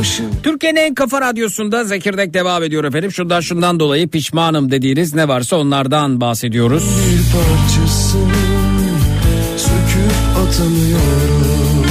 başım 0.00 0.26
Türkiye'nin 0.42 0.80
en 0.80 0.94
kafa 0.94 1.20
radyosunda 1.20 1.84
Zekirdek 1.84 2.34
devam 2.34 2.62
ediyor 2.62 2.84
efendim. 2.84 3.12
Şundan 3.12 3.40
şundan 3.40 3.80
dolayı 3.80 4.08
pişmanım 4.08 4.70
dediğiniz 4.70 5.14
ne 5.14 5.28
varsa 5.28 5.56
onlardan 5.56 6.20
bahsediyoruz. 6.20 6.82
bir 6.82 7.22
parçasın 7.32 8.30
Söküp 9.56 10.12
atamıyorum 10.36 11.86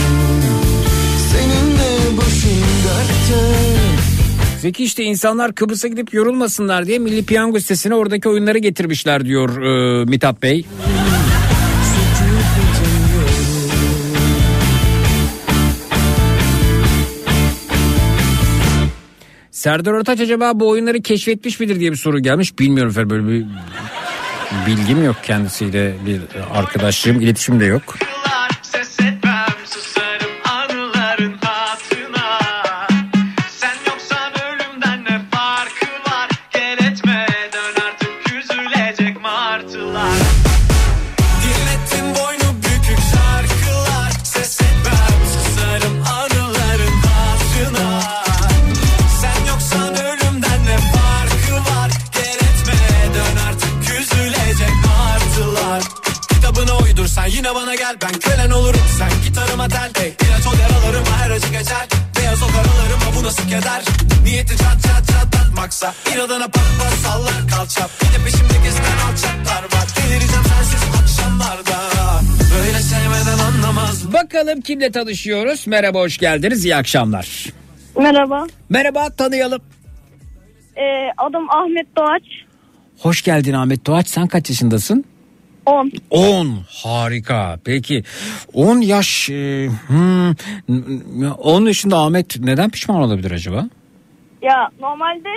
Seninle 1.32 2.18
başım 2.18 2.62
dertte 2.86 3.46
Zeki 4.62 4.84
işte 4.84 5.04
insanlar 5.04 5.56
Kıbrıs'a 5.56 5.88
gidip 5.88 6.14
yorulmasınlar 6.14 6.86
diye 6.86 7.00
Milli 7.00 7.26
Piyango 7.26 7.60
sitesine 7.60 7.96
oradaki 7.96 8.30
oyunları 8.30 8.58
getirmişler 8.58 9.26
diyor 9.26 9.62
e, 9.62 10.06
Mithat 10.06 10.44
Bey. 10.44 10.66
Serdar 19.60 19.94
Ortaç 19.94 20.20
acaba 20.20 20.60
bu 20.60 20.70
oyunları 20.70 21.02
keşfetmiş 21.02 21.60
midir 21.60 21.80
diye 21.80 21.92
bir 21.92 21.98
soru 21.98 22.20
gelmiş. 22.20 22.60
Bilmiyorum 22.60 22.92
efendim 22.92 23.10
böyle 23.10 23.28
bir 23.28 23.46
bilgim 24.68 25.06
yok 25.06 25.16
kendisiyle 25.24 25.94
bir 26.06 26.22
arkadaşlığım 26.54 27.22
iletişim 27.22 27.60
de 27.60 27.66
yok. 27.66 27.96
Yine 57.40 57.56
bana 57.56 57.76
gel 57.76 57.96
Ben 58.04 58.20
kölen 58.20 58.52
olurum 58.52 58.86
sen 59.00 59.10
gitarıma 59.26 59.68
tel 59.68 59.92
hey, 59.98 60.08
İlaç 60.08 60.48
ol 60.48 60.58
yaralarıma 60.64 61.18
her 61.22 61.32
acı 61.32 61.48
geçer 61.48 61.86
Beyaz 62.18 62.44
o 62.44 62.48
karalarıma 62.48 63.08
bu 63.20 63.24
nasıl 63.24 63.44
keder 63.44 63.82
Niyeti 64.24 64.58
çat 64.58 64.78
çat 64.86 65.04
çatlatmaksa 65.12 65.94
İnadına 66.16 66.48
pat 66.48 66.70
pat 66.80 66.94
sallar 66.94 67.48
kalçap 67.52 67.90
Bir 68.02 68.06
de 68.06 68.24
peşimde 68.26 68.58
gezen 68.64 68.98
alçaklar 69.08 69.64
var 69.64 69.88
Delireceğim 69.98 70.46
sensiz 70.52 70.84
akşamlarda 71.02 71.78
Böyle 72.56 72.80
sevmeden 72.80 73.40
anlamaz 73.48 74.14
Bakalım 74.14 74.62
kimle 74.62 74.92
tanışıyoruz? 74.92 75.68
Merhaba 75.68 76.00
hoş 76.00 76.18
geldiniz 76.18 76.66
iyi 76.66 76.76
akşamlar. 76.76 77.46
Merhaba. 78.00 78.48
Merhaba 78.70 79.10
tanıyalım. 79.10 79.62
Ee, 80.78 80.82
adım 81.18 81.50
Ahmet 81.50 81.88
Doğaç. 81.98 82.24
Hoş 83.00 83.22
geldin 83.22 83.54
Ahmet 83.54 83.86
Doğaç 83.86 84.08
sen 84.08 84.28
kaç 84.28 84.50
yaşındasın? 84.50 85.06
10. 85.70 85.92
10 86.10 86.48
harika 86.84 87.60
peki 87.66 88.04
10 88.54 88.82
yaş 88.82 89.30
e, 89.30 89.70
hmm, 89.88 90.32
10 91.38 91.66
yaşında 91.66 91.98
Ahmet 91.98 92.40
neden 92.40 92.70
pişman 92.70 93.02
olabilir 93.02 93.32
acaba? 93.32 93.66
Ya 94.42 94.70
normalde 94.80 95.30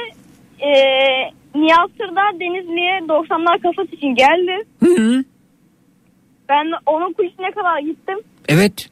ee, 0.63 1.31
Niyazsır'da 1.55 2.41
Denizli'ye 2.41 2.99
90'lar 2.99 3.59
kafası 3.63 3.97
için 3.97 4.15
geldi. 4.15 4.65
Hı 4.81 5.03
hı. 5.03 5.25
Ben 6.49 6.73
onun 6.87 7.13
kulisine 7.13 7.51
kadar 7.51 7.79
gittim. 7.79 8.19
Evet. 8.49 8.91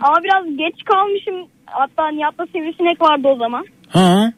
Ama 0.00 0.16
biraz 0.24 0.56
geç 0.56 0.84
kalmışım. 0.84 1.48
Hatta 1.66 2.08
Nihat'ta 2.08 2.46
sivrisinek 2.46 3.00
vardı 3.00 3.28
o 3.28 3.36
zaman. 3.36 3.66
Ha. 3.88 4.32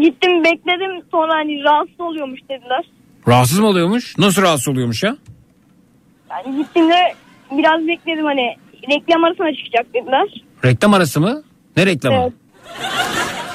Gittim 0.00 0.44
bekledim 0.44 1.02
sonra 1.10 1.34
hani 1.34 1.64
rahatsız 1.64 2.00
oluyormuş 2.00 2.40
dediler. 2.48 2.84
Rahatsız 3.28 3.58
mı 3.58 3.66
oluyormuş? 3.66 4.18
Nasıl 4.18 4.42
rahatsız 4.42 4.68
oluyormuş 4.68 5.02
ya? 5.02 5.16
Yani 6.30 6.56
gittiğimde 6.58 6.94
biraz 7.50 7.86
bekledim 7.88 8.24
hani 8.24 8.56
reklam 8.90 9.24
arasına 9.24 9.52
çıkacak 9.54 9.94
dediler. 9.94 10.44
Reklam 10.64 10.94
arası 10.94 11.20
mı? 11.20 11.42
Ne 11.76 11.86
reklamı? 11.86 12.16
Evet. 12.22 12.32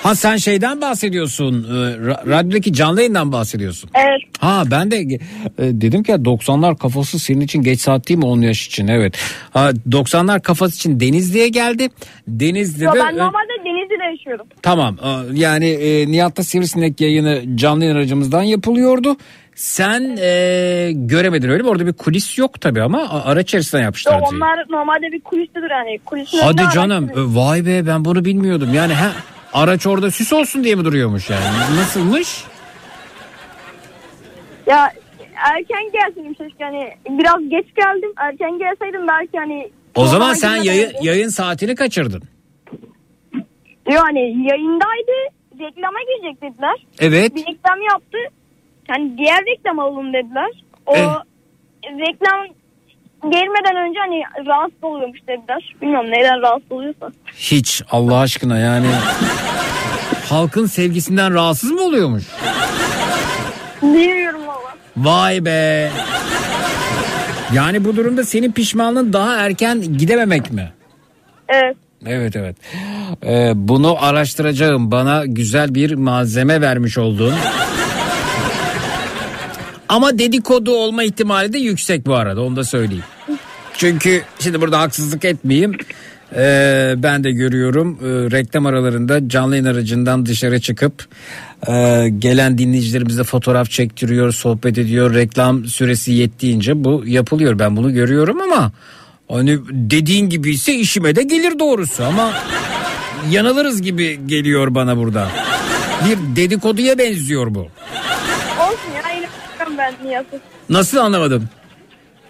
Ha 0.03 0.15
sen 0.15 0.38
şeyden 0.38 0.81
bahsediyorsun. 0.81 1.64
e, 1.64 1.68
ra- 2.07 2.30
Radyodaki 2.30 2.73
canlı 2.73 2.99
yayından 2.99 3.31
bahsediyorsun. 3.31 3.89
Evet. 3.95 4.22
Ha 4.39 4.64
ben 4.72 4.91
de 4.91 4.98
e, 4.98 5.19
dedim 5.57 6.03
ki 6.03 6.11
ya 6.11 6.18
90'lar 6.18 6.77
kafası 6.77 7.19
senin 7.19 7.41
için 7.41 7.61
geç 7.61 7.81
saat 7.81 8.10
değil 8.10 8.18
mi 8.18 8.26
10 8.26 8.41
yaş 8.41 8.68
için 8.68 8.88
evet. 8.88 9.18
Ha 9.53 9.69
90'lar 9.89 10.41
kafası 10.41 10.76
için 10.76 10.99
Denizli'ye 10.99 11.48
geldi. 11.48 11.89
Denizli'de 12.27 12.84
Yo, 12.85 12.91
ben 12.95 13.14
e, 13.14 13.18
normalde 13.18 13.65
Denizli'de 13.65 14.03
yaşıyorum. 14.11 14.45
Tamam 14.61 14.98
e, 15.03 15.39
yani 15.39 15.69
e, 15.69 16.11
Nihat'ta 16.11 16.44
Sivrisinek 16.44 17.02
yayını 17.02 17.57
canlı 17.57 17.84
yayın 17.84 17.95
aracımızdan 17.95 18.44
yapılıyordu. 18.44 19.18
Sen 19.57 20.17
e, 20.21 20.91
göremedin 20.93 21.49
öyle 21.49 21.63
mi? 21.63 21.69
Orada 21.69 21.85
bir 21.88 21.93
kulis 21.93 22.38
yok 22.38 22.61
tabii 22.61 22.81
ama 22.81 23.23
araç 23.25 23.43
içerisinden 23.43 23.84
yapmışlar 23.84 24.19
diye. 24.19 24.29
onlar 24.38 24.59
normalde 24.69 25.11
bir 25.11 25.21
kulistedir 25.21 25.71
yani. 25.71 25.99
Kulisin 26.05 26.38
Hadi 26.38 26.61
önünde 26.61 26.73
canım 26.73 27.05
araç- 27.13 27.17
e, 27.17 27.35
vay 27.35 27.65
be 27.65 27.88
ben 27.88 28.05
bunu 28.05 28.25
bilmiyordum. 28.25 28.73
Yani 28.73 28.93
ha, 28.93 29.11
araç 29.53 29.88
orada 29.88 30.11
süs 30.11 30.34
olsun 30.34 30.63
diye 30.63 30.75
mi 30.75 30.85
duruyormuş 30.85 31.29
yani? 31.29 31.43
Nasılmış? 31.77 32.43
Ya 34.67 34.91
erken 35.35 35.91
gelseydim 35.93 36.34
keşke 36.34 36.63
hani 36.63 36.89
biraz 37.09 37.49
geç 37.49 37.65
geldim. 37.75 38.13
Erken 38.17 38.59
gelseydim 38.59 39.07
belki 39.07 39.38
hani. 39.38 39.69
O 39.95 40.05
zaman 40.05 40.34
sen 40.34 40.55
yayın, 40.55 40.91
yayın 41.01 41.29
saatini 41.29 41.75
kaçırdın. 41.75 42.23
Yo 43.91 43.99
hani 44.01 44.19
yayındaydı. 44.19 45.11
Reklama 45.59 45.99
girecek 46.01 46.41
dediler. 46.41 46.85
Evet. 46.99 47.35
Bir 47.35 47.41
reklam 47.41 47.81
yaptı. 47.91 48.17
Hani 48.88 49.18
diğer 49.18 49.39
reklam 49.45 49.80
alalım 49.80 50.14
dediler. 50.14 50.49
O 50.85 50.95
Eh. 50.95 51.15
reklam 51.84 52.39
gelmeden 53.31 53.76
önce 53.89 53.99
hani 53.99 54.45
rahatsız 54.47 54.84
oluyormuş 54.84 55.19
dediler. 55.27 55.76
Bilmiyorum 55.81 56.09
neden 56.11 56.41
rahatsız 56.41 56.72
oluyorsa. 56.72 57.11
Hiç 57.35 57.81
Allah 57.91 58.18
aşkına 58.19 58.57
yani. 58.59 58.88
Halkın 60.30 60.65
sevgisinden 60.65 61.34
rahatsız 61.34 61.72
mı 61.72 61.81
oluyormuş? 61.81 62.23
Bilmiyorum 63.84 64.41
valla. 64.47 64.73
Vay 64.97 65.45
be. 65.45 65.89
Yani 67.53 67.85
bu 67.85 67.95
durumda 67.95 68.23
senin 68.23 68.51
pişmanlığın 68.51 69.14
daha 69.14 69.35
erken 69.35 69.81
gidememek 69.97 70.51
mi? 70.51 70.72
Evet. 71.49 71.77
Evet 72.05 72.35
evet. 72.35 72.55
Ee, 73.26 73.51
bunu 73.55 73.97
araştıracağım. 74.05 74.91
Bana 74.91 75.26
güzel 75.26 75.76
bir 75.76 75.93
malzeme 75.95 76.61
vermiş 76.61 76.97
oldun. 76.97 77.34
Ama 79.89 80.19
dedikodu 80.19 80.72
olma 80.72 81.03
ihtimali 81.03 81.53
de 81.53 81.57
yüksek 81.57 82.05
bu 82.05 82.15
arada 82.15 82.41
onu 82.41 82.55
da 82.55 82.64
söyleyeyim. 82.64 83.03
Çünkü 83.77 84.22
şimdi 84.39 84.61
burada 84.61 84.80
haksızlık 84.80 85.26
etmeyeyim. 85.26 85.77
Ee, 86.35 86.93
ben 86.97 87.23
de 87.23 87.31
görüyorum 87.31 87.99
e, 88.01 88.31
reklam 88.31 88.65
aralarında 88.65 89.30
canlı 89.30 89.55
yayın 89.55 89.65
aracından 89.65 90.26
dışarı 90.26 90.61
çıkıp 90.61 91.07
e, 91.68 92.07
gelen 92.19 92.57
dinleyicilerimize 92.57 93.23
fotoğraf 93.23 93.69
çektiriyor, 93.69 94.31
sohbet 94.31 94.77
ediyor. 94.77 95.14
Reklam 95.14 95.65
süresi 95.65 96.11
yettiğince 96.11 96.84
bu 96.84 97.03
yapılıyor. 97.05 97.59
Ben 97.59 97.77
bunu 97.77 97.93
görüyorum 97.93 98.41
ama 98.41 98.72
hani 99.30 99.59
dediğin 99.69 100.30
gibi 100.30 100.51
ise 100.51 100.73
işime 100.73 101.15
de 101.15 101.23
gelir 101.23 101.59
doğrusu 101.59 102.03
ama 102.03 102.34
yanılırız 103.31 103.81
gibi 103.81 104.19
geliyor 104.26 104.76
bana 104.76 104.97
burada. 104.97 105.27
Bir 106.05 106.35
dedikoduya 106.35 106.97
benziyor 106.97 107.55
bu. 107.55 107.68
Nihat'ı. 110.03 110.39
Nasıl 110.69 110.97
anlamadım? 110.97 111.49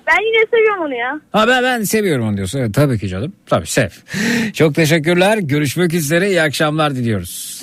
Ben 0.08 0.22
yine 0.22 0.46
seviyorum 0.52 0.84
onu 0.86 0.94
ya. 0.94 1.22
Ha 1.32 1.48
ben, 1.48 1.64
ben 1.64 1.84
seviyorum 1.84 2.28
onu 2.28 2.38
diyorsun. 2.38 2.60
Evet, 2.60 2.74
tabii 2.74 3.00
ki 3.00 3.08
canım. 3.08 3.34
Tabii 3.46 3.68
sev. 3.68 3.90
Çok 4.54 4.76
teşekkürler. 4.76 5.38
Görüşmek 5.38 5.94
üzere. 5.94 6.30
İyi 6.30 6.42
akşamlar 6.42 6.96
diliyoruz. 6.96 7.62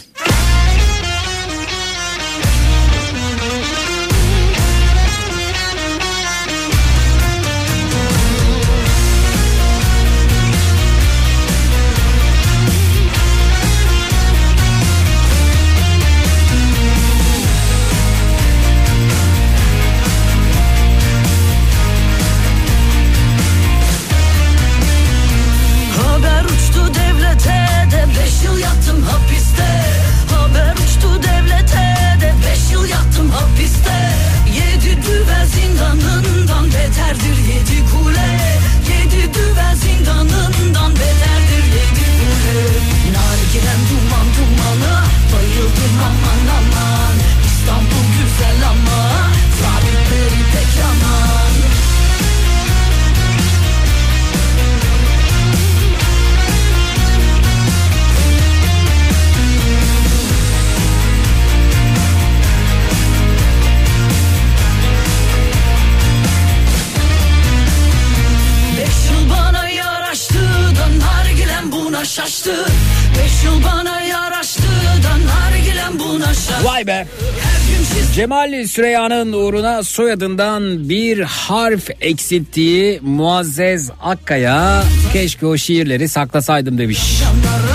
Cemal 78.14 78.66
Süreyya'nın 78.66 79.32
uğruna 79.32 79.82
soyadından 79.82 80.88
bir 80.88 81.20
harf 81.20 81.90
eksilttiği 82.00 83.00
Muazzez 83.02 83.90
Akkaya 84.02 84.82
keşke 85.12 85.46
o 85.46 85.56
şiirleri 85.56 86.08
saklasaydım 86.08 86.78
demiş. 86.78 87.20
Canlara 87.20 87.74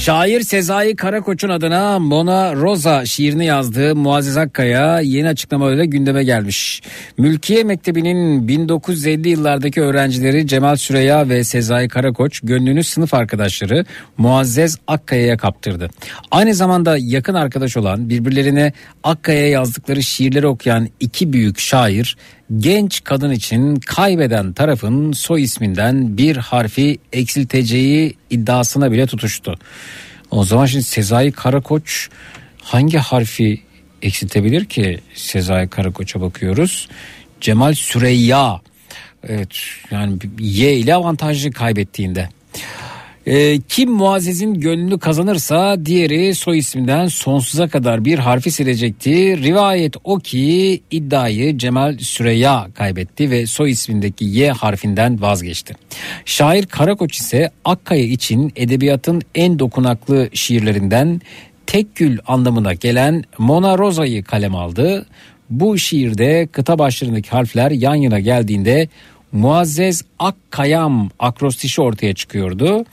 Şair 0.00 0.40
Sezai 0.40 0.96
Karakoç'un 0.96 1.48
adına 1.48 1.98
Mona 1.98 2.54
Rosa 2.54 3.06
şiirini 3.06 3.46
yazdığı 3.46 3.96
Muazzez 3.96 4.36
Akkaya 4.36 5.00
yeni 5.00 5.28
açıklamalarıyla 5.28 5.84
gündeme 5.84 6.24
gelmiş. 6.24 6.82
Mülkiye 7.18 7.64
Mektebi'nin 7.64 8.48
1950 8.48 9.28
yıllardaki 9.28 9.82
öğrencileri 9.82 10.46
Cemal 10.46 10.76
Süreyya 10.76 11.28
ve 11.28 11.44
Sezai 11.44 11.88
Karakoç 11.88 12.40
gönlünü 12.42 12.84
sınıf 12.84 13.14
arkadaşları 13.14 13.84
Muazzez 14.18 14.78
Akkaya'ya 14.86 15.36
kaptırdı. 15.36 15.90
Aynı 16.30 16.54
zamanda 16.54 16.96
yakın 16.98 17.34
arkadaş 17.34 17.76
olan 17.76 18.08
birbirlerine 18.08 18.72
Akkaya'ya 19.04 19.48
yazdıkları 19.48 20.02
şiirleri 20.02 20.46
okuyan 20.46 20.88
iki 21.00 21.32
büyük 21.32 21.58
şair 21.58 22.16
genç 22.58 23.04
kadın 23.04 23.30
için 23.30 23.76
kaybeden 23.76 24.52
tarafın 24.52 25.12
soy 25.12 25.42
isminden 25.42 26.16
bir 26.16 26.36
harfi 26.36 26.98
eksilteceği 27.12 28.14
iddiasına 28.30 28.92
bile 28.92 29.06
tutuştu. 29.06 29.54
O 30.30 30.44
zaman 30.44 30.66
şimdi 30.66 30.84
Sezai 30.84 31.32
Karakoç 31.32 32.08
hangi 32.62 32.98
harfi 32.98 33.62
eksiltebilir 34.02 34.64
ki 34.64 35.00
Sezai 35.14 35.68
Karakoç'a 35.68 36.20
bakıyoruz. 36.20 36.88
Cemal 37.40 37.74
Süreyya 37.74 38.60
evet 39.28 39.56
yani 39.90 40.18
Y 40.38 40.76
ile 40.76 40.94
avantajlı 40.94 41.50
kaybettiğinde. 41.50 42.28
Ee, 43.30 43.58
kim 43.68 43.90
Muazzez'in 43.90 44.54
gönlünü 44.54 44.98
kazanırsa 44.98 45.86
diğeri 45.86 46.34
soy 46.34 46.58
isminden 46.58 47.06
sonsuza 47.06 47.68
kadar 47.68 48.04
bir 48.04 48.18
harfi 48.18 48.50
silecekti. 48.50 49.42
Rivayet 49.42 49.94
o 50.04 50.18
ki 50.18 50.80
iddiayı 50.90 51.58
Cemal 51.58 51.98
Süreyya 51.98 52.68
kaybetti 52.74 53.30
ve 53.30 53.46
soy 53.46 53.70
ismindeki 53.70 54.24
Y 54.24 54.50
harfinden 54.50 55.22
vazgeçti. 55.22 55.74
Şair 56.24 56.66
Karakoç 56.66 57.16
ise 57.16 57.50
Akkaya 57.64 58.04
için 58.04 58.52
edebiyatın 58.56 59.22
en 59.34 59.58
dokunaklı 59.58 60.28
şiirlerinden 60.32 61.20
tek 61.66 61.96
gül 61.96 62.18
anlamına 62.26 62.74
gelen 62.74 63.24
Mona 63.38 63.78
Rosa'yı 63.78 64.24
kalem 64.24 64.54
aldı. 64.54 65.06
Bu 65.50 65.78
şiirde 65.78 66.48
kıta 66.52 66.78
başlarındaki 66.78 67.30
harfler 67.30 67.70
yan 67.70 67.94
yana 67.94 68.20
geldiğinde 68.20 68.88
Muazzez 69.32 70.02
Akkayam 70.18 71.10
akrostişi 71.18 71.82
ortaya 71.82 72.14
çıkıyordu. 72.14 72.84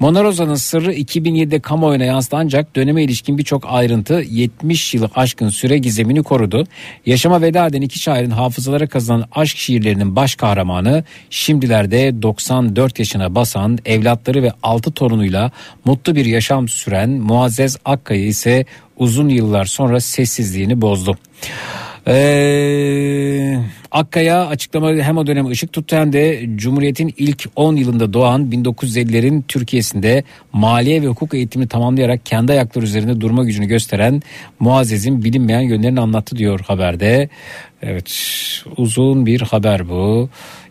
Mona 0.00 0.24
Rosa'nın 0.24 0.54
sırrı 0.54 0.94
2007'de 0.94 1.60
kamuoyuna 1.60 2.04
yansıdı 2.04 2.36
ancak 2.36 2.76
döneme 2.76 3.02
ilişkin 3.02 3.38
birçok 3.38 3.64
ayrıntı 3.66 4.14
70 4.14 4.94
yılı 4.94 5.10
aşkın 5.14 5.48
süre 5.48 5.78
gizemini 5.78 6.22
korudu. 6.22 6.66
Yaşama 7.06 7.42
veda 7.42 7.66
eden 7.66 7.80
iki 7.80 7.98
şairin 7.98 8.30
hafızalara 8.30 8.86
kazınan 8.86 9.24
aşk 9.32 9.56
şiirlerinin 9.56 10.16
baş 10.16 10.34
kahramanı 10.34 11.04
şimdilerde 11.30 12.22
94 12.22 12.98
yaşına 12.98 13.34
basan 13.34 13.78
evlatları 13.84 14.42
ve 14.42 14.52
6 14.62 14.90
torunuyla 14.90 15.50
mutlu 15.84 16.14
bir 16.14 16.26
yaşam 16.26 16.68
süren 16.68 17.10
Muazzez 17.10 17.76
Akkaya 17.84 18.24
ise 18.24 18.64
uzun 18.96 19.28
yıllar 19.28 19.64
sonra 19.64 20.00
sessizliğini 20.00 20.80
bozdu. 20.80 21.18
Ee, 22.08 23.58
Akkaya 23.90 24.46
açıklamaları 24.46 25.02
hem 25.02 25.18
o 25.18 25.26
döneme 25.26 25.48
ışık 25.48 25.72
tuttu 25.72 25.96
hem 25.96 26.12
de 26.12 26.46
Cumhuriyet'in 26.56 27.14
ilk 27.16 27.48
10 27.56 27.76
yılında 27.76 28.12
doğan 28.12 28.50
1950'lerin 28.50 29.42
Türkiye'sinde 29.48 30.24
maliye 30.52 31.02
ve 31.02 31.06
hukuk 31.06 31.34
eğitimini 31.34 31.68
tamamlayarak 31.68 32.26
kendi 32.26 32.52
ayakları 32.52 32.84
üzerinde 32.84 33.20
durma 33.20 33.44
gücünü 33.44 33.66
gösteren 33.66 34.22
Muazzez'in 34.60 35.24
bilinmeyen 35.24 35.60
yönlerini 35.60 36.00
anlattı 36.00 36.36
diyor 36.36 36.60
haberde. 36.60 37.28
Evet 37.82 38.10
uzun 38.76 39.26
bir 39.26 39.40
haber 39.40 39.88
bu. 39.88 40.30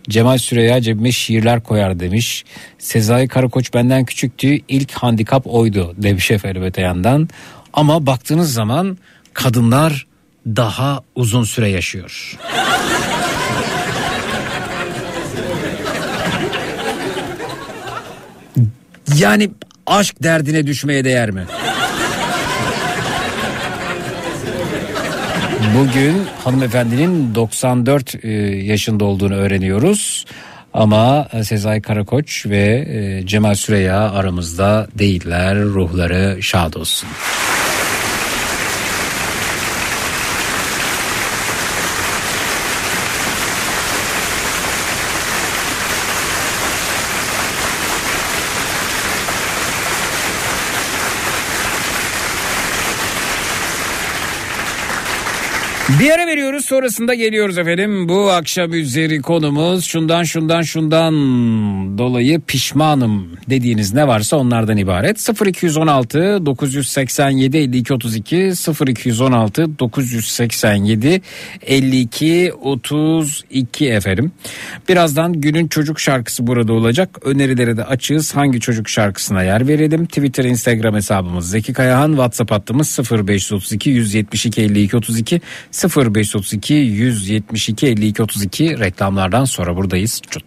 Cemal 0.09 0.37
Süreyya 0.37 0.81
cebime 0.81 1.11
şiirler 1.11 1.63
koyar 1.63 1.99
demiş. 1.99 2.45
Sezai 2.77 3.27
Karakoç 3.27 3.73
benden 3.73 4.05
küçüktü 4.05 4.59
ilk 4.67 4.91
handikap 4.91 5.47
oydu 5.47 5.93
demiş 5.97 6.31
efendim 6.31 6.63
öte 6.63 6.81
yandan. 6.81 7.29
Ama 7.73 8.05
baktığınız 8.05 8.53
zaman 8.53 8.97
kadınlar 9.33 10.07
daha 10.45 11.01
uzun 11.15 11.43
süre 11.43 11.69
yaşıyor. 11.69 12.37
Yani 19.17 19.51
aşk 19.87 20.23
derdine 20.23 20.67
düşmeye 20.67 21.03
değer 21.05 21.31
mi? 21.31 21.45
Bugün 25.77 26.23
hanımefendinin 26.43 27.35
94 27.35 28.25
e, 28.25 28.31
yaşında 28.63 29.05
olduğunu 29.05 29.35
öğreniyoruz. 29.35 30.25
Ama 30.73 31.27
Sezai 31.43 31.81
Karakoç 31.81 32.45
ve 32.45 32.85
e, 32.89 33.27
Cemal 33.27 33.55
Süreya 33.55 34.11
aramızda 34.11 34.87
değiller. 34.95 35.57
Ruhları 35.57 36.43
şad 36.43 36.73
olsun. 36.73 37.09
Bir 55.99 56.11
ara 56.11 56.27
veriyoruz 56.27 56.65
sonrasında 56.65 57.13
geliyoruz 57.13 57.57
efendim. 57.57 58.09
Bu 58.09 58.31
akşam 58.31 58.73
üzeri 58.73 59.21
konumuz 59.21 59.85
şundan 59.85 60.23
şundan 60.23 60.61
şundan 60.61 61.13
dolayı 61.97 62.41
pişmanım 62.41 63.29
dediğiniz 63.49 63.93
ne 63.93 64.07
varsa 64.07 64.37
onlardan 64.37 64.77
ibaret. 64.77 65.29
0216 65.45 66.45
987 66.45 67.57
52 67.57 67.93
32 67.93 68.53
0216 68.87 69.79
987 69.79 71.21
52 71.61 72.53
32 72.61 73.89
efendim. 73.89 74.31
Birazdan 74.89 75.33
günün 75.33 75.67
çocuk 75.67 75.99
şarkısı 75.99 76.47
burada 76.47 76.73
olacak. 76.73 77.19
Önerileri 77.23 77.77
de 77.77 77.83
açığız. 77.83 78.35
Hangi 78.35 78.59
çocuk 78.59 78.89
şarkısına 78.89 79.43
yer 79.43 79.67
verelim? 79.67 80.05
Twitter, 80.05 80.43
Instagram 80.43 80.95
hesabımız 80.95 81.49
Zeki 81.49 81.73
Kayahan. 81.73 82.09
WhatsApp 82.09 82.51
hattımız 82.51 82.99
0532 83.11 83.89
172 83.89 84.61
52 84.61 84.97
32 84.97 85.41
0532 85.89 86.73
172 86.73 87.87
52 87.87 88.23
32 88.23 88.79
reklamlardan 88.79 89.45
sonra 89.45 89.75
buradayız. 89.75 90.21
Çut. 90.29 90.45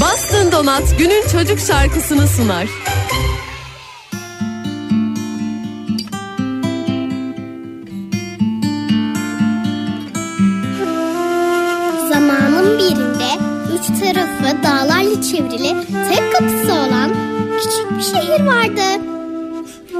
Bastın 0.00 0.52
Donat 0.52 0.98
günün 0.98 1.28
çocuk 1.32 1.58
şarkısını 1.58 2.28
sunar. 2.28 2.66
Zamanın 12.08 12.78
birinde 12.78 13.30
üç 13.74 14.00
tarafı 14.00 14.62
dağlarla 14.62 15.22
çevrili 15.22 15.74
tek 16.08 16.32
kapısı 16.32 16.72
olan 16.72 17.14
küçük 17.60 17.98
bir 17.98 18.02
şehir 18.02 18.44
vardı. 18.44 19.15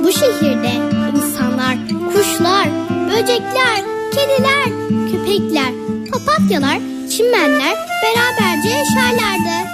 Bu 0.04 0.12
şehirde 0.12 0.72
insanlar, 1.16 1.76
kuşlar, 2.12 2.68
böcekler, 3.10 3.80
kediler, 4.12 4.68
köpekler, 5.12 5.72
papatyalar, 6.12 6.78
çimenler 7.10 7.74
beraberce 8.02 8.68
yaşarlardı. 8.68 9.68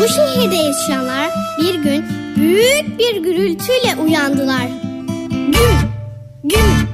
Bu 0.00 0.08
şehirde 0.08 0.54
yaşayanlar 0.56 1.30
bir 1.58 1.74
gün 1.74 2.04
büyük 2.36 2.98
bir 2.98 3.16
gürültüyle 3.16 3.96
uyandılar. 4.04 4.68
Güm, 5.30 5.78
güm, 6.44 6.88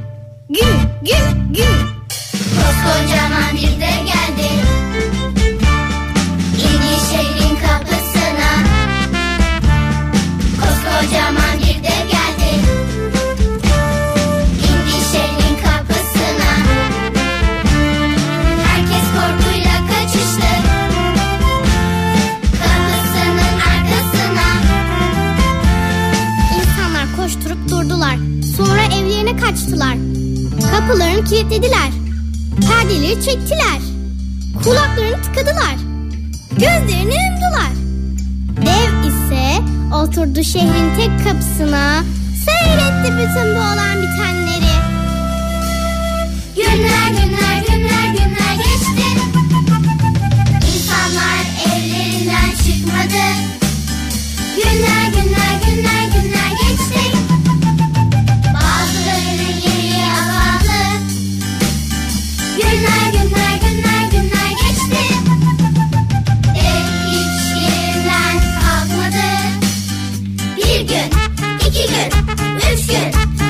güm, 0.49 0.79
güm, 1.03 1.53
güm. 1.53 1.89
Koskocaman 2.57 3.55
bir 3.55 3.81
de 3.81 3.91
geldi. 4.07 4.68
Koskocaman 10.99 11.59
bir 11.59 11.83
de 11.85 11.97
geldi. 12.11 12.51
İndi 14.55 15.05
şehrin 15.12 15.57
kapısına. 15.65 16.53
Herkes 18.66 19.05
korkuyla 19.15 19.77
kaçıştı. 19.91 20.51
Kapısının 22.62 23.55
arkasına. 23.73 24.49
İnsanlar 26.59 27.16
koşturup 27.16 27.70
durdular. 27.70 28.16
Sonra 28.57 28.83
evlerine 28.83 29.37
kaçtılar. 29.37 29.97
Kapılarını 30.73 31.25
kilitlediler. 31.25 31.91
Perdeleri 32.69 33.25
çektiler. 33.25 33.81
Kulaklarını 34.65 35.23
tıkadılar. 35.23 35.77
Gözlerini 36.51 37.15
yumdular. 37.15 37.73
Dev 38.66 38.98
oturdu 39.94 40.44
şehrin 40.44 40.97
tek 40.97 41.24
kapısına. 41.24 42.05
Seyretti 42.44 43.12
bütün 43.12 43.55
bu 43.55 43.59
olan 43.59 44.02
bitenleri. 44.02 44.73
Günler 46.56 47.09
günler 47.09 47.62
günler 47.66 48.09
günler 48.12 48.55
geçti. 48.55 49.09
İnsanlar 50.74 51.40
evlerinden 51.66 52.51
çıkmadı. 52.51 53.24
Günler 54.56 55.07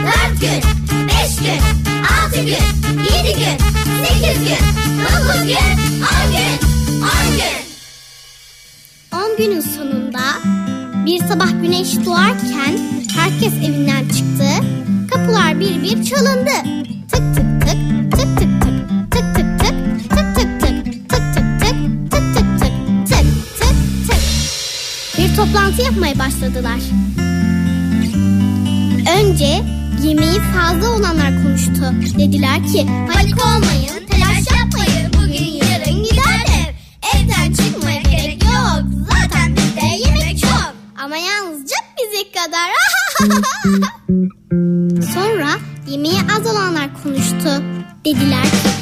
dört 0.09 0.41
gün, 0.41 0.63
beş 1.09 1.37
gün, 1.37 1.61
altı 2.05 2.41
gün, 2.41 2.65
yedi 2.99 3.39
gün, 3.39 3.59
sekiz 4.05 4.39
gün, 4.39 4.65
dokuz 5.05 5.43
gün, 5.43 5.69
on 6.03 6.33
gün, 6.33 6.59
on 7.03 7.37
gün. 7.37 7.59
On 9.13 9.37
günün 9.39 9.61
sonunda 9.61 10.21
bir 11.07 11.19
sabah 11.19 11.51
güneş 11.63 12.07
doğarken 12.07 12.79
herkes 13.17 13.53
evinden 13.53 14.09
çıktı. 14.09 14.49
Kapılar 15.11 15.61
bir 15.61 15.83
bir 15.83 16.05
çalındı. 16.05 16.51
Tık 17.13 17.35
tık 17.35 17.61
tık, 17.61 17.79
tık 18.11 18.39
tık 18.39 18.61
tık, 18.63 19.11
tık 19.11 19.35
tık 19.35 19.61
tık, 19.61 20.11
tık 20.11 20.35
tık 20.35 20.61
tık, 20.61 21.01
tık 21.11 21.35
tık 22.35 22.61
tık, 22.61 22.77
tık 23.09 23.19
tık 23.59 23.77
tık. 24.09 24.21
Bir 25.19 25.37
toplantı 25.37 25.83
yapmaya 25.83 26.19
başladılar. 26.19 26.81
Önce 29.21 29.78
yemeği 30.03 30.41
fazla 30.41 30.91
olanlar 30.91 31.43
konuştu. 31.43 31.83
Dediler 32.19 32.67
ki 32.73 32.87
panik 33.13 33.47
olmayın, 33.47 34.07
telaş 34.11 34.61
yapmayın. 34.61 35.13
Bugün 35.13 35.45
yarın 35.45 36.03
gider 36.03 36.41
ev. 36.59 36.75
Evden 37.15 37.53
çıkmaya 37.53 38.01
gerek 38.01 38.45
yok. 38.45 38.83
Zaten 39.11 39.57
bizde 39.57 40.09
yemek 40.09 40.39
çok. 40.41 40.75
Ama 41.05 41.17
yalnızca 41.17 41.77
bize 41.99 42.33
kadar. 42.33 42.71
Sonra 45.15 45.51
yemeği 45.89 46.19
az 46.39 46.47
olanlar 46.53 47.03
konuştu. 47.03 47.63
Dediler 48.05 48.43
ki 48.45 48.78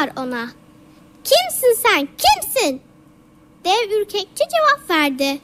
sordular 0.00 0.12
ona. 0.16 0.48
Kimsin 1.24 1.82
sen 1.82 2.08
kimsin? 2.18 2.82
Dev 3.64 4.00
ürkekçe 4.00 4.44
cevap 4.50 4.90
verdi. 4.90 5.40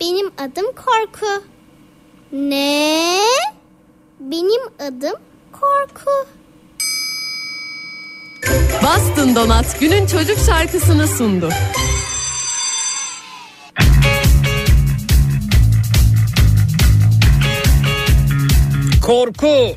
Benim 0.00 0.26
adım 0.38 0.66
Korku. 0.66 1.44
Ne? 2.32 3.18
Benim 4.20 4.62
adım 4.78 5.16
Korku. 5.52 6.10
Bastın 8.82 9.34
Donat 9.34 9.80
günün 9.80 10.06
çocuk 10.06 10.38
şarkısını 10.46 11.08
sundu. 11.08 11.48
Korku. 19.06 19.74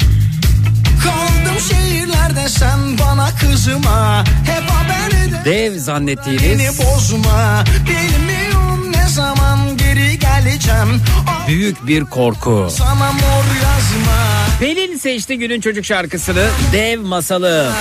Kaldım 1.05 1.59
şehirlerde 1.69 2.49
sen 2.49 2.79
bana 2.99 3.29
kızma 3.35 4.23
Hep 4.45 4.69
haber 4.69 5.27
eder 5.27 5.45
Dev 5.45 5.71
Beni 5.71 5.79
zannettiğiniz 5.79 6.79
bozma 6.79 7.63
Bilmiyorum 7.87 8.91
ne 8.91 9.09
zaman 9.09 9.77
geri 9.77 10.19
geleceğim 10.19 11.01
büyük 11.47 11.87
bir 11.87 12.05
korku. 12.05 12.67
Sana 12.71 13.11
mor 13.11 13.45
yazma 13.55 14.15
Pelin 14.59 14.97
seçti 14.97 15.37
günün 15.37 15.61
çocuk 15.61 15.85
şarkısını. 15.85 16.47
Dev 16.73 16.99
masalı. 17.01 17.71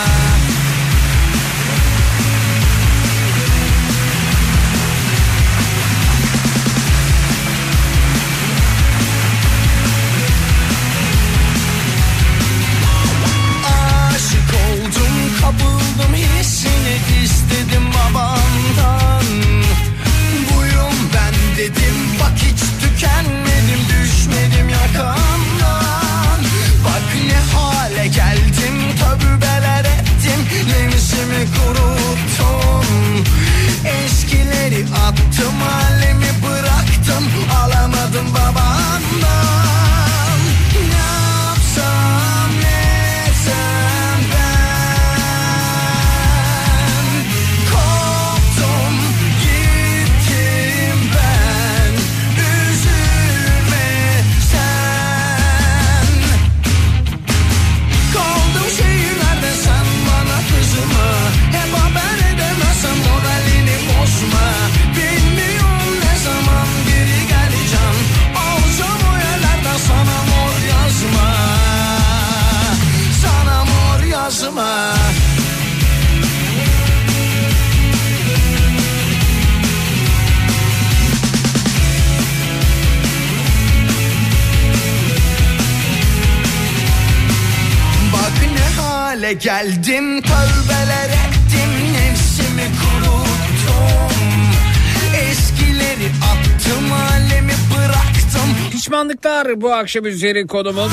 Bu 99.64 99.72
akşam 99.72 100.06
üzeri 100.06 100.46
konumuz. 100.46 100.92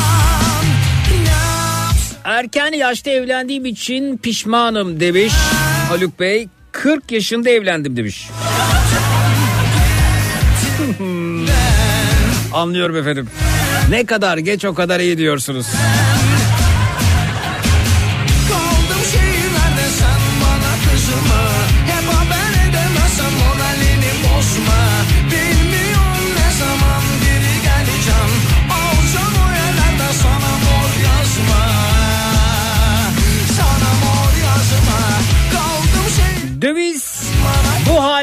Erken 2.23 2.73
yaşta 2.73 3.11
evlendiğim 3.11 3.65
için 3.65 4.17
pişmanım 4.17 4.99
demiş 4.99 5.33
Haluk 5.89 6.19
Bey. 6.19 6.47
40 6.71 7.11
yaşında 7.11 7.49
evlendim 7.49 7.97
demiş. 7.97 8.29
Anlıyorum 12.53 12.97
efendim. 12.97 13.27
Ne 13.89 14.05
kadar 14.05 14.37
geç 14.37 14.65
o 14.65 14.73
kadar 14.73 14.99
iyi 14.99 15.17
diyorsunuz. 15.17 15.67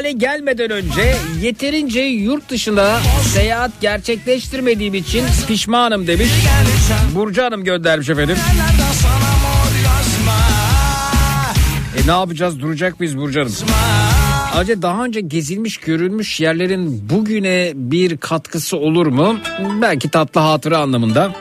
Hale 0.09 0.17
gelmeden 0.17 0.71
önce 0.71 1.15
yeterince 1.41 2.01
yurt 2.01 2.49
dışında 2.49 2.99
seyahat 3.33 3.71
gerçekleştirmediğim 3.81 4.93
için 4.93 5.23
pişmanım 5.47 6.07
demiş. 6.07 6.29
Burcu 7.15 7.43
Hanım 7.43 7.63
göndermiş 7.63 8.09
efendim. 8.09 8.37
E 11.97 12.07
ne 12.07 12.11
yapacağız 12.11 12.59
duracak 12.59 12.99
mıyız 12.99 13.17
Burcu 13.17 13.39
Hanım? 13.39 13.53
Acaba 14.55 14.81
daha 14.81 15.05
önce 15.05 15.21
gezilmiş 15.21 15.77
görülmüş 15.77 16.39
yerlerin 16.39 17.09
bugüne 17.09 17.71
bir 17.75 18.17
katkısı 18.17 18.77
olur 18.77 19.07
mu? 19.07 19.39
Belki 19.81 20.09
tatlı 20.09 20.41
hatıra 20.41 20.77
anlamında. 20.77 21.35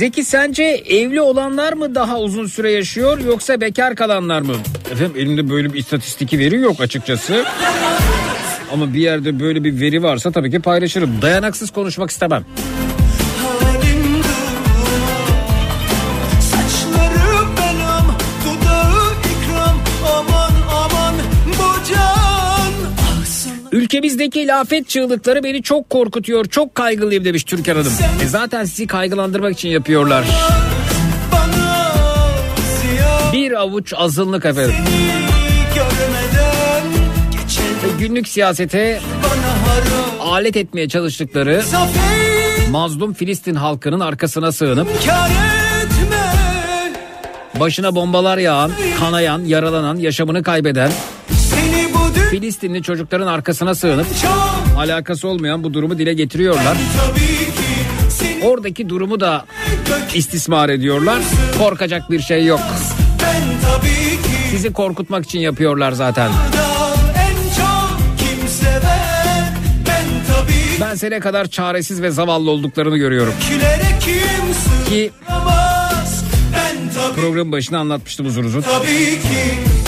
Zeki 0.00 0.24
sence 0.24 0.64
evli 0.88 1.20
olanlar 1.20 1.72
mı 1.72 1.94
daha 1.94 2.20
uzun 2.20 2.46
süre 2.46 2.72
yaşıyor 2.72 3.18
yoksa 3.18 3.60
bekar 3.60 3.96
kalanlar 3.96 4.40
mı? 4.40 4.52
Efendim 4.92 5.12
elimde 5.16 5.50
böyle 5.50 5.72
bir 5.72 5.78
istatistiki 5.78 6.38
veri 6.38 6.56
yok 6.56 6.80
açıkçası. 6.80 7.44
Ama 8.72 8.94
bir 8.94 9.00
yerde 9.00 9.40
böyle 9.40 9.64
bir 9.64 9.80
veri 9.80 10.02
varsa 10.02 10.32
tabii 10.32 10.50
ki 10.50 10.60
paylaşırım. 10.60 11.22
Dayanaksız 11.22 11.70
konuşmak 11.70 12.10
istemem. 12.10 12.44
Ülkemizdeki 23.90 24.40
ilafet 24.40 24.88
çığlıkları 24.88 25.44
beni 25.44 25.62
çok 25.62 25.90
korkutuyor. 25.90 26.44
Çok 26.44 26.74
kaygılıyım 26.74 27.24
demiş 27.24 27.44
Türkan 27.44 27.76
Hanım. 27.76 27.92
E 28.22 28.26
zaten 28.26 28.64
sizi 28.64 28.86
kaygılandırmak 28.86 29.52
için 29.52 29.68
yapıyorlar. 29.68 30.24
Bir 33.32 33.52
avuç 33.52 33.92
azınlık 33.96 34.44
efendim. 34.44 34.74
Ve 37.84 37.88
Günlük 37.98 38.28
siyasete 38.28 39.00
alet 40.20 40.56
etmeye 40.56 40.88
çalıştıkları 40.88 41.62
mazlum 42.70 43.14
Filistin 43.14 43.54
halkının 43.54 44.00
arkasına 44.00 44.52
sığınıp 44.52 44.88
başına 47.60 47.94
bombalar 47.94 48.38
yağan, 48.38 48.72
kanayan, 48.98 49.44
yaralanan, 49.44 49.96
yaşamını 49.96 50.42
kaybeden 50.42 50.90
Filistinli 52.30 52.82
çocukların 52.82 53.26
arkasına 53.26 53.74
sığınıp 53.74 54.06
alakası 54.78 55.28
olmayan 55.28 55.64
bu 55.64 55.74
durumu 55.74 55.98
dile 55.98 56.14
getiriyorlar. 56.14 56.76
Oradaki 58.42 58.88
durumu 58.88 59.20
da 59.20 59.44
istismar 60.14 60.68
ediyorlar. 60.68 61.18
Korkacak 61.58 62.10
bir 62.10 62.20
şey 62.20 62.46
yok. 62.46 62.60
Sizi 64.50 64.72
korkutmak 64.72 65.24
için 65.24 65.38
yapıyorlar 65.38 65.92
zaten. 65.92 66.30
Ben 70.80 70.94
sene 70.94 71.20
kadar 71.20 71.46
çaresiz 71.46 72.02
ve 72.02 72.10
zavallı 72.10 72.50
olduklarını 72.50 72.96
görüyorum. 72.96 73.34
Ki 74.88 75.10
programın 77.16 77.52
başına 77.52 77.78
anlatmıştım 77.78 78.26
uzun 78.26 78.44
uzun. 78.44 78.60
tabii 78.60 78.86
ki 79.20 79.79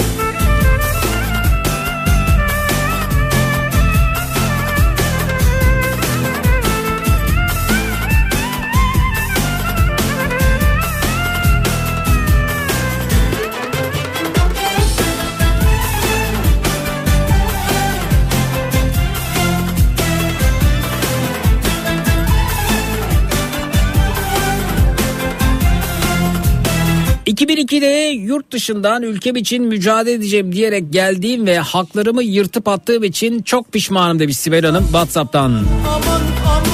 ...2002'de 27.73 28.11
yurt 28.11 28.53
dışından 28.53 29.03
ülkem 29.03 29.37
için 29.37 29.65
mücadele 29.65 30.15
edeceğim 30.15 30.53
diyerek 30.53 30.93
geldiğim 30.93 31.47
ve 31.47 31.59
haklarımı 31.59 32.23
yırtıp 32.23 32.69
attığım 32.69 33.05
için 33.05 33.43
çok 33.43 33.73
pişmanım 33.73 34.19
demiş 34.19 34.37
Sibel 34.37 34.65
Hanım 34.65 34.85
Whatsapp'tan. 34.85 35.51
Aman 35.51 36.21
aman 36.47 36.73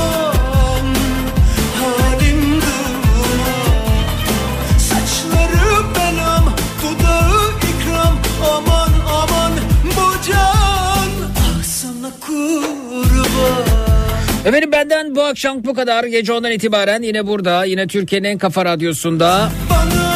Ah 14.41 14.47
Efendim 14.47 14.73
benden 14.73 15.17
bu 15.17 15.23
akşam 15.23 15.65
bu 15.65 15.75
kadar. 15.75 16.05
Gece 16.05 16.33
ondan 16.33 16.53
itibaren 16.53 17.03
yine 17.03 17.27
burada 17.27 17.65
yine 17.65 17.87
Türkiye'nin 17.87 18.29
en 18.29 18.39
kafa 18.39 18.65
radyosunda. 18.65 19.51
Bana 19.71 20.08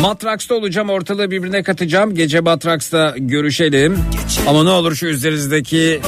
Matraks'ta 0.00 0.54
olacağım 0.54 0.90
ortalığı 0.90 1.30
birbirine 1.30 1.62
katacağım. 1.62 2.14
Gece 2.14 2.40
Matraks'ta 2.40 3.14
görüşelim. 3.18 3.98
Ama 4.46 4.64
ne 4.64 4.70
olur 4.70 4.94
şu 4.94 5.06
üzerinizdeki 5.06 6.00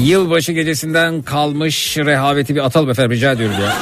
yılbaşı 0.00 0.52
gecesinden 0.52 1.22
kalmış 1.22 1.96
rehaveti 1.98 2.54
bir 2.54 2.64
atalım 2.64 2.90
efendim 2.90 3.10
rica 3.12 3.32
ediyorum 3.32 3.56
ya. 3.62 3.76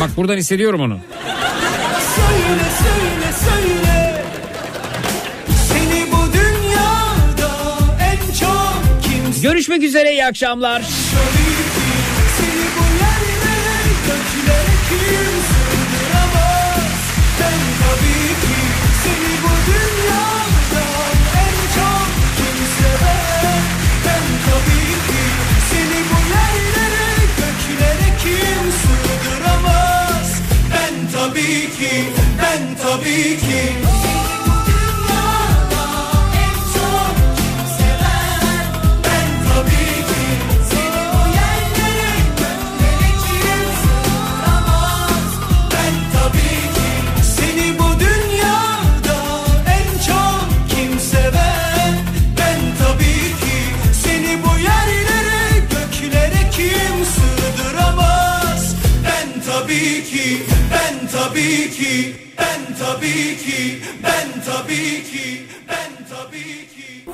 Bak 0.00 0.10
buradan 0.16 0.36
hissediyorum 0.36 0.80
onu. 0.80 0.98
Söyle 2.16 2.64
söyle 2.78 3.32
söyle 3.32 4.24
Görüşmek 9.42 9.82
üzere 9.82 10.12
iyi 10.12 10.24
akşamlar. 10.24 10.82
Seni 10.82 11.47
tabii 62.88 63.36
ki, 63.36 63.82
ben 64.02 64.28
tabii 64.46 65.04
ki, 65.10 65.46
ben 65.68 65.92
tabii 66.10 66.68
ki. 66.74 67.04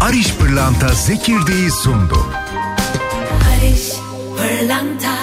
Ariş 0.00 0.34
Pırlanta 0.34 0.88
Zekirdeği 0.88 1.70
sundu. 1.70 2.26
Barış 3.30 3.92
Pırlanta 4.36 5.16